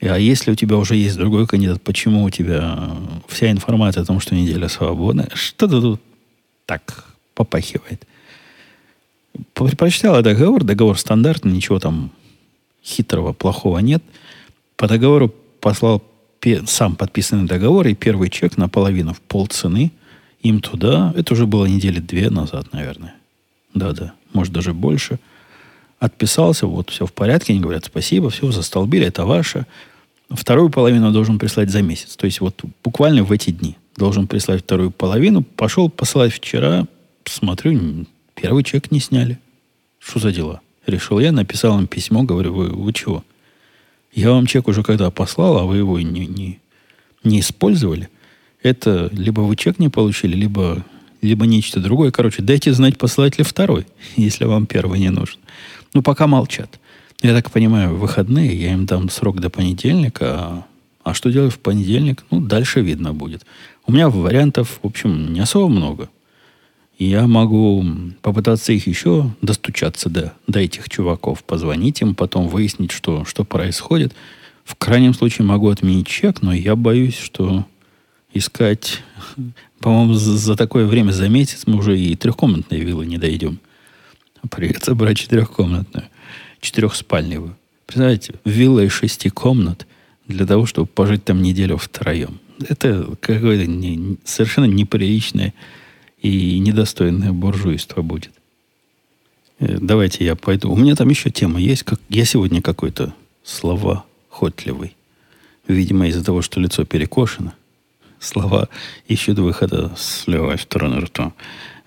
А 0.00 0.18
если 0.18 0.50
у 0.50 0.54
тебя 0.54 0.76
уже 0.76 0.96
есть 0.96 1.16
другой 1.16 1.46
кандидат, 1.46 1.82
почему 1.82 2.24
у 2.24 2.30
тебя 2.30 2.96
вся 3.28 3.50
информация 3.50 4.02
о 4.02 4.06
том, 4.06 4.20
что 4.20 4.34
неделя 4.34 4.68
свободна? 4.68 5.28
Что-то 5.34 5.80
тут 5.80 6.00
так 6.64 7.04
попахивает. 7.34 8.06
Прочитал 9.52 10.22
договор, 10.22 10.64
договор 10.64 10.98
стандартный, 10.98 11.52
ничего 11.52 11.78
там 11.78 12.10
хитрого, 12.82 13.32
плохого 13.32 13.78
нет. 13.78 14.02
По 14.76 14.88
договору 14.88 15.34
послал 15.60 16.02
сам 16.66 16.96
подписанный 16.96 17.46
договор 17.46 17.86
и 17.86 17.94
первый 17.94 18.30
чек 18.30 18.56
наполовину 18.56 19.12
в 19.12 19.20
полцены 19.20 19.92
им 20.42 20.60
туда. 20.60 21.12
Это 21.14 21.34
уже 21.34 21.46
было 21.46 21.66
недели 21.66 22.00
две 22.00 22.30
назад, 22.30 22.72
наверное. 22.72 23.14
Да-да, 23.74 24.14
может 24.32 24.52
даже 24.52 24.72
больше. 24.72 25.18
Отписался, 25.98 26.66
вот 26.66 26.88
все 26.88 27.04
в 27.04 27.12
порядке. 27.12 27.52
Они 27.52 27.60
говорят, 27.60 27.84
спасибо, 27.84 28.30
все, 28.30 28.50
застолбили, 28.50 29.06
это 29.06 29.26
ваше. 29.26 29.66
Вторую 30.30 30.70
половину 30.70 31.10
должен 31.12 31.38
прислать 31.38 31.70
за 31.70 31.82
месяц. 31.82 32.16
То 32.16 32.26
есть 32.26 32.40
вот 32.40 32.62
буквально 32.84 33.24
в 33.24 33.32
эти 33.32 33.50
дни 33.50 33.76
должен 33.96 34.26
прислать 34.26 34.62
вторую 34.62 34.90
половину. 34.92 35.42
Пошел 35.42 35.88
посылать 35.90 36.32
вчера, 36.32 36.86
смотрю, 37.24 38.06
первый 38.34 38.62
чек 38.62 38.90
не 38.90 39.00
сняли. 39.00 39.38
Что 39.98 40.20
за 40.20 40.32
дела? 40.32 40.60
Решил 40.86 41.18
я, 41.18 41.32
написал 41.32 41.78
им 41.78 41.86
письмо, 41.86 42.22
говорю, 42.22 42.54
вы, 42.54 42.68
вы 42.68 42.92
чего? 42.92 43.24
Я 44.12 44.30
вам 44.30 44.46
чек 44.46 44.66
уже 44.68 44.82
когда 44.82 45.10
послал, 45.10 45.58
а 45.58 45.64
вы 45.64 45.78
его 45.78 46.00
не, 46.00 46.26
не, 46.26 46.58
не 47.22 47.40
использовали. 47.40 48.08
Это 48.62 49.08
либо 49.12 49.42
вы 49.42 49.56
чек 49.56 49.78
не 49.78 49.88
получили, 49.88 50.34
либо, 50.34 50.84
либо 51.22 51.46
нечто 51.46 51.80
другое. 51.80 52.10
Короче, 52.10 52.42
дайте 52.42 52.72
знать, 52.72 52.98
посылать 52.98 53.38
ли 53.38 53.44
второй, 53.44 53.86
если 54.16 54.44
вам 54.44 54.66
первый 54.66 55.00
не 55.00 55.10
нужен. 55.10 55.38
Ну, 55.92 56.02
пока 56.02 56.26
молчат. 56.26 56.79
Я 57.22 57.34
так 57.34 57.50
понимаю, 57.50 57.96
выходные, 57.96 58.58
я 58.58 58.72
им 58.72 58.86
дам 58.86 59.10
срок 59.10 59.40
до 59.40 59.50
понедельника, 59.50 60.26
а, 60.26 60.66
а 61.04 61.14
что 61.14 61.30
делать 61.30 61.52
в 61.52 61.58
понедельник? 61.58 62.24
Ну, 62.30 62.40
дальше 62.40 62.80
видно 62.80 63.12
будет. 63.12 63.44
У 63.86 63.92
меня 63.92 64.08
вариантов, 64.08 64.80
в 64.82 64.86
общем, 64.86 65.32
не 65.34 65.40
особо 65.40 65.68
много. 65.68 66.08
Я 66.98 67.26
могу 67.26 67.84
попытаться 68.22 68.72
их 68.72 68.86
еще 68.86 69.30
достучаться 69.42 70.08
до, 70.08 70.32
до 70.46 70.60
этих 70.60 70.88
чуваков, 70.88 71.44
позвонить 71.44 72.00
им, 72.00 72.14
потом 72.14 72.48
выяснить, 72.48 72.90
что, 72.90 73.26
что 73.26 73.44
происходит. 73.44 74.14
В 74.64 74.76
крайнем 74.76 75.12
случае 75.12 75.46
могу 75.46 75.68
отменить 75.68 76.06
чек, 76.06 76.40
но 76.40 76.54
я 76.54 76.74
боюсь, 76.74 77.18
что 77.18 77.66
искать... 78.32 79.02
По-моему, 79.80 80.12
за, 80.12 80.36
за 80.36 80.56
такое 80.56 80.84
время, 80.84 81.10
за 81.10 81.30
месяц 81.30 81.62
мы 81.66 81.78
уже 81.78 81.98
и 81.98 82.14
трехкомнатной 82.14 82.80
виллы 82.80 83.06
не 83.06 83.16
дойдем. 83.16 83.60
Придется 84.50 84.94
брать 84.94 85.16
четырехкомнатную. 85.16 86.06
Четырехспальневую. 86.60 87.56
Представляете, 87.86 88.34
вилла 88.44 88.80
из 88.84 88.92
шести 88.92 89.30
комнат 89.30 89.86
для 90.26 90.46
того, 90.46 90.66
чтобы 90.66 90.86
пожить 90.86 91.24
там 91.24 91.42
неделю 91.42 91.76
втроем. 91.76 92.38
Это 92.68 93.16
какое-то 93.20 93.66
не, 93.66 94.18
совершенно 94.24 94.66
неприличное 94.66 95.54
и 96.20 96.58
недостойное 96.58 97.32
буржуйство 97.32 98.02
будет. 98.02 98.32
Э, 99.58 99.78
давайте 99.80 100.24
я 100.24 100.36
пойду. 100.36 100.70
У 100.70 100.76
меня 100.76 100.94
там 100.94 101.08
еще 101.08 101.30
тема 101.30 101.60
есть. 101.60 101.82
Как, 101.82 102.00
я 102.08 102.24
сегодня 102.24 102.60
какой-то 102.62 103.14
слова 103.42 104.04
хотливый. 104.28 104.96
Видимо, 105.66 106.08
из-за 106.08 106.24
того, 106.24 106.42
что 106.42 106.60
лицо 106.60 106.84
перекошено. 106.84 107.54
Слова 108.18 108.68
ищут 109.08 109.38
выхода 109.38 109.94
с 109.96 110.26
левой 110.26 110.58
стороны 110.58 111.00
рта. 111.00 111.32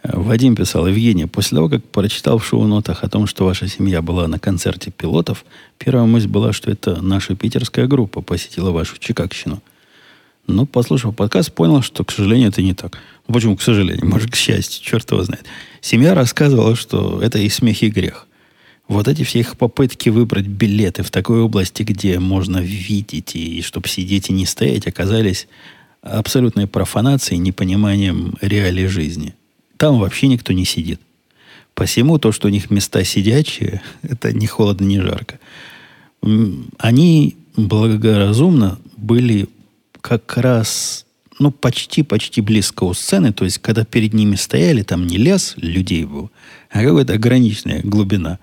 Вадим 0.03 0.55
писал, 0.55 0.85
Евгения, 0.85 1.27
после 1.27 1.55
того, 1.55 1.69
как 1.69 1.83
прочитал 1.85 2.37
в 2.37 2.45
шоу-нотах 2.45 3.03
о 3.03 3.09
том, 3.09 3.25
что 3.25 3.45
ваша 3.45 3.69
семья 3.69 4.01
была 4.01 4.27
на 4.27 4.37
концерте 4.37 4.91
пилотов, 4.91 5.45
первая 5.77 6.05
мысль 6.05 6.27
была, 6.27 6.51
что 6.51 6.69
это 6.69 7.01
наша 7.01 7.35
питерская 7.35 7.87
группа 7.87 8.21
посетила 8.21 8.71
вашу 8.71 8.97
Чикагщину. 8.99 9.61
Но, 10.45 10.65
послушав 10.65 11.15
подкаст, 11.15 11.53
понял, 11.53 11.81
что, 11.81 12.03
к 12.03 12.11
сожалению, 12.11 12.49
это 12.49 12.61
не 12.61 12.73
так. 12.73 12.99
Почему, 13.27 13.55
к 13.55 13.61
сожалению? 13.61 14.05
Может, 14.05 14.31
к 14.31 14.35
счастью, 14.35 14.83
черт 14.83 15.09
его 15.09 15.23
знает. 15.23 15.45
Семья 15.79 16.13
рассказывала, 16.13 16.75
что 16.75 17.21
это 17.21 17.39
и 17.39 17.47
смех, 17.47 17.81
и 17.81 17.89
грех. 17.89 18.27
Вот 18.89 19.07
эти 19.07 19.23
все 19.23 19.39
их 19.39 19.57
попытки 19.57 20.09
выбрать 20.09 20.47
билеты 20.47 21.03
в 21.03 21.11
такой 21.11 21.39
области, 21.39 21.83
где 21.83 22.19
можно 22.19 22.57
видеть, 22.57 23.37
и 23.37 23.61
чтобы 23.61 23.87
сидеть 23.87 24.29
и 24.29 24.33
не 24.33 24.45
стоять, 24.45 24.85
оказались 24.85 25.47
абсолютной 26.01 26.67
профанацией, 26.67 27.39
непониманием 27.39 28.35
реалий 28.41 28.87
жизни. 28.87 29.35
Там 29.83 29.99
вообще 29.99 30.27
никто 30.27 30.53
не 30.53 30.63
сидит. 30.63 31.01
Посему 31.73 32.17
то, 32.17 32.31
что 32.31 32.47
у 32.47 32.49
них 32.49 32.71
места 32.71 33.03
сидячие, 33.03 33.81
это 34.01 34.31
не 34.31 34.47
холодно, 34.47 34.85
не 34.85 35.01
жарко. 35.01 35.41
Они 36.77 37.35
благоразумно 37.57 38.79
были 38.95 39.49
как 39.99 40.37
раз 40.37 41.05
ну, 41.37 41.51
почти-почти 41.51 42.39
близко 42.39 42.85
у 42.85 42.93
сцены, 42.93 43.33
то 43.33 43.43
есть, 43.43 43.57
когда 43.57 43.83
перед 43.83 44.13
ними 44.13 44.37
стояли, 44.37 44.83
там 44.83 45.05
не 45.05 45.17
лес 45.17 45.55
людей 45.57 46.05
был, 46.05 46.31
а 46.69 46.81
какая-то 46.81 47.15
ограниченная 47.15 47.81
глубина 47.83 48.39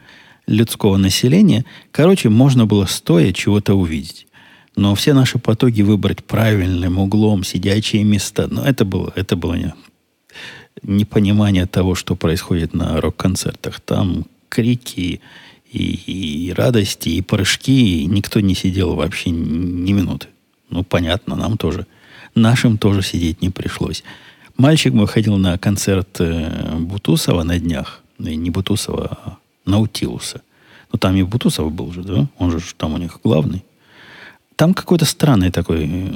людского 0.47 0.99
населения. 0.99 1.65
Короче, 1.91 2.29
можно 2.29 2.67
было 2.67 2.85
стоя 2.85 3.33
чего-то 3.33 3.73
увидеть. 3.73 4.27
Но 4.77 4.95
все 4.95 5.15
наши 5.15 5.39
потоки 5.39 5.81
выбрать 5.81 6.23
правильным 6.23 6.99
углом, 6.99 7.45
сидячие 7.45 8.05
места, 8.05 8.47
ну, 8.51 8.61
это 8.61 8.85
было, 8.85 9.11
это 9.17 9.37
было 9.37 9.55
не, 9.55 9.73
непонимание 10.83 11.67
того, 11.67 11.95
что 11.95 12.17
происходит 12.17 12.75
на 12.75 13.01
рок-концертах. 13.01 13.81
Там 13.81 14.27
крики 14.49 15.21
и, 15.71 16.49
и 16.49 16.53
радости, 16.53 17.11
и 17.11 17.23
прыжки, 17.23 18.03
и 18.03 18.07
никто 18.07 18.41
не 18.41 18.55
сидел 18.55 18.95
вообще 18.95 19.31
ни 19.31 19.93
минуты. 19.93 20.29
Ну, 20.71 20.85
понятно, 20.85 21.37
нам 21.37 21.57
тоже. 21.57 21.87
Нашим 22.35 22.79
тоже 22.79 23.03
сидеть 23.03 23.43
не 23.43 23.51
пришлось. 23.51 24.05
Мальчик 24.57 24.93
мой 24.93 25.07
ходил 25.07 25.37
на 25.37 25.59
концерт 25.59 26.21
э, 26.21 26.77
Бутусова 26.79 27.43
на 27.43 27.59
днях. 27.59 28.03
Не 28.19 28.51
Бутусова, 28.51 29.19
а 29.25 29.39
Наутилуса. 29.65 30.43
Ну, 30.93 30.99
там 30.99 31.17
и 31.17 31.23
Бутусов 31.23 31.73
был 31.73 31.93
же, 31.93 32.03
да? 32.03 32.29
Он 32.39 32.51
же 32.51 32.61
там 32.77 32.95
у 32.95 32.99
них 32.99 33.19
главный. 33.25 33.65
Там 34.61 34.75
какой-то 34.75 35.07
странный 35.07 35.51
такой 35.51 35.87
э, 35.87 36.09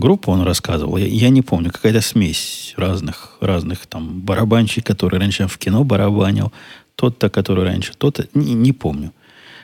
группа 0.00 0.30
он 0.30 0.42
рассказывал. 0.42 0.96
Я, 0.96 1.06
я 1.06 1.28
не 1.28 1.42
помню, 1.42 1.70
какая-то 1.70 2.00
смесь 2.00 2.74
разных, 2.76 3.36
разных 3.40 3.86
там 3.86 4.20
барабанщик, 4.20 4.84
который 4.84 5.20
раньше 5.20 5.46
в 5.46 5.58
кино 5.58 5.84
барабанил, 5.84 6.52
тот-то, 6.96 7.30
который 7.30 7.62
раньше, 7.62 7.92
тот-то, 7.96 8.26
не, 8.34 8.54
не 8.54 8.72
помню. 8.72 9.12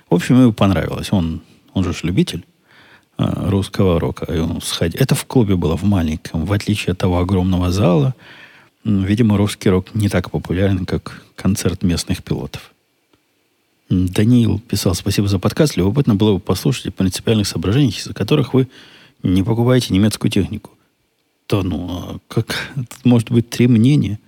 В 0.08 0.14
общем, 0.14 0.40
ему 0.40 0.52
понравилось. 0.52 1.12
Он, 1.12 1.40
он 1.74 1.82
же 1.82 1.92
любитель. 2.04 2.44
А, 3.16 3.50
русского 3.50 3.98
рока. 3.98 4.32
И 4.32 4.38
он 4.38 4.60
сходил. 4.60 5.00
Это 5.00 5.16
в 5.16 5.24
клубе 5.24 5.56
было, 5.56 5.76
в 5.76 5.82
маленьком. 5.82 6.44
В 6.44 6.52
отличие 6.52 6.92
от 6.92 6.98
того 6.98 7.18
огромного 7.18 7.72
зала, 7.72 8.14
видимо, 8.84 9.38
русский 9.38 9.70
рок 9.70 9.92
не 9.92 10.08
так 10.08 10.30
популярен, 10.30 10.86
как 10.86 11.24
концерт 11.34 11.82
местных 11.82 12.22
пилотов. 12.22 12.70
Даниил 13.90 14.60
писал, 14.60 14.94
спасибо 14.94 15.26
за 15.26 15.40
подкаст. 15.40 15.76
Любопытно 15.76 16.14
было 16.14 16.34
бы 16.34 16.40
послушать 16.40 16.86
о 16.86 16.90
принципиальных 16.92 17.48
соображениях, 17.48 17.98
из-за 17.98 18.14
которых 18.14 18.54
вы 18.54 18.68
не 19.24 19.42
покупаете 19.42 19.92
немецкую 19.92 20.30
технику. 20.30 20.70
То, 21.46 21.64
ну, 21.64 21.88
а 21.90 22.18
как, 22.28 22.72
может 23.02 23.32
быть 23.32 23.50
три 23.50 23.66
мнения. 23.66 24.20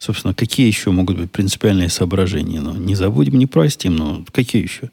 Собственно, 0.00 0.34
какие 0.34 0.66
еще 0.66 0.90
могут 0.90 1.18
быть 1.18 1.30
принципиальные 1.30 1.88
соображения? 1.88 2.60
Ну, 2.60 2.74
не 2.74 2.96
забудем, 2.96 3.38
не 3.38 3.46
простим, 3.46 3.94
но 3.94 4.24
какие 4.32 4.62
еще? 4.62 4.90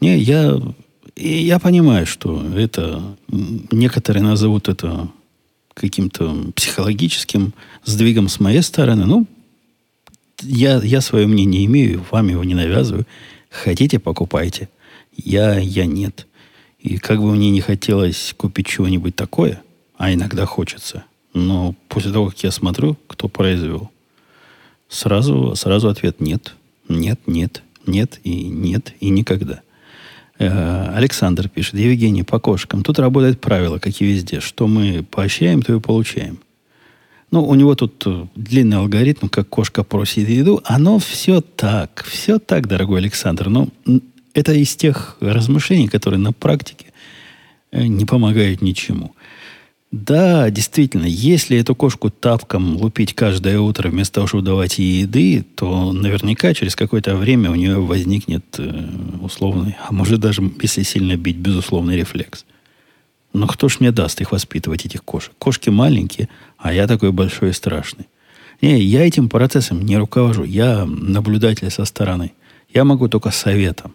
Не, 0.00 0.18
я 0.18 0.60
я 1.16 1.58
понимаю, 1.58 2.06
что 2.06 2.44
это 2.54 3.02
некоторые 3.28 4.22
назовут 4.22 4.68
это 4.68 5.08
каким-то 5.74 6.52
психологическим 6.54 7.54
сдвигом 7.84 8.28
с 8.28 8.40
моей 8.40 8.62
стороны. 8.62 9.06
Ну, 9.06 9.26
я, 10.42 10.80
я 10.82 11.00
свое 11.00 11.26
мнение 11.26 11.64
имею, 11.66 12.04
вам 12.10 12.28
его 12.28 12.44
не 12.44 12.54
навязываю. 12.54 13.06
Хотите, 13.50 13.98
покупайте. 13.98 14.68
Я, 15.16 15.58
я 15.58 15.86
нет. 15.86 16.26
И 16.78 16.98
как 16.98 17.20
бы 17.20 17.32
мне 17.32 17.50
не 17.50 17.60
хотелось 17.60 18.34
купить 18.36 18.66
чего-нибудь 18.66 19.14
такое, 19.14 19.62
а 19.96 20.12
иногда 20.12 20.46
хочется, 20.46 21.04
но 21.32 21.74
после 21.88 22.12
того, 22.12 22.30
как 22.30 22.42
я 22.42 22.50
смотрю, 22.50 22.96
кто 23.06 23.28
произвел, 23.28 23.90
сразу, 24.88 25.54
сразу 25.54 25.88
ответ 25.88 26.20
нет, 26.20 26.54
нет, 26.88 27.20
нет, 27.26 27.62
нет 27.86 28.20
и 28.24 28.44
нет 28.44 28.94
и 29.00 29.10
никогда– 29.10 29.60
Э, 30.42 30.92
Александр 30.96 31.48
пишет, 31.48 31.74
Евгений, 31.74 32.24
по 32.24 32.40
кошкам. 32.40 32.82
Тут 32.82 32.98
работает 32.98 33.40
правило, 33.40 33.78
как 33.78 34.00
и 34.00 34.04
везде. 34.04 34.40
Что 34.40 34.66
мы 34.66 35.04
поощряем, 35.08 35.62
то 35.62 35.72
и 35.74 35.78
получаем. 35.78 36.38
Ну, 37.32 37.42
у 37.42 37.54
него 37.54 37.74
тут 37.74 38.02
э, 38.06 38.26
длинный 38.36 38.76
алгоритм, 38.76 39.28
как 39.28 39.48
кошка 39.48 39.82
просит 39.82 40.28
еду. 40.28 40.60
Оно 40.64 40.98
все 40.98 41.40
так, 41.40 42.04
все 42.06 42.38
так, 42.38 42.68
дорогой 42.68 43.00
Александр. 43.00 43.48
Но 43.48 43.68
это 44.34 44.52
из 44.52 44.76
тех 44.76 45.16
размышлений, 45.18 45.88
которые 45.88 46.20
на 46.20 46.34
практике 46.34 46.86
э, 47.70 47.86
не 47.86 48.04
помогают 48.04 48.60
ничему. 48.60 49.14
Да, 49.90 50.50
действительно, 50.50 51.06
если 51.06 51.58
эту 51.58 51.74
кошку 51.74 52.10
тапком 52.10 52.76
лупить 52.76 53.14
каждое 53.14 53.58
утро 53.60 53.88
вместо 53.88 54.16
того, 54.16 54.26
чтобы 54.26 54.42
давать 54.42 54.78
ей 54.78 55.00
еды, 55.02 55.42
то 55.54 55.92
наверняка 55.92 56.52
через 56.52 56.76
какое-то 56.76 57.16
время 57.16 57.50
у 57.50 57.54
нее 57.54 57.80
возникнет 57.80 58.44
э, 58.58 58.88
условный, 59.22 59.76
а 59.88 59.90
может 59.90 60.20
даже, 60.20 60.42
если 60.60 60.82
сильно 60.82 61.16
бить, 61.16 61.36
безусловный 61.36 61.96
рефлекс. 61.96 62.44
Но 63.32 63.46
кто 63.46 63.68
ж 63.68 63.80
мне 63.80 63.92
даст 63.92 64.20
их 64.20 64.32
воспитывать, 64.32 64.84
этих 64.84 65.04
кошек? 65.04 65.32
Кошки 65.38 65.70
маленькие, 65.70 66.28
а 66.58 66.72
я 66.72 66.86
такой 66.86 67.12
большой 67.12 67.50
и 67.50 67.54
страшный. 67.54 68.06
Не, 68.60 68.80
я 68.80 69.06
этим 69.06 69.28
процессом 69.28 69.82
не 69.82 69.96
руковожу. 69.96 70.44
Я 70.44 70.84
наблюдатель 70.84 71.70
со 71.70 71.84
стороны. 71.84 72.32
Я 72.72 72.84
могу 72.84 73.08
только 73.08 73.30
советом. 73.30 73.94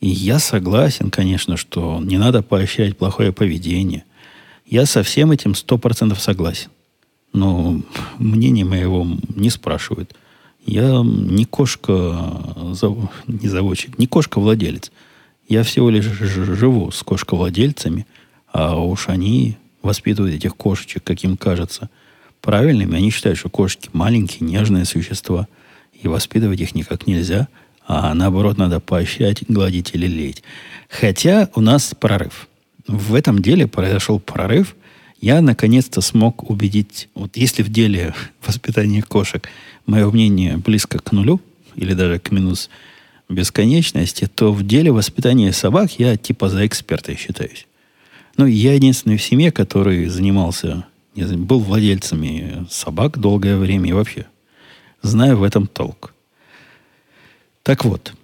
И 0.00 0.08
я 0.08 0.38
согласен, 0.38 1.10
конечно, 1.10 1.56
что 1.56 2.00
не 2.00 2.18
надо 2.18 2.42
поощрять 2.42 2.96
плохое 2.96 3.32
поведение– 3.32 4.04
я 4.70 4.84
со 4.84 5.02
всем 5.02 5.30
этим 5.30 5.54
сто 5.54 5.78
процентов 5.78 6.20
согласен. 6.20 6.68
Но 7.32 7.80
мнение 8.18 8.66
моего 8.66 9.06
не 9.34 9.48
спрашивают. 9.48 10.14
Я 10.66 11.02
не 11.02 11.46
кошка, 11.46 11.94
не 13.26 13.48
заводчик, 13.48 13.98
не 13.98 14.06
кошка-владелец. 14.06 14.92
Я 15.48 15.62
всего 15.62 15.88
лишь 15.88 16.04
живу 16.04 16.90
с 16.90 17.02
кошковладельцами, 17.02 18.06
а 18.52 18.78
уж 18.80 19.08
они 19.08 19.56
воспитывают 19.82 20.34
этих 20.34 20.56
кошечек, 20.56 21.04
как 21.04 21.22
им 21.24 21.36
кажется, 21.36 21.90
правильными. 22.40 22.96
Они 22.96 23.10
считают, 23.10 23.38
что 23.38 23.48
кошки 23.48 23.90
маленькие, 23.92 24.48
нежные 24.48 24.84
существа, 24.84 25.48
и 25.92 26.08
воспитывать 26.08 26.60
их 26.60 26.74
никак 26.74 27.06
нельзя, 27.06 27.48
а 27.86 28.14
наоборот 28.14 28.58
надо 28.58 28.80
поощрять, 28.80 29.44
гладить 29.48 29.90
или 29.94 30.06
леять. 30.06 30.42
Хотя 30.88 31.48
у 31.54 31.60
нас 31.60 31.94
прорыв 31.98 32.48
в 32.88 33.14
этом 33.14 33.40
деле 33.40 33.68
произошел 33.68 34.18
прорыв. 34.18 34.74
Я 35.20 35.40
наконец-то 35.40 36.00
смог 36.00 36.48
убедить, 36.48 37.08
вот 37.14 37.36
если 37.36 37.62
в 37.62 37.68
деле 37.68 38.14
воспитания 38.46 39.02
кошек 39.02 39.48
мое 39.86 40.10
мнение 40.10 40.56
близко 40.56 40.98
к 40.98 41.12
нулю, 41.12 41.40
или 41.76 41.92
даже 41.92 42.18
к 42.18 42.32
минус 42.32 42.70
бесконечности, 43.28 44.26
то 44.26 44.52
в 44.52 44.66
деле 44.66 44.90
воспитания 44.90 45.52
собак 45.52 45.92
я 45.98 46.16
типа 46.16 46.48
за 46.48 46.66
эксперта 46.66 47.14
считаюсь. 47.14 47.67
Ну, 48.38 48.46
я 48.46 48.74
единственный 48.74 49.16
в 49.16 49.22
семье, 49.22 49.50
который 49.50 50.06
занимался, 50.06 50.86
был 51.16 51.58
владельцами 51.58 52.66
собак 52.70 53.18
долгое 53.18 53.56
время 53.56 53.90
и 53.90 53.92
вообще 53.92 54.26
знаю 55.02 55.38
в 55.38 55.42
этом 55.42 55.66
толк. 55.66 56.14
Так 57.64 57.84
вот, 57.84 58.14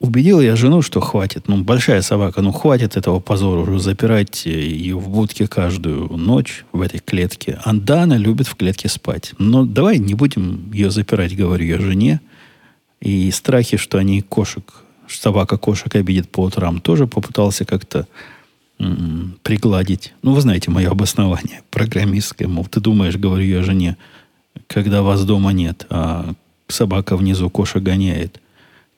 убедил 0.00 0.40
я 0.40 0.56
жену, 0.56 0.82
что 0.82 1.00
хватит. 1.00 1.46
Ну, 1.46 1.62
большая 1.62 2.02
собака, 2.02 2.42
ну, 2.42 2.50
хватит 2.50 2.96
этого 2.96 3.20
позора 3.20 3.60
уже 3.60 3.78
запирать 3.78 4.46
ее 4.46 4.98
в 4.98 5.08
будке 5.08 5.46
каждую 5.46 6.08
ночь 6.16 6.64
в 6.72 6.80
этой 6.80 6.98
клетке. 6.98 7.60
А 7.62 7.72
да, 7.72 8.02
она 8.02 8.16
любит 8.16 8.48
в 8.48 8.56
клетке 8.56 8.88
спать. 8.88 9.32
Но 9.38 9.64
давай 9.64 9.98
не 9.98 10.14
будем 10.14 10.72
ее 10.72 10.90
запирать, 10.90 11.36
говорю 11.36 11.64
я 11.64 11.78
жене. 11.78 12.20
И 13.00 13.30
страхи, 13.30 13.76
что 13.76 13.98
они 13.98 14.22
кошек, 14.22 14.64
собака 15.06 15.56
кошек 15.56 15.94
обидит 15.94 16.28
по 16.30 16.40
утрам, 16.40 16.80
тоже 16.80 17.06
попытался 17.06 17.64
как-то 17.64 18.08
м-м, 18.78 19.38
пригладить. 19.42 20.12
Ну, 20.22 20.34
вы 20.34 20.40
знаете 20.40 20.70
мое 20.70 20.90
обоснование 20.90 21.62
программистское. 21.70 22.48
Мол, 22.48 22.66
ты 22.66 22.80
думаешь, 22.80 23.16
говорю 23.16 23.44
я 23.44 23.62
жене, 23.62 23.96
когда 24.66 25.02
вас 25.02 25.24
дома 25.24 25.52
нет, 25.52 25.86
а 25.90 26.32
собака 26.68 27.16
внизу 27.16 27.50
кошек 27.50 27.82
гоняет– 27.82 28.40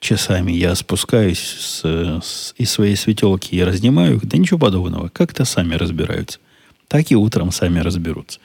часами 0.01 0.53
я 0.53 0.75
спускаюсь 0.75 1.39
с, 1.39 1.85
с, 1.85 2.55
из 2.57 2.71
своей 2.71 2.97
светелки 2.97 3.55
и 3.55 3.63
разнимаю 3.63 4.17
их. 4.17 4.27
Да 4.27 4.39
ничего 4.39 4.59
подобного. 4.59 5.09
Как-то 5.09 5.45
сами 5.45 5.75
разбираются. 5.75 6.39
Так 6.89 7.11
и 7.11 7.17
утром 7.17 7.53
сами 7.53 7.81
разберутся. 7.81 8.41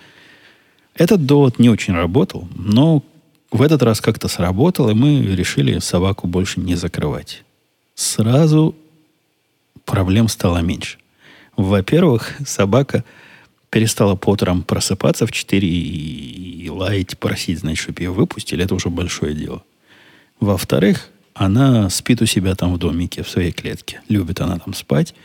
Этот 0.95 1.25
довод 1.25 1.59
не 1.59 1.69
очень 1.69 1.93
работал, 1.93 2.47
но 2.55 3.03
в 3.51 3.61
этот 3.61 3.81
раз 3.84 4.01
как-то 4.01 4.27
сработал, 4.27 4.89
и 4.89 4.93
мы 4.93 5.21
решили 5.21 5.79
собаку 5.79 6.27
больше 6.27 6.59
не 6.59 6.75
закрывать. 6.75 7.43
Сразу 7.95 8.75
проблем 9.86 10.27
стало 10.27 10.59
меньше. 10.59 10.97
Во-первых, 11.56 12.34
собака 12.45 13.04
перестала 13.70 14.16
по 14.16 14.32
утрам 14.32 14.64
просыпаться 14.64 15.26
в 15.26 15.32
4 15.32 15.68
и, 15.68 16.66
и 16.66 16.70
лаять, 16.70 17.18
просить, 17.18 17.60
значит, 17.60 17.84
чтобы 17.84 18.01
ее 18.01 18.12
выпустили. 18.12 18.64
Это 18.64 18.76
уже 18.76 18.89
большое 18.89 19.34
дело. 19.34 19.64
Во-вторых, 20.39 21.10
она 21.34 21.89
спит 21.89 22.22
у 22.22 22.26
себя 22.26 22.56
там 22.56 22.74
в 22.74 22.78
домике, 22.78 23.24
в 23.24 23.30
своей 23.30 23.51
клетке. 23.51 24.01
Любит 24.10 24.41
она 24.41 24.60
там 24.60 24.74
спать. 24.74 25.16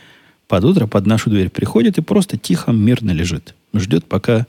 Под 0.46 0.64
утро 0.64 0.86
под 0.86 1.06
нашу 1.06 1.28
дверь 1.28 1.50
приходит 1.50 1.98
и 1.98 2.02
просто 2.02 2.38
тихо, 2.38 2.72
мирно 2.72 3.10
лежит. 3.10 3.54
Ждет, 3.74 4.06
пока 4.06 4.46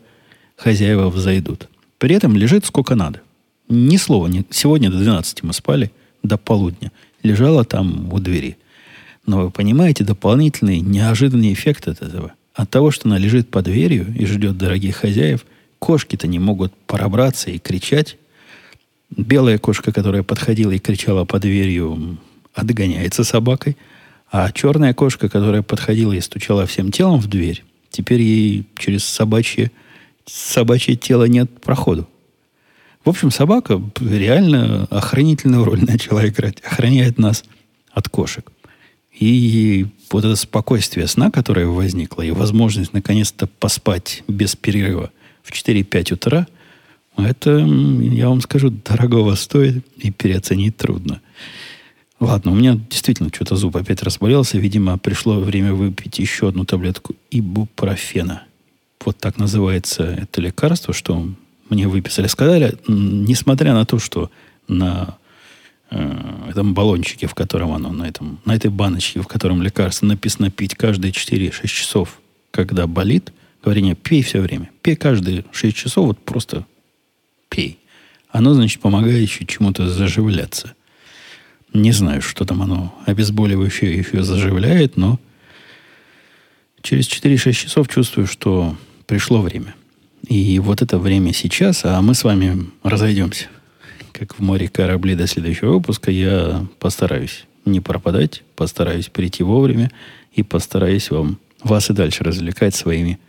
хозяева 0.55 1.09
взойдут. 1.09 1.67
При 1.97 2.15
этом 2.15 2.37
лежит 2.37 2.65
сколько 2.65 2.95
надо. 2.95 3.21
Ни 3.67 3.97
слова. 3.97 4.27
Не... 4.27 4.45
Сегодня 4.49 4.89
до 4.89 4.97
12 4.97 5.43
мы 5.43 5.53
спали, 5.53 5.91
до 6.23 6.37
полудня. 6.37 6.91
Лежала 7.21 7.65
там 7.65 8.11
у 8.13 8.19
двери. 8.19 8.57
Но 9.25 9.43
вы 9.43 9.51
понимаете, 9.51 10.03
дополнительный 10.03 10.79
неожиданный 10.79 11.53
эффект 11.53 11.87
от 11.87 12.01
этого. 12.01 12.33
От 12.53 12.69
того, 12.69 12.91
что 12.91 13.07
она 13.07 13.17
лежит 13.17 13.49
под 13.49 13.65
дверью 13.65 14.13
и 14.17 14.25
ждет 14.25 14.57
дорогих 14.57 14.97
хозяев, 14.97 15.45
кошки-то 15.79 16.27
не 16.27 16.39
могут 16.39 16.73
пробраться 16.87 17.51
и 17.51 17.59
кричать, 17.59 18.17
Белая 19.15 19.57
кошка, 19.57 19.91
которая 19.91 20.23
подходила 20.23 20.71
и 20.71 20.79
кричала 20.79 21.25
под 21.25 21.41
дверью, 21.41 22.17
отгоняется 22.53 23.23
собакой. 23.23 23.75
А 24.31 24.51
черная 24.51 24.93
кошка, 24.93 25.29
которая 25.29 25.63
подходила 25.63 26.13
и 26.13 26.21
стучала 26.21 26.67
всем 26.67 26.91
телом 26.91 27.19
в 27.19 27.27
дверь, 27.27 27.63
теперь 27.89 28.21
ей 28.21 28.67
через 28.77 29.03
собачье, 29.03 29.71
собачье 30.25 30.95
тело 30.95 31.23
нет 31.23 31.61
проходу. 31.61 32.07
В 33.03 33.09
общем, 33.09 33.31
собака 33.31 33.81
реально 33.99 34.85
охранительную 34.91 35.63
роль 35.63 35.83
начала 35.83 36.27
играть. 36.27 36.61
Охраняет 36.61 37.17
нас 37.17 37.43
от 37.91 38.09
кошек. 38.09 38.51
И 39.19 39.87
вот 40.11 40.23
это 40.23 40.35
спокойствие 40.35 41.07
сна, 41.07 41.29
которое 41.29 41.67
возникло, 41.67 42.21
и 42.21 42.31
возможность 42.31 42.93
наконец-то 42.93 43.47
поспать 43.47 44.23
без 44.27 44.55
перерыва 44.55 45.11
в 45.43 45.51
4-5 45.51 46.13
утра– 46.13 46.47
это, 47.25 47.57
я 47.57 48.29
вам 48.29 48.41
скажу, 48.41 48.69
дорогого 48.69 49.35
стоит 49.35 49.85
и 49.97 50.11
переоценить 50.11 50.77
трудно. 50.77 51.21
Ладно, 52.19 52.51
у 52.51 52.55
меня 52.55 52.77
действительно 52.89 53.29
что-то 53.33 53.55
зуб 53.55 53.77
опять 53.77 54.03
разболелся. 54.03 54.57
Видимо, 54.57 54.97
пришло 54.97 55.39
время 55.39 55.73
выпить 55.73 56.19
еще 56.19 56.49
одну 56.49 56.65
таблетку 56.65 57.15
ибупрофена. 57.31 58.43
Вот 59.03 59.17
так 59.17 59.37
называется 59.37 60.03
это 60.03 60.41
лекарство, 60.41 60.93
что 60.93 61.25
мне 61.69 61.87
выписали. 61.87 62.27
Сказали, 62.27 62.77
несмотря 62.87 63.73
на 63.73 63.85
то, 63.85 63.99
что 63.99 64.29
на 64.67 65.17
э, 65.91 66.49
этом 66.49 66.73
баллончике, 66.73 67.27
в 67.27 67.35
котором 67.35 67.73
оно, 67.73 67.91
на, 67.91 68.03
этом, 68.03 68.39
на 68.45 68.55
этой 68.55 68.71
баночке, 68.71 69.21
в 69.21 69.27
котором 69.27 69.61
лекарство 69.61 70.05
написано 70.05 70.49
пить 70.49 70.75
каждые 70.75 71.11
4-6 71.11 71.67
часов, 71.67 72.19
когда 72.51 72.87
болит, 72.87 73.33
говорение, 73.63 73.95
пей 73.95 74.21
все 74.21 74.41
время. 74.41 74.69
Пей 74.81 74.95
каждые 74.95 75.45
6 75.51 75.75
часов, 75.75 76.07
вот 76.07 76.19
просто 76.19 76.65
пей. 77.49 77.79
Оно, 78.29 78.53
значит, 78.53 78.81
помогает 78.81 79.21
еще 79.21 79.45
чему-то 79.45 79.87
заживляться. 79.89 80.75
Не 81.73 81.91
знаю, 81.91 82.21
что 82.21 82.45
там 82.45 82.61
оно 82.61 82.95
обезболивающее 83.05 83.97
еще 83.97 84.23
заживляет, 84.23 84.97
но 84.97 85.19
через 86.81 87.07
4-6 87.07 87.53
часов 87.53 87.87
чувствую, 87.87 88.27
что 88.27 88.75
пришло 89.05 89.41
время. 89.41 89.75
И 90.27 90.59
вот 90.59 90.81
это 90.81 90.97
время 90.97 91.33
сейчас, 91.33 91.85
а 91.85 92.01
мы 92.01 92.13
с 92.13 92.23
вами 92.23 92.69
разойдемся. 92.83 93.47
Как 94.11 94.35
в 94.35 94.39
море 94.41 94.67
корабли 94.67 95.15
до 95.15 95.27
следующего 95.27 95.73
выпуска, 95.73 96.11
я 96.11 96.65
постараюсь 96.79 97.45
не 97.65 97.79
пропадать, 97.79 98.43
постараюсь 98.55 99.09
прийти 99.09 99.43
вовремя 99.43 99.91
и 100.33 100.43
постараюсь 100.43 101.11
вам, 101.11 101.37
вас 101.63 101.89
и 101.89 101.93
дальше 101.93 102.23
развлекать 102.23 102.75
своими 102.75 103.19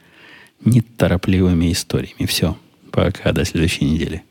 неторопливыми 0.64 1.72
историями. 1.72 2.26
Все. 2.26 2.56
Пока, 2.90 3.32
до 3.32 3.44
следующей 3.44 3.84
недели. 3.84 4.22